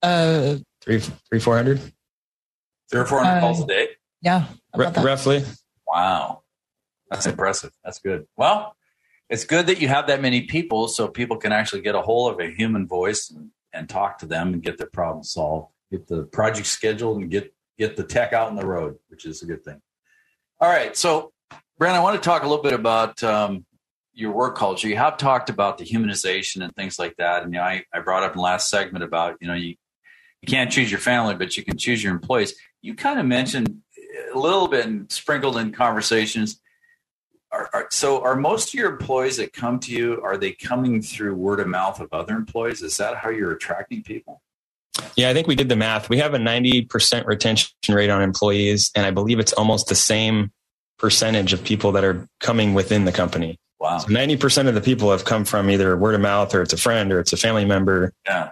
Uh, 0.03 0.57
three, 0.82 0.99
three, 0.99 1.39
four 1.39 1.55
hundred. 1.55 1.82
Three 2.91 2.99
or 2.99 3.05
four 3.05 3.24
hundred 3.24 3.38
uh, 3.38 3.41
calls 3.41 3.63
a 3.63 3.67
day. 3.67 3.89
Yeah, 4.22 4.45
R- 4.74 4.91
roughly. 4.91 5.43
Wow, 5.88 6.43
that's 7.09 7.26
impressive. 7.26 7.72
That's 7.84 7.99
good. 7.99 8.28
Well, 8.38 8.76
it's 9.30 9.45
good 9.45 9.67
that 9.67 9.82
you 9.82 9.88
have 9.88 10.07
that 10.07 10.22
many 10.22 10.41
people, 10.43 10.88
so 10.88 11.07
people 11.07 11.38
can 11.38 11.51
actually 11.51 11.82
get 11.82 11.95
a 11.95 12.01
hold 12.01 12.34
of 12.34 12.39
a 12.39 12.51
human 12.51 12.88
voice 12.88 13.30
and, 13.30 13.49
and 13.74 13.89
talk 13.89 14.19
to 14.19 14.26
them 14.26 14.53
and 14.53 14.61
get 14.61 14.78
their 14.78 14.88
problem 14.88 15.24
solved, 15.24 15.72
get 15.89 16.07
the 16.07 16.24
project 16.24 16.67
scheduled, 16.67 17.17
and 17.22 17.32
get 17.32 17.53
get 17.80 17.97
the 17.97 18.03
tech 18.03 18.32
out 18.32 18.47
on 18.47 18.55
the 18.55 18.65
road, 18.65 18.97
which 19.07 19.26
is 19.26 19.41
a 19.41 19.45
good 19.45 19.63
thing. 19.63 19.82
All 20.59 20.69
right, 20.69 20.95
so 20.95 21.30
Brent, 21.82 21.95
I 21.97 21.99
want 21.99 22.21
to 22.21 22.23
talk 22.23 22.43
a 22.43 22.47
little 22.47 22.61
bit 22.61 22.73
about 22.73 23.23
um, 23.23 23.65
your 24.13 24.32
work 24.34 24.55
culture. 24.55 24.88
You 24.88 24.97
have 24.97 25.17
talked 25.17 25.49
about 25.49 25.79
the 25.79 25.84
humanization 25.84 26.63
and 26.63 26.71
things 26.75 26.99
like 26.99 27.15
that. 27.17 27.41
And 27.41 27.51
you 27.51 27.59
know, 27.59 27.65
I, 27.65 27.84
I 27.91 28.01
brought 28.01 28.21
up 28.21 28.34
in 28.34 28.38
the 28.38 28.43
last 28.43 28.69
segment 28.69 29.03
about, 29.03 29.38
you 29.41 29.47
know, 29.47 29.55
you, 29.55 29.69
you 29.69 30.47
can't 30.47 30.71
choose 30.71 30.91
your 30.91 30.99
family, 30.99 31.34
but 31.34 31.57
you 31.57 31.63
can 31.63 31.79
choose 31.79 32.03
your 32.03 32.13
employees. 32.13 32.53
You 32.84 32.93
kind 32.93 33.19
of 33.19 33.25
mentioned 33.25 33.79
a 34.32 34.38
little 34.38 34.67
bit 34.67 34.86
and 34.86 35.11
sprinkled 35.11 35.57
in 35.57 35.71
conversations. 35.71 36.61
Are, 37.51 37.67
are, 37.73 37.88
so 37.89 38.21
are 38.21 38.36
most 38.36 38.67
of 38.67 38.73
your 38.75 38.91
employees 38.91 39.38
that 39.38 39.51
come 39.51 39.79
to 39.79 39.91
you, 39.91 40.21
are 40.23 40.38
they 40.38 40.51
coming 40.51 41.01
through 41.01 41.34
word 41.34 41.59
of 41.59 41.67
mouth 41.67 41.99
of 41.99 42.09
other 42.11 42.36
employees? 42.36 42.84
Is 42.84 42.97
that 42.97 43.17
how 43.17 43.32
you're 43.32 43.53
attracting 43.53 44.03
people? 44.03 44.43
Yeah, 45.15 45.32
I 45.32 45.34
think 45.34 45.47
we 45.47 45.55
did 45.55 45.67
the 45.67 45.75
math. 45.75 46.09
We 46.09 46.19
have 46.19 46.36
a 46.36 46.38
90% 46.38 47.25
retention 47.25 47.71
rate 47.89 48.11
on 48.11 48.21
employees, 48.21 48.91
and 48.95 49.03
I 49.03 49.09
believe 49.09 49.39
it's 49.39 49.53
almost 49.53 49.88
the 49.88 49.95
same 49.95 50.51
percentage 50.97 51.53
of 51.53 51.63
people 51.63 51.91
that 51.93 52.03
are 52.03 52.27
coming 52.39 52.73
within 52.73 53.05
the 53.05 53.11
company. 53.11 53.59
Wow. 53.79 53.97
So 53.97 54.09
90% 54.09 54.67
of 54.67 54.75
the 54.75 54.81
people 54.81 55.11
have 55.11 55.25
come 55.25 55.43
from 55.43 55.69
either 55.69 55.97
word 55.97 56.13
of 56.13 56.21
mouth 56.21 56.53
or 56.53 56.61
it's 56.61 56.73
a 56.73 56.77
friend 56.77 57.11
or 57.11 57.19
it's 57.19 57.33
a 57.33 57.37
family 57.37 57.65
member. 57.65 58.13
Yeah. 58.25 58.51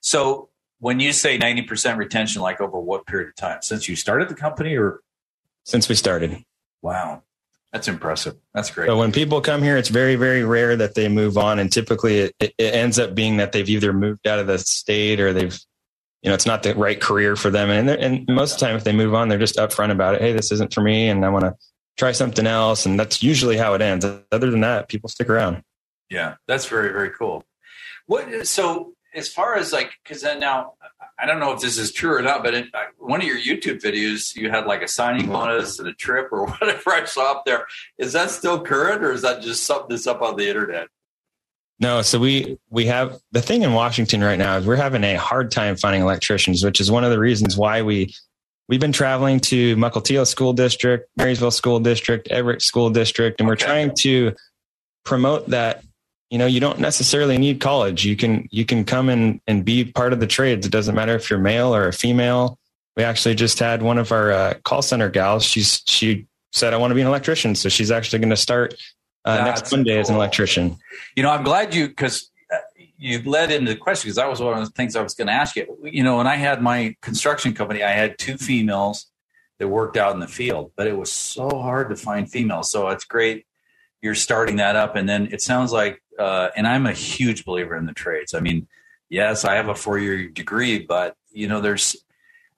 So 0.00 0.50
when 0.78 1.00
you 1.00 1.12
say 1.12 1.38
90% 1.38 1.96
retention, 1.96 2.42
like 2.42 2.60
over 2.60 2.78
what 2.78 3.06
period 3.06 3.28
of 3.30 3.34
time? 3.34 3.58
Since 3.62 3.88
you 3.88 3.96
started 3.96 4.28
the 4.28 4.36
company 4.36 4.76
or? 4.76 5.00
Since 5.64 5.88
we 5.88 5.96
started. 5.96 6.44
Wow. 6.80 7.24
That's 7.72 7.88
impressive. 7.88 8.36
That's 8.54 8.70
great. 8.70 8.86
So 8.86 8.96
when 8.96 9.10
people 9.10 9.40
come 9.40 9.62
here, 9.62 9.76
it's 9.76 9.88
very, 9.88 10.14
very 10.14 10.44
rare 10.44 10.76
that 10.76 10.94
they 10.94 11.08
move 11.08 11.36
on. 11.36 11.58
And 11.58 11.70
typically 11.72 12.20
it, 12.20 12.34
it 12.38 12.54
ends 12.58 12.98
up 13.00 13.14
being 13.14 13.38
that 13.38 13.50
they've 13.50 13.68
either 13.68 13.92
moved 13.92 14.28
out 14.28 14.38
of 14.38 14.46
the 14.46 14.58
state 14.58 15.18
or 15.20 15.32
they've 15.32 15.58
you 16.26 16.30
know, 16.30 16.34
it's 16.34 16.44
not 16.44 16.64
the 16.64 16.74
right 16.74 17.00
career 17.00 17.36
for 17.36 17.50
them. 17.50 17.70
And, 17.70 17.88
and 17.88 18.26
most 18.28 18.54
of 18.54 18.58
the 18.58 18.66
time, 18.66 18.74
if 18.74 18.82
they 18.82 18.92
move 18.92 19.14
on, 19.14 19.28
they're 19.28 19.38
just 19.38 19.58
upfront 19.58 19.92
about 19.92 20.16
it. 20.16 20.20
Hey, 20.20 20.32
this 20.32 20.50
isn't 20.50 20.74
for 20.74 20.80
me, 20.80 21.08
and 21.08 21.24
I 21.24 21.28
want 21.28 21.44
to 21.44 21.54
try 21.96 22.10
something 22.10 22.48
else. 22.48 22.84
And 22.84 22.98
that's 22.98 23.22
usually 23.22 23.56
how 23.56 23.74
it 23.74 23.80
ends. 23.80 24.04
Other 24.04 24.50
than 24.50 24.62
that, 24.62 24.88
people 24.88 25.08
stick 25.08 25.30
around. 25.30 25.62
Yeah, 26.10 26.34
that's 26.48 26.66
very 26.66 26.92
very 26.92 27.10
cool. 27.10 27.44
What 28.06 28.44
so 28.48 28.94
as 29.14 29.28
far 29.28 29.54
as 29.54 29.72
like 29.72 29.92
because 30.02 30.22
then 30.22 30.40
now 30.40 30.72
I 31.16 31.26
don't 31.26 31.38
know 31.38 31.52
if 31.52 31.60
this 31.60 31.78
is 31.78 31.92
true 31.92 32.16
or 32.16 32.22
not, 32.22 32.42
but 32.42 32.54
in 32.54 32.72
one 32.98 33.20
of 33.20 33.26
your 33.26 33.38
YouTube 33.38 33.80
videos, 33.80 34.34
you 34.34 34.50
had 34.50 34.66
like 34.66 34.82
a 34.82 34.88
signing 34.88 35.28
bonus 35.28 35.78
and 35.78 35.88
a 35.88 35.94
trip 35.94 36.28
or 36.32 36.46
whatever 36.58 36.90
I 36.90 37.04
saw 37.04 37.34
up 37.34 37.44
there. 37.44 37.66
Is 37.98 38.12
that 38.14 38.30
still 38.30 38.60
current, 38.60 39.04
or 39.04 39.12
is 39.12 39.22
that 39.22 39.42
just 39.42 39.64
something 39.64 39.90
that's 39.90 40.08
up 40.08 40.22
on 40.22 40.34
the 40.34 40.48
internet? 40.48 40.88
No, 41.78 42.00
so 42.02 42.18
we 42.18 42.58
we 42.70 42.86
have 42.86 43.18
the 43.32 43.42
thing 43.42 43.62
in 43.62 43.74
Washington 43.74 44.24
right 44.24 44.38
now 44.38 44.56
is 44.56 44.66
we're 44.66 44.76
having 44.76 45.04
a 45.04 45.16
hard 45.16 45.50
time 45.50 45.76
finding 45.76 46.02
electricians, 46.02 46.64
which 46.64 46.80
is 46.80 46.90
one 46.90 47.04
of 47.04 47.10
the 47.10 47.18
reasons 47.18 47.56
why 47.56 47.82
we 47.82 48.14
we've 48.68 48.80
been 48.80 48.92
traveling 48.92 49.40
to 49.40 49.76
Mukilteo 49.76 50.26
School 50.26 50.54
District, 50.54 51.08
Marysville 51.16 51.50
School 51.50 51.78
District, 51.78 52.28
Everett 52.28 52.62
School 52.62 52.88
District, 52.88 53.40
and 53.40 53.48
we're 53.48 53.56
trying 53.56 53.92
to 54.00 54.34
promote 55.04 55.48
that 55.50 55.84
you 56.30 56.38
know 56.38 56.46
you 56.46 56.60
don't 56.60 56.80
necessarily 56.80 57.36
need 57.36 57.60
college. 57.60 58.06
You 58.06 58.16
can 58.16 58.48
you 58.50 58.64
can 58.64 58.84
come 58.84 59.10
in 59.10 59.42
and 59.46 59.62
be 59.62 59.84
part 59.84 60.14
of 60.14 60.20
the 60.20 60.26
trades. 60.26 60.66
It 60.66 60.72
doesn't 60.72 60.94
matter 60.94 61.14
if 61.14 61.28
you're 61.28 61.38
male 61.38 61.74
or 61.74 61.88
a 61.88 61.92
female. 61.92 62.58
We 62.96 63.04
actually 63.04 63.34
just 63.34 63.58
had 63.58 63.82
one 63.82 63.98
of 63.98 64.12
our 64.12 64.32
uh, 64.32 64.54
call 64.64 64.80
center 64.80 65.10
gals. 65.10 65.44
She's 65.44 65.82
she 65.86 66.26
said 66.52 66.72
I 66.72 66.78
want 66.78 66.90
to 66.90 66.94
be 66.94 67.02
an 67.02 67.06
electrician, 67.06 67.54
so 67.54 67.68
she's 67.68 67.90
actually 67.90 68.20
going 68.20 68.30
to 68.30 68.36
start 68.36 68.74
uh, 69.26 69.44
next 69.44 69.70
Monday 69.70 69.92
cool. 69.92 70.00
as 70.00 70.10
an 70.10 70.16
electrician. 70.16 70.76
You 71.14 71.22
know, 71.22 71.30
I'm 71.30 71.44
glad 71.44 71.74
you 71.74 71.88
because 71.88 72.30
uh, 72.52 72.58
you 72.96 73.22
led 73.22 73.50
into 73.50 73.72
the 73.72 73.78
question 73.78 74.08
because 74.08 74.16
that 74.16 74.28
was 74.28 74.40
one 74.40 74.58
of 74.58 74.64
the 74.64 74.70
things 74.72 74.96
I 74.96 75.02
was 75.02 75.14
going 75.14 75.28
to 75.28 75.32
ask 75.32 75.56
you. 75.56 75.76
You 75.82 76.02
know, 76.02 76.16
when 76.16 76.26
I 76.26 76.36
had 76.36 76.62
my 76.62 76.96
construction 77.02 77.54
company, 77.54 77.82
I 77.82 77.92
had 77.92 78.18
two 78.18 78.36
females 78.36 79.06
that 79.58 79.68
worked 79.68 79.96
out 79.96 80.14
in 80.14 80.20
the 80.20 80.28
field, 80.28 80.72
but 80.76 80.86
it 80.86 80.96
was 80.96 81.10
so 81.10 81.48
hard 81.48 81.88
to 81.90 81.96
find 81.96 82.30
females. 82.30 82.70
So 82.70 82.88
it's 82.88 83.04
great 83.04 83.46
you're 84.02 84.14
starting 84.14 84.56
that 84.56 84.76
up, 84.76 84.96
and 84.96 85.08
then 85.08 85.28
it 85.32 85.42
sounds 85.42 85.72
like, 85.72 86.02
uh, 86.18 86.48
and 86.56 86.66
I'm 86.66 86.86
a 86.86 86.92
huge 86.92 87.44
believer 87.44 87.76
in 87.76 87.86
the 87.86 87.92
trades. 87.92 88.34
I 88.34 88.40
mean, 88.40 88.68
yes, 89.08 89.44
I 89.44 89.54
have 89.54 89.68
a 89.68 89.74
four 89.74 89.98
year 89.98 90.28
degree, 90.28 90.78
but 90.78 91.16
you 91.32 91.48
know, 91.48 91.60
there's 91.60 91.96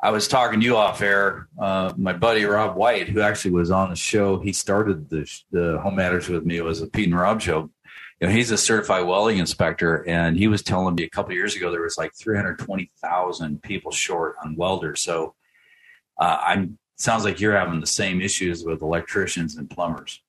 I 0.00 0.10
was 0.10 0.28
talking 0.28 0.60
to 0.60 0.66
you 0.66 0.76
off 0.76 1.02
air. 1.02 1.48
Uh, 1.58 1.92
my 1.96 2.12
buddy 2.12 2.44
Rob 2.44 2.76
White, 2.76 3.08
who 3.08 3.20
actually 3.20 3.50
was 3.50 3.70
on 3.70 3.90
the 3.90 3.96
show, 3.96 4.38
he 4.38 4.52
started 4.52 5.10
the 5.10 5.28
the 5.50 5.78
Home 5.80 5.96
Matters 5.96 6.28
with 6.28 6.44
me. 6.44 6.56
It 6.56 6.64
was 6.64 6.80
a 6.80 6.86
Pete 6.86 7.08
and 7.08 7.18
Rob 7.18 7.40
show. 7.40 7.70
You 8.20 8.26
know, 8.26 8.32
he's 8.32 8.50
a 8.50 8.58
certified 8.58 9.06
welding 9.06 9.38
inspector, 9.38 10.08
and 10.08 10.36
he 10.36 10.48
was 10.48 10.62
telling 10.62 10.94
me 10.94 11.04
a 11.04 11.10
couple 11.10 11.34
years 11.34 11.54
ago 11.56 11.70
there 11.70 11.82
was 11.82 11.98
like 11.98 12.14
320,000 12.14 13.62
people 13.62 13.92
short 13.92 14.36
on 14.44 14.56
welders. 14.56 15.02
So, 15.02 15.34
uh, 16.18 16.38
I'm 16.46 16.78
sounds 16.96 17.24
like 17.24 17.40
you're 17.40 17.56
having 17.56 17.80
the 17.80 17.86
same 17.86 18.20
issues 18.20 18.64
with 18.64 18.82
electricians 18.82 19.56
and 19.56 19.70
plumbers. 19.70 20.20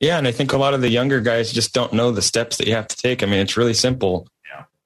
Yeah, 0.00 0.18
and 0.18 0.28
I 0.28 0.32
think 0.32 0.52
a 0.52 0.58
lot 0.58 0.74
of 0.74 0.80
the 0.80 0.90
younger 0.90 1.20
guys 1.20 1.52
just 1.52 1.74
don't 1.74 1.92
know 1.92 2.12
the 2.12 2.22
steps 2.22 2.56
that 2.58 2.68
you 2.68 2.74
have 2.74 2.88
to 2.88 2.96
take. 2.96 3.22
I 3.22 3.26
mean, 3.26 3.40
it's 3.40 3.56
really 3.56 3.74
simple 3.74 4.28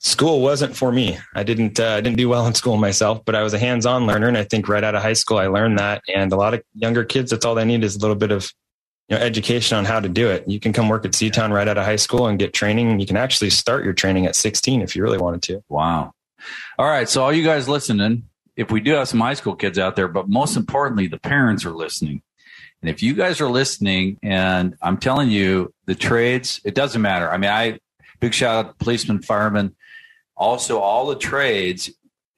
school 0.03 0.40
wasn't 0.40 0.76
for 0.76 0.92
me. 0.92 1.18
I 1.34 1.44
didn't 1.44 1.80
uh, 1.80 1.90
I 1.90 2.00
didn't 2.00 2.18
do 2.18 2.28
well 2.28 2.46
in 2.46 2.55
school 2.55 2.76
myself, 2.76 3.24
but 3.24 3.34
I 3.34 3.42
was 3.42 3.55
a 3.55 3.59
hands-on 3.59 4.07
learner, 4.07 4.28
and 4.28 4.36
I 4.36 4.44
think 4.44 4.68
right 4.68 4.84
out 4.84 4.94
of 4.94 5.03
high 5.03 5.12
school 5.14 5.38
I 5.38 5.46
learned 5.46 5.78
that. 5.78 6.03
And 6.12 6.32
a 6.32 6.36
lot 6.36 6.55
of 6.55 6.62
younger 6.74 7.05
kids, 7.05 7.30
that's 7.30 7.44
all 7.44 7.55
they 7.55 7.64
need 7.64 7.84
is 7.84 7.96
a 7.96 8.00
little 8.00 8.16
bit 8.16 8.32
of 8.32 8.53
you 9.09 9.16
know 9.16 9.22
education 9.22 9.78
on 9.78 9.84
how 9.84 10.00
to 10.00 10.09
do 10.09 10.28
it. 10.28 10.46
You 10.46 10.61
can 10.61 10.72
come 10.72 10.88
work 10.88 11.05
at 11.05 11.12
Seatown 11.12 11.50
right 11.50 11.66
out 11.66 11.78
of 11.78 11.84
high 11.84 11.96
school 11.96 12.26
and 12.26 12.38
get 12.38 12.53
training. 12.53 13.00
You 13.00 13.07
can 13.07 13.16
actually 13.16 13.50
start 13.50 13.84
your 13.84 13.94
training 13.94 14.26
at 14.26 14.36
16 14.36 14.82
if 14.82 14.94
you 14.94 15.03
really 15.03 15.18
wanted 15.18 15.42
to. 15.42 15.64
Wow. 15.68 16.12
All 16.78 16.86
right, 16.86 17.09
so 17.09 17.22
all 17.22 17.32
you 17.32 17.44
guys 17.44 17.68
listening, 17.68 18.24
if 18.57 18.72
we 18.72 18.80
do 18.80 18.92
have 18.94 19.09
some 19.09 19.20
high 19.20 19.34
school 19.34 19.55
kids 19.55 19.78
out 19.78 19.94
there, 19.94 20.09
but 20.09 20.28
most 20.28 20.57
importantly, 20.57 21.07
the 21.07 21.18
parents 21.18 21.64
are 21.64 21.70
listening. 21.70 22.20
And 22.80 22.90
if 22.90 23.00
you 23.00 23.14
guys 23.14 23.40
are 23.40 23.48
listening, 23.48 24.18
and 24.24 24.76
I'm 24.82 24.96
telling 24.96 25.30
you, 25.30 25.72
the 25.86 25.94
trades, 25.94 26.61
it 26.64 26.74
doesn't 26.74 27.00
matter. 27.00 27.30
I 27.30 27.36
mean, 27.36 27.50
I 27.50 27.78
big 28.18 28.34
shout 28.34 28.55
out 28.57 28.68
to 28.70 28.84
policemen, 28.84 29.22
firemen, 29.22 29.76
also 30.43 30.80
all 30.80 31.07
the 31.07 31.16
trades 31.16 31.90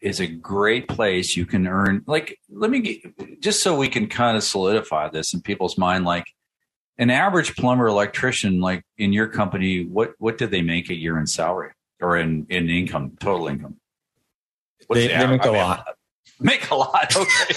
is 0.02 0.20
a 0.20 0.26
great 0.26 0.86
place 0.86 1.36
you 1.36 1.46
can 1.46 1.66
earn 1.66 2.04
like 2.06 2.38
let 2.50 2.70
me 2.70 2.80
get, 2.80 3.40
just 3.40 3.62
so 3.62 3.74
we 3.74 3.88
can 3.88 4.06
kind 4.06 4.36
of 4.36 4.44
solidify 4.44 5.08
this 5.08 5.32
in 5.32 5.40
people's 5.40 5.78
mind 5.78 6.04
like 6.04 6.26
an 6.98 7.08
average 7.08 7.56
plumber 7.56 7.86
electrician 7.86 8.60
like 8.60 8.84
in 8.98 9.14
your 9.14 9.26
company 9.26 9.86
what 9.86 10.12
what 10.18 10.36
did 10.36 10.50
they 10.50 10.60
make 10.60 10.90
a 10.90 10.94
year 10.94 11.18
in 11.18 11.26
salary 11.26 11.70
or 12.00 12.18
in 12.18 12.46
in 12.50 12.68
income 12.68 13.16
total 13.18 13.48
income? 13.48 13.76
They, 14.90 15.08
the 15.08 15.14
they, 15.14 15.26
make 15.26 15.46
I 15.46 15.48
a 15.48 15.52
mean, 15.52 15.60
lot. 15.62 15.86
make 16.40 16.70
a 16.70 16.74
lot 16.74 17.16
okay. 17.16 17.30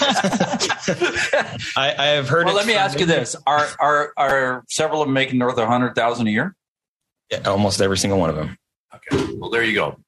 I, 1.76 1.94
I, 1.98 2.06
have 2.06 2.28
heard 2.28 2.46
well 2.46 2.54
let 2.54 2.66
me 2.66 2.74
ask 2.74 2.98
you 2.98 3.04
this. 3.06 3.36
Are 3.46 3.66
are 3.78 4.12
are 4.16 4.64
several 4.70 5.02
of 5.02 5.08
them 5.08 5.14
making 5.14 5.38
north 5.38 5.58
of 5.58 5.68
100000 5.68 6.26
a 6.26 6.30
year? 6.30 6.56
Yeah, 7.30 7.40
almost 7.44 7.82
every 7.82 7.98
single 7.98 8.18
one 8.18 8.30
of 8.30 8.36
them. 8.36 8.56
Okay. 8.94 9.34
Well 9.36 9.50
there 9.50 9.62
you 9.62 9.74
go 9.74 9.98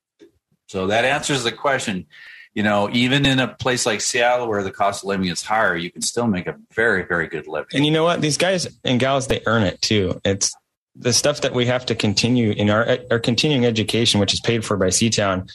so 0.71 0.87
that 0.87 1.05
answers 1.05 1.43
the 1.43 1.51
question. 1.51 2.07
You 2.55 2.63
know, 2.63 2.89
even 2.93 3.27
in 3.27 3.41
a 3.41 3.49
place 3.49 3.87
like 3.87 4.01
Seattle 4.01 4.47
where 4.47 4.63
the 4.63 4.71
cost 4.71 5.03
of 5.03 5.09
living 5.09 5.27
is 5.27 5.43
higher, 5.43 5.77
you 5.77 5.91
can 5.91 6.01
still 6.01 6.29
make 6.29 6.47
a 6.47 6.55
very, 6.73 7.05
very 7.05 7.27
good 7.27 7.49
living. 7.49 7.71
And 7.75 7.85
you 7.85 7.91
know 7.91 8.05
what? 8.05 8.21
These 8.21 8.37
guys 8.37 8.69
and 8.85 9.01
gals, 9.01 9.27
they 9.27 9.43
earn 9.47 9.65
it 9.65 9.83
too. 9.83 10.21
It's 10.25 10.55
the 10.95 11.13
stuff 11.13 11.41
that 11.41 11.55
we 11.55 11.67
have 11.67 11.87
to 11.87 11.97
continue 11.97 12.53
in 12.53 12.71
our, 12.71 12.99
our 13.11 13.19
continuing 13.19 13.67
education, 13.67 14.21
which 14.21 14.33
is 14.33 14.39
paid 14.39 14.65
for 14.65 14.77
by 14.77 14.89
Seatown. 14.89 15.51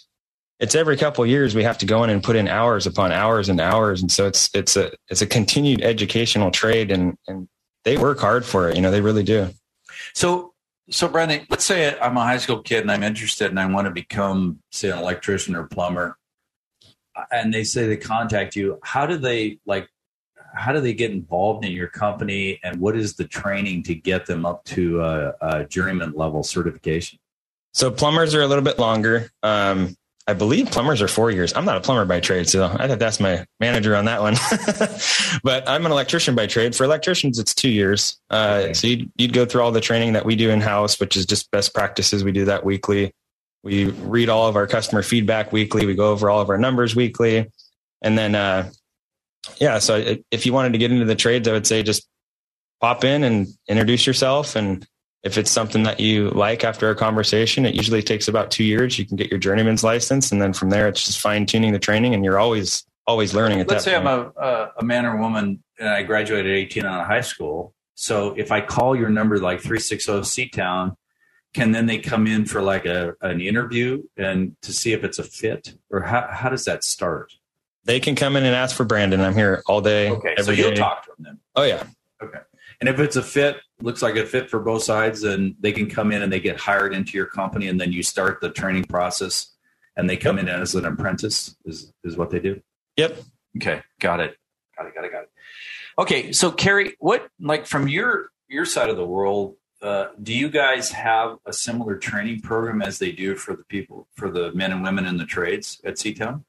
it's 0.59 0.75
every 0.75 0.97
couple 0.97 1.23
of 1.23 1.29
years 1.29 1.55
we 1.55 1.63
have 1.63 1.77
to 1.77 1.85
go 1.85 2.03
in 2.03 2.09
and 2.09 2.21
put 2.21 2.35
in 2.35 2.49
hours 2.49 2.85
upon 2.85 3.13
hours 3.13 3.47
and 3.47 3.61
hours. 3.61 4.01
And 4.01 4.11
so 4.11 4.27
it's, 4.27 4.49
it's 4.53 4.75
a, 4.75 4.91
it's 5.07 5.21
a 5.21 5.27
continued 5.27 5.81
educational 5.81 6.51
trade 6.51 6.91
and, 6.91 7.17
and 7.25 7.47
they 7.85 7.97
work 7.97 8.19
hard 8.19 8.45
for 8.45 8.69
it. 8.69 8.75
You 8.75 8.81
know, 8.81 8.91
they 8.91 9.01
really 9.01 9.23
do. 9.23 9.49
So, 10.13 10.54
so 10.89 11.07
Brandon, 11.07 11.45
let's 11.49 11.65
say 11.65 11.97
I'm 11.99 12.17
a 12.17 12.23
high 12.23 12.37
school 12.37 12.61
kid 12.61 12.81
and 12.81 12.91
I'm 12.91 13.03
interested 13.03 13.49
and 13.49 13.59
I 13.59 13.65
want 13.65 13.85
to 13.85 13.91
become, 13.91 14.59
say, 14.71 14.89
an 14.89 14.99
electrician 14.99 15.55
or 15.55 15.63
plumber, 15.63 16.17
and 17.31 17.53
they 17.53 17.63
say 17.63 17.87
they 17.87 17.97
contact 17.97 18.55
you. 18.55 18.79
How 18.83 19.05
do 19.05 19.17
they 19.17 19.59
like? 19.65 19.87
How 20.53 20.71
do 20.71 20.79
they 20.79 20.93
get 20.93 21.11
involved 21.11 21.65
in 21.65 21.71
your 21.71 21.87
company, 21.87 22.59
and 22.63 22.79
what 22.79 22.95
is 22.95 23.15
the 23.15 23.25
training 23.25 23.83
to 23.83 23.95
get 23.95 24.25
them 24.25 24.45
up 24.45 24.63
to 24.65 25.01
a, 25.01 25.33
a 25.41 25.65
journeyman 25.65 26.13
level 26.13 26.43
certification? 26.43 27.19
So 27.73 27.91
plumbers 27.91 28.33
are 28.35 28.41
a 28.41 28.47
little 28.47 28.63
bit 28.63 28.79
longer. 28.79 29.31
Um, 29.43 29.97
I 30.27 30.33
believe 30.33 30.71
plumbers 30.71 31.03
are 31.03 31.07
four 31.07 31.29
years. 31.29 31.53
I'm 31.55 31.65
not 31.65 31.77
a 31.77 31.81
plumber 31.81 32.03
by 32.05 32.19
trade, 32.19 32.49
so 32.49 32.65
I 32.65 32.87
think 32.87 32.99
that's 32.99 33.19
my 33.19 33.45
manager 33.59 33.95
on 33.95 34.05
that 34.05 34.21
one. 34.21 34.33
but 35.43 35.69
I'm 35.69 35.85
an 35.85 35.91
electrician 35.91 36.33
by 36.33 36.47
trade. 36.47 36.75
For 36.75 36.83
electricians, 36.83 37.37
it's 37.37 37.53
two 37.53 37.69
years. 37.69 38.19
Uh, 38.31 38.61
okay. 38.63 38.73
So 38.73 38.87
you'd, 38.87 39.11
you'd 39.17 39.33
go 39.33 39.45
through 39.45 39.61
all 39.61 39.71
the 39.71 39.81
training 39.81 40.13
that 40.13 40.25
we 40.25 40.35
do 40.35 40.49
in 40.49 40.61
house, 40.61 40.99
which 40.99 41.15
is 41.15 41.27
just 41.27 41.51
best 41.51 41.75
practices. 41.75 42.23
We 42.23 42.31
do 42.31 42.45
that 42.45 42.65
weekly. 42.65 43.13
We 43.63 43.85
read 43.85 44.29
all 44.29 44.47
of 44.47 44.55
our 44.55 44.65
customer 44.65 45.03
feedback 45.03 45.51
weekly. 45.51 45.85
We 45.85 45.93
go 45.93 46.11
over 46.11 46.29
all 46.29 46.41
of 46.41 46.49
our 46.49 46.57
numbers 46.57 46.95
weekly, 46.95 47.51
and 48.01 48.17
then 48.17 48.33
uh, 48.33 48.71
yeah. 49.57 49.77
So 49.79 50.17
if 50.31 50.45
you 50.45 50.53
wanted 50.53 50.73
to 50.73 50.79
get 50.79 50.91
into 50.91 51.05
the 51.05 51.15
trades, 51.15 51.47
I 51.47 51.51
would 51.51 51.67
say 51.67 51.83
just 51.83 52.07
pop 52.81 53.03
in 53.03 53.23
and 53.23 53.47
introduce 53.67 54.05
yourself 54.05 54.55
and 54.55 54.87
if 55.25 55.39
it's 55.39 55.49
something 55.49 55.83
that 55.83 55.99
you 55.99 56.29
like 56.29 56.63
after 56.63 56.91
a 56.91 56.95
conversation, 56.95 57.65
it 57.65 57.73
usually 57.73 58.03
takes 58.03 58.27
about 58.27 58.51
two 58.51 58.63
years. 58.63 58.99
You 58.99 59.05
can 59.05 59.17
get 59.17 59.31
your 59.31 59.39
journeyman's 59.39 59.83
license, 59.83 60.31
and 60.31 60.39
then 60.39 60.53
from 60.53 60.69
there, 60.69 60.87
it's 60.87 61.03
just 61.03 61.19
fine 61.19 61.47
tuning 61.47 61.73
the 61.73 61.79
training, 61.79 62.13
and 62.13 62.23
you're 62.23 62.37
always 62.37 62.85
always 63.07 63.33
learning. 63.33 63.59
At 63.59 63.67
Let's 63.67 63.83
say 63.83 63.95
point. 63.95 64.07
I'm 64.07 64.19
a, 64.37 64.39
uh, 64.39 64.71
a 64.77 64.85
man 64.85 65.05
or 65.05 65.17
woman, 65.17 65.63
and 65.79 65.89
I 65.89 66.03
graduated 66.03 66.51
at 66.51 66.57
18 66.57 66.85
out 66.85 67.01
of 67.01 67.07
high 67.07 67.21
school. 67.21 67.73
So 67.95 68.35
if 68.37 68.51
I 68.51 68.61
call 68.61 68.95
your 68.95 69.09
number 69.09 69.39
like 69.39 69.61
360 69.61 70.11
Seatown, 70.21 70.95
can 71.55 71.71
then 71.71 71.87
they 71.87 71.97
come 71.97 72.27
in 72.27 72.45
for 72.45 72.61
like 72.61 72.85
a 72.85 73.15
an 73.21 73.41
interview 73.41 74.03
and 74.15 74.55
to 74.61 74.71
see 74.71 74.93
if 74.93 75.03
it's 75.03 75.17
a 75.17 75.23
fit, 75.23 75.73
or 75.89 76.01
how 76.01 76.27
how 76.29 76.49
does 76.49 76.65
that 76.65 76.83
start? 76.83 77.33
They 77.83 77.99
can 77.99 78.15
come 78.15 78.35
in 78.35 78.43
and 78.43 78.55
ask 78.55 78.75
for 78.75 78.83
Brandon. 78.83 79.21
I'm 79.21 79.33
here 79.33 79.63
all 79.65 79.81
day. 79.81 80.11
Okay, 80.11 80.35
so 80.39 80.51
you'll 80.51 80.69
day. 80.69 80.75
talk 80.75 81.03
to 81.05 81.11
them 81.17 81.25
then. 81.25 81.39
Oh 81.55 81.63
yeah. 81.63 81.83
Okay. 82.75 82.89
And 82.89 82.89
if 82.89 82.99
it's 82.99 83.15
a 83.15 83.23
fit, 83.23 83.57
looks 83.81 84.01
like 84.01 84.15
a 84.15 84.25
fit 84.25 84.49
for 84.49 84.59
both 84.59 84.83
sides, 84.83 85.21
then 85.21 85.55
they 85.59 85.71
can 85.71 85.89
come 85.89 86.11
in 86.11 86.21
and 86.21 86.31
they 86.31 86.39
get 86.39 86.59
hired 86.59 86.93
into 86.93 87.17
your 87.17 87.25
company, 87.25 87.67
and 87.67 87.79
then 87.79 87.91
you 87.91 88.03
start 88.03 88.41
the 88.41 88.49
training 88.49 88.85
process, 88.85 89.53
and 89.95 90.09
they 90.09 90.17
come 90.17 90.37
yep. 90.37 90.47
in 90.47 90.61
as 90.61 90.75
an 90.75 90.85
apprentice. 90.85 91.55
Is 91.65 91.93
is 92.03 92.17
what 92.17 92.29
they 92.29 92.39
do? 92.39 92.61
Yep. 92.97 93.19
Okay, 93.57 93.81
got 93.99 94.19
it. 94.19 94.37
Got 94.77 94.87
it. 94.87 94.95
Got 94.95 95.05
it. 95.05 95.11
Got 95.11 95.23
it. 95.23 95.29
Okay, 95.97 96.31
so 96.31 96.51
Carrie, 96.51 96.95
what 96.99 97.27
like 97.39 97.65
from 97.65 97.87
your 97.87 98.29
your 98.47 98.65
side 98.65 98.89
of 98.89 98.97
the 98.97 99.05
world, 99.05 99.55
uh, 99.81 100.07
do 100.21 100.33
you 100.33 100.49
guys 100.49 100.91
have 100.91 101.37
a 101.45 101.53
similar 101.53 101.97
training 101.97 102.41
program 102.41 102.81
as 102.81 102.99
they 102.99 103.11
do 103.11 103.35
for 103.35 103.55
the 103.55 103.63
people 103.63 104.07
for 104.15 104.29
the 104.29 104.51
men 104.53 104.71
and 104.71 104.83
women 104.83 105.05
in 105.05 105.17
the 105.17 105.25
trades 105.25 105.79
at 105.85 105.95
Seatown? 105.95 106.43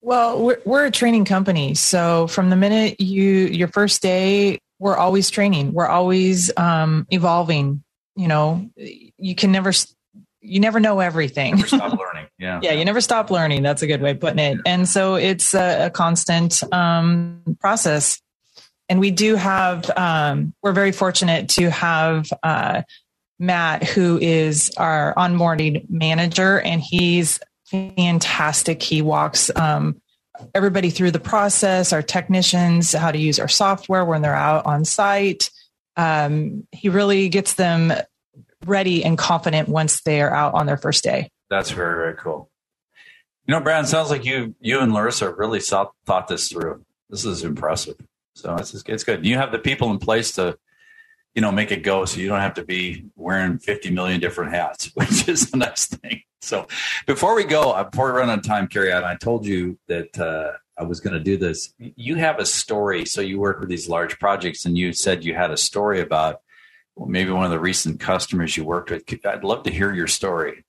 Well, 0.00 0.44
we're, 0.44 0.60
we're 0.64 0.86
a 0.86 0.90
training 0.92 1.24
company, 1.24 1.74
so 1.74 2.28
from 2.28 2.50
the 2.50 2.56
minute 2.56 3.00
you 3.00 3.46
your 3.46 3.68
first 3.68 4.02
day 4.02 4.58
we're 4.78 4.96
always 4.96 5.30
training. 5.30 5.72
We're 5.72 5.88
always 5.88 6.50
um, 6.56 7.06
evolving. 7.10 7.82
You 8.16 8.28
know, 8.28 8.70
you 8.76 9.34
can 9.34 9.52
never 9.52 9.72
you 10.40 10.60
never 10.60 10.80
know 10.80 11.00
everything. 11.00 11.56
Never 11.56 11.66
stop 11.68 11.98
learning. 11.98 12.26
Yeah. 12.40 12.60
yeah, 12.62 12.70
you 12.70 12.84
never 12.84 13.00
stop 13.00 13.32
learning. 13.32 13.64
That's 13.64 13.82
a 13.82 13.88
good 13.88 14.00
way 14.00 14.12
of 14.12 14.20
putting 14.20 14.38
it. 14.38 14.58
And 14.64 14.88
so 14.88 15.16
it's 15.16 15.54
a, 15.54 15.86
a 15.86 15.90
constant 15.90 16.62
um, 16.72 17.42
process. 17.58 18.22
And 18.88 19.00
we 19.00 19.10
do 19.10 19.34
have, 19.34 19.90
um, 19.96 20.54
we're 20.62 20.70
very 20.70 20.92
fortunate 20.92 21.48
to 21.50 21.68
have 21.68 22.30
uh, 22.44 22.82
Matt, 23.40 23.82
who 23.82 24.18
is 24.18 24.70
our 24.76 25.14
onboarding 25.16 25.90
manager, 25.90 26.60
and 26.60 26.80
he's 26.80 27.40
fantastic. 27.66 28.82
He 28.82 29.02
walks 29.02 29.50
um, 29.56 30.00
everybody 30.54 30.90
through 30.90 31.10
the 31.10 31.20
process, 31.20 31.92
our 31.92 32.02
technicians, 32.02 32.92
how 32.92 33.10
to 33.10 33.18
use 33.18 33.38
our 33.38 33.48
software 33.48 34.04
when 34.04 34.22
they're 34.22 34.34
out 34.34 34.66
on 34.66 34.84
site. 34.84 35.50
Um, 35.96 36.66
he 36.72 36.88
really 36.88 37.28
gets 37.28 37.54
them 37.54 37.92
ready 38.66 39.04
and 39.04 39.18
confident 39.18 39.68
once 39.68 40.02
they 40.02 40.20
are 40.20 40.32
out 40.32 40.54
on 40.54 40.66
their 40.66 40.76
first 40.76 41.02
day. 41.04 41.30
That's 41.50 41.70
very, 41.70 41.94
very 41.96 42.16
cool. 42.16 42.50
You 43.46 43.52
know, 43.52 43.60
Brad, 43.60 43.88
sounds 43.88 44.10
like 44.10 44.24
you 44.24 44.54
you 44.60 44.80
and 44.80 44.92
Larissa 44.92 45.34
really 45.34 45.60
thought, 45.60 45.92
thought 46.04 46.28
this 46.28 46.48
through. 46.48 46.84
This 47.08 47.24
is 47.24 47.44
impressive. 47.44 47.96
So 48.34 48.54
it's, 48.56 48.74
it's 48.86 49.04
good. 49.04 49.24
You 49.24 49.36
have 49.36 49.52
the 49.52 49.58
people 49.58 49.90
in 49.90 49.98
place 49.98 50.32
to, 50.32 50.58
you 51.38 51.42
know, 51.42 51.52
make 51.52 51.70
it 51.70 51.84
go 51.84 52.04
so 52.04 52.18
you 52.18 52.26
don't 52.26 52.40
have 52.40 52.54
to 52.54 52.64
be 52.64 53.04
wearing 53.14 53.60
50 53.60 53.92
million 53.92 54.18
different 54.18 54.52
hats, 54.52 54.90
which 54.94 55.28
is 55.28 55.54
a 55.54 55.56
nice 55.56 55.86
thing. 55.86 56.22
So 56.40 56.66
before 57.06 57.36
we 57.36 57.44
go, 57.44 57.70
uh, 57.70 57.84
before 57.84 58.12
we 58.12 58.18
run 58.18 58.28
on 58.28 58.42
time, 58.42 58.66
Carrie, 58.66 58.92
I 58.92 59.14
told 59.14 59.46
you 59.46 59.78
that 59.86 60.18
uh, 60.18 60.54
I 60.76 60.82
was 60.82 60.98
going 60.98 61.14
to 61.14 61.20
do 61.20 61.36
this. 61.36 61.72
You 61.78 62.16
have 62.16 62.40
a 62.40 62.44
story. 62.44 63.04
So 63.04 63.20
you 63.20 63.38
work 63.38 63.60
with 63.60 63.68
these 63.68 63.88
large 63.88 64.18
projects, 64.18 64.64
and 64.64 64.76
you 64.76 64.92
said 64.92 65.24
you 65.24 65.36
had 65.36 65.52
a 65.52 65.56
story 65.56 66.00
about 66.00 66.40
well, 66.96 67.08
maybe 67.08 67.30
one 67.30 67.44
of 67.44 67.52
the 67.52 67.60
recent 67.60 68.00
customers 68.00 68.56
you 68.56 68.64
worked 68.64 68.90
with. 68.90 69.04
I'd 69.24 69.44
love 69.44 69.62
to 69.62 69.70
hear 69.70 69.94
your 69.94 70.08
story. 70.08 70.64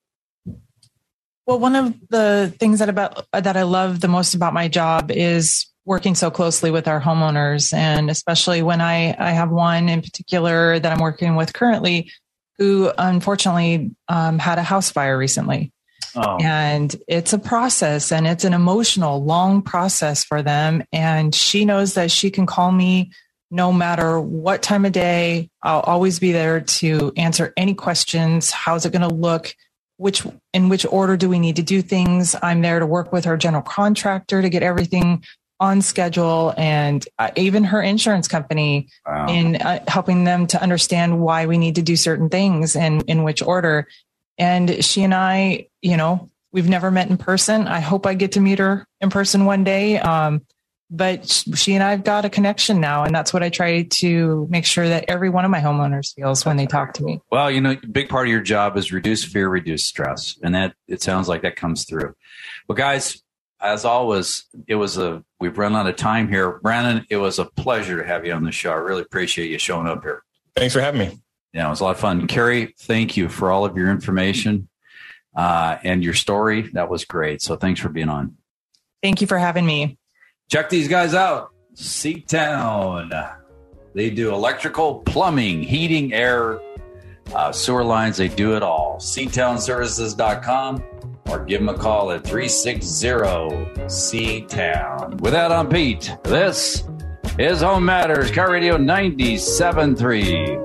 Well, 1.47 1.57
one 1.57 1.75
of 1.75 1.95
the 2.09 2.53
things 2.59 2.77
that 2.77 2.89
about 2.89 3.25
that 3.33 3.57
I 3.57 3.63
love 3.63 4.01
the 4.01 4.07
most 4.07 4.35
about 4.35 4.53
my 4.53 4.67
job 4.67 5.09
is 5.09 5.65
working 5.89 6.13
so 6.13 6.29
closely 6.29 6.69
with 6.69 6.87
our 6.87 7.01
homeowners, 7.01 7.73
and 7.73 8.11
especially 8.11 8.61
when 8.61 8.79
I 8.79 9.15
I 9.17 9.31
have 9.31 9.49
one 9.49 9.89
in 9.89 10.03
particular 10.03 10.79
that 10.79 10.91
I'm 10.91 10.99
working 10.99 11.35
with 11.35 11.51
currently 11.51 12.11
who 12.59 12.91
unfortunately 12.97 13.91
um, 14.07 14.37
had 14.37 14.59
a 14.59 14.63
house 14.63 14.91
fire 14.91 15.17
recently. 15.17 15.71
Oh. 16.15 16.37
And 16.41 16.95
it's 17.07 17.33
a 17.33 17.39
process 17.39 18.11
and 18.11 18.27
it's 18.27 18.43
an 18.43 18.53
emotional, 18.53 19.23
long 19.23 19.61
process 19.61 20.23
for 20.23 20.43
them. 20.43 20.83
And 20.91 21.33
she 21.33 21.65
knows 21.65 21.93
that 21.93 22.11
she 22.11 22.29
can 22.29 22.45
call 22.45 22.71
me 22.71 23.11
no 23.49 23.71
matter 23.71 24.19
what 24.19 24.61
time 24.61 24.85
of 24.85 24.91
day. 24.91 25.49
I'll 25.63 25.79
always 25.79 26.19
be 26.19 26.33
there 26.33 26.61
to 26.61 27.13
answer 27.15 27.53
any 27.57 27.73
questions. 27.73 28.51
How's 28.51 28.85
it 28.85 28.91
going 28.91 29.07
to 29.07 29.15
look? 29.15 29.55
Which 29.97 30.25
in 30.53 30.69
which 30.69 30.85
order 30.85 31.17
do 31.17 31.29
we 31.29 31.39
need 31.39 31.57
to 31.57 31.63
do 31.63 31.81
things? 31.81 32.35
I'm 32.41 32.61
there 32.61 32.79
to 32.79 32.85
work 32.85 33.11
with 33.11 33.25
our 33.25 33.37
general 33.37 33.63
contractor 33.63 34.41
to 34.41 34.49
get 34.49 34.63
everything 34.63 35.23
on 35.59 35.81
schedule 35.81 36.53
and 36.57 37.05
uh, 37.17 37.31
even 37.35 37.63
her 37.65 37.81
insurance 37.81 38.27
company 38.27 38.87
wow. 39.05 39.27
in 39.27 39.57
uh, 39.57 39.83
helping 39.87 40.23
them 40.23 40.47
to 40.47 40.61
understand 40.61 41.19
why 41.19 41.45
we 41.45 41.57
need 41.57 41.75
to 41.75 41.81
do 41.81 41.95
certain 41.95 42.29
things 42.29 42.75
and 42.75 43.03
in 43.03 43.23
which 43.23 43.41
order. 43.41 43.87
And 44.37 44.83
she 44.83 45.03
and 45.03 45.13
I, 45.13 45.67
you 45.81 45.97
know, 45.97 46.29
we've 46.51 46.69
never 46.69 46.91
met 46.91 47.09
in 47.09 47.17
person. 47.17 47.67
I 47.67 47.81
hope 47.81 48.05
I 48.05 48.13
get 48.13 48.33
to 48.33 48.39
meet 48.39 48.59
her 48.59 48.87
in 49.01 49.09
person 49.09 49.45
one 49.45 49.63
day. 49.63 49.99
Um, 49.99 50.45
but 50.91 51.29
she 51.53 51.75
and 51.75 51.83
I've 51.83 52.03
got 52.03 52.25
a 52.25 52.29
connection 52.29 52.81
now, 52.81 53.03
and 53.03 53.13
that's 53.13 53.31
what 53.31 53.43
I 53.43 53.49
try 53.49 53.83
to 53.83 54.47
make 54.49 54.65
sure 54.65 54.87
that 54.87 55.05
every 55.07 55.29
one 55.29 55.45
of 55.45 55.51
my 55.51 55.59
homeowners 55.59 56.15
feels 56.15 56.45
when 56.45 56.57
they 56.57 56.65
talk 56.65 56.93
to 56.93 57.03
me. 57.03 57.21
Well, 57.31 57.51
you 57.51 57.61
know, 57.61 57.75
big 57.91 58.09
part 58.09 58.25
of 58.27 58.31
your 58.31 58.41
job 58.41 58.75
is 58.75 58.91
reduce 58.91 59.23
fear, 59.23 59.47
reduce 59.47 59.85
stress, 59.85 60.39
and 60.41 60.55
that 60.55 60.73
it 60.87 61.03
sounds 61.03 61.27
like 61.27 61.43
that 61.43 61.55
comes 61.55 61.85
through. 61.85 62.15
Well, 62.67 62.75
guys, 62.75 63.21
as 63.61 63.85
always, 63.85 64.45
it 64.67 64.75
was 64.75 64.97
a 64.97 65.23
we've 65.39 65.57
run 65.57 65.75
out 65.75 65.87
of 65.87 65.95
time 65.95 66.29
here. 66.29 66.59
Brandon, 66.59 67.05
it 67.09 67.17
was 67.17 67.39
a 67.39 67.45
pleasure 67.45 67.97
to 68.01 68.07
have 68.07 68.25
you 68.25 68.33
on 68.33 68.43
the 68.43 68.51
show. 68.51 68.71
I 68.71 68.75
really 68.75 69.01
appreciate 69.01 69.49
you 69.49 69.57
showing 69.57 69.87
up 69.87 70.03
here. 70.03 70.23
Thanks 70.55 70.73
for 70.73 70.81
having 70.81 70.99
me. 70.99 71.19
Yeah, 71.53 71.67
it 71.67 71.69
was 71.69 71.81
a 71.81 71.83
lot 71.83 71.91
of 71.91 71.99
fun. 71.99 72.27
Carrie, 72.27 72.75
thank 72.79 73.17
you 73.17 73.27
for 73.27 73.51
all 73.51 73.65
of 73.65 73.75
your 73.75 73.89
information 73.89 74.69
uh, 75.35 75.77
and 75.83 76.03
your 76.03 76.13
story. 76.13 76.69
That 76.73 76.89
was 76.89 77.05
great. 77.05 77.41
So 77.41 77.55
thanks 77.55 77.79
for 77.79 77.89
being 77.89 78.09
on. 78.09 78.37
Thank 79.01 79.21
you 79.21 79.27
for 79.27 79.37
having 79.37 79.65
me. 79.65 79.97
Check 80.49 80.69
these 80.69 80.87
guys 80.87 81.13
out. 81.13 81.51
Town. 82.27 83.11
They 83.93 84.09
do 84.09 84.33
electrical, 84.33 84.99
plumbing, 84.99 85.63
heating, 85.63 86.13
air, 86.13 86.59
uh, 87.33 87.51
sewer 87.51 87.83
lines. 87.83 88.17
They 88.17 88.27
do 88.27 88.55
it 88.55 88.63
all. 88.63 88.97
SeaTownServices.com 88.99 90.83
or 91.29 91.43
give 91.45 91.61
them 91.61 91.69
a 91.69 91.77
call 91.77 92.11
at 92.11 92.23
360 92.23 93.07
Seatown. 93.85 95.21
With 95.21 95.33
that, 95.33 95.51
I'm 95.51 95.69
Pete. 95.69 96.15
This 96.23 96.83
is 97.37 97.61
Home 97.61 97.85
Matters, 97.85 98.31
KIRO 98.31 98.51
Radio 98.51 98.77
97.3 98.77 100.57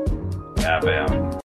FM. 0.57 1.34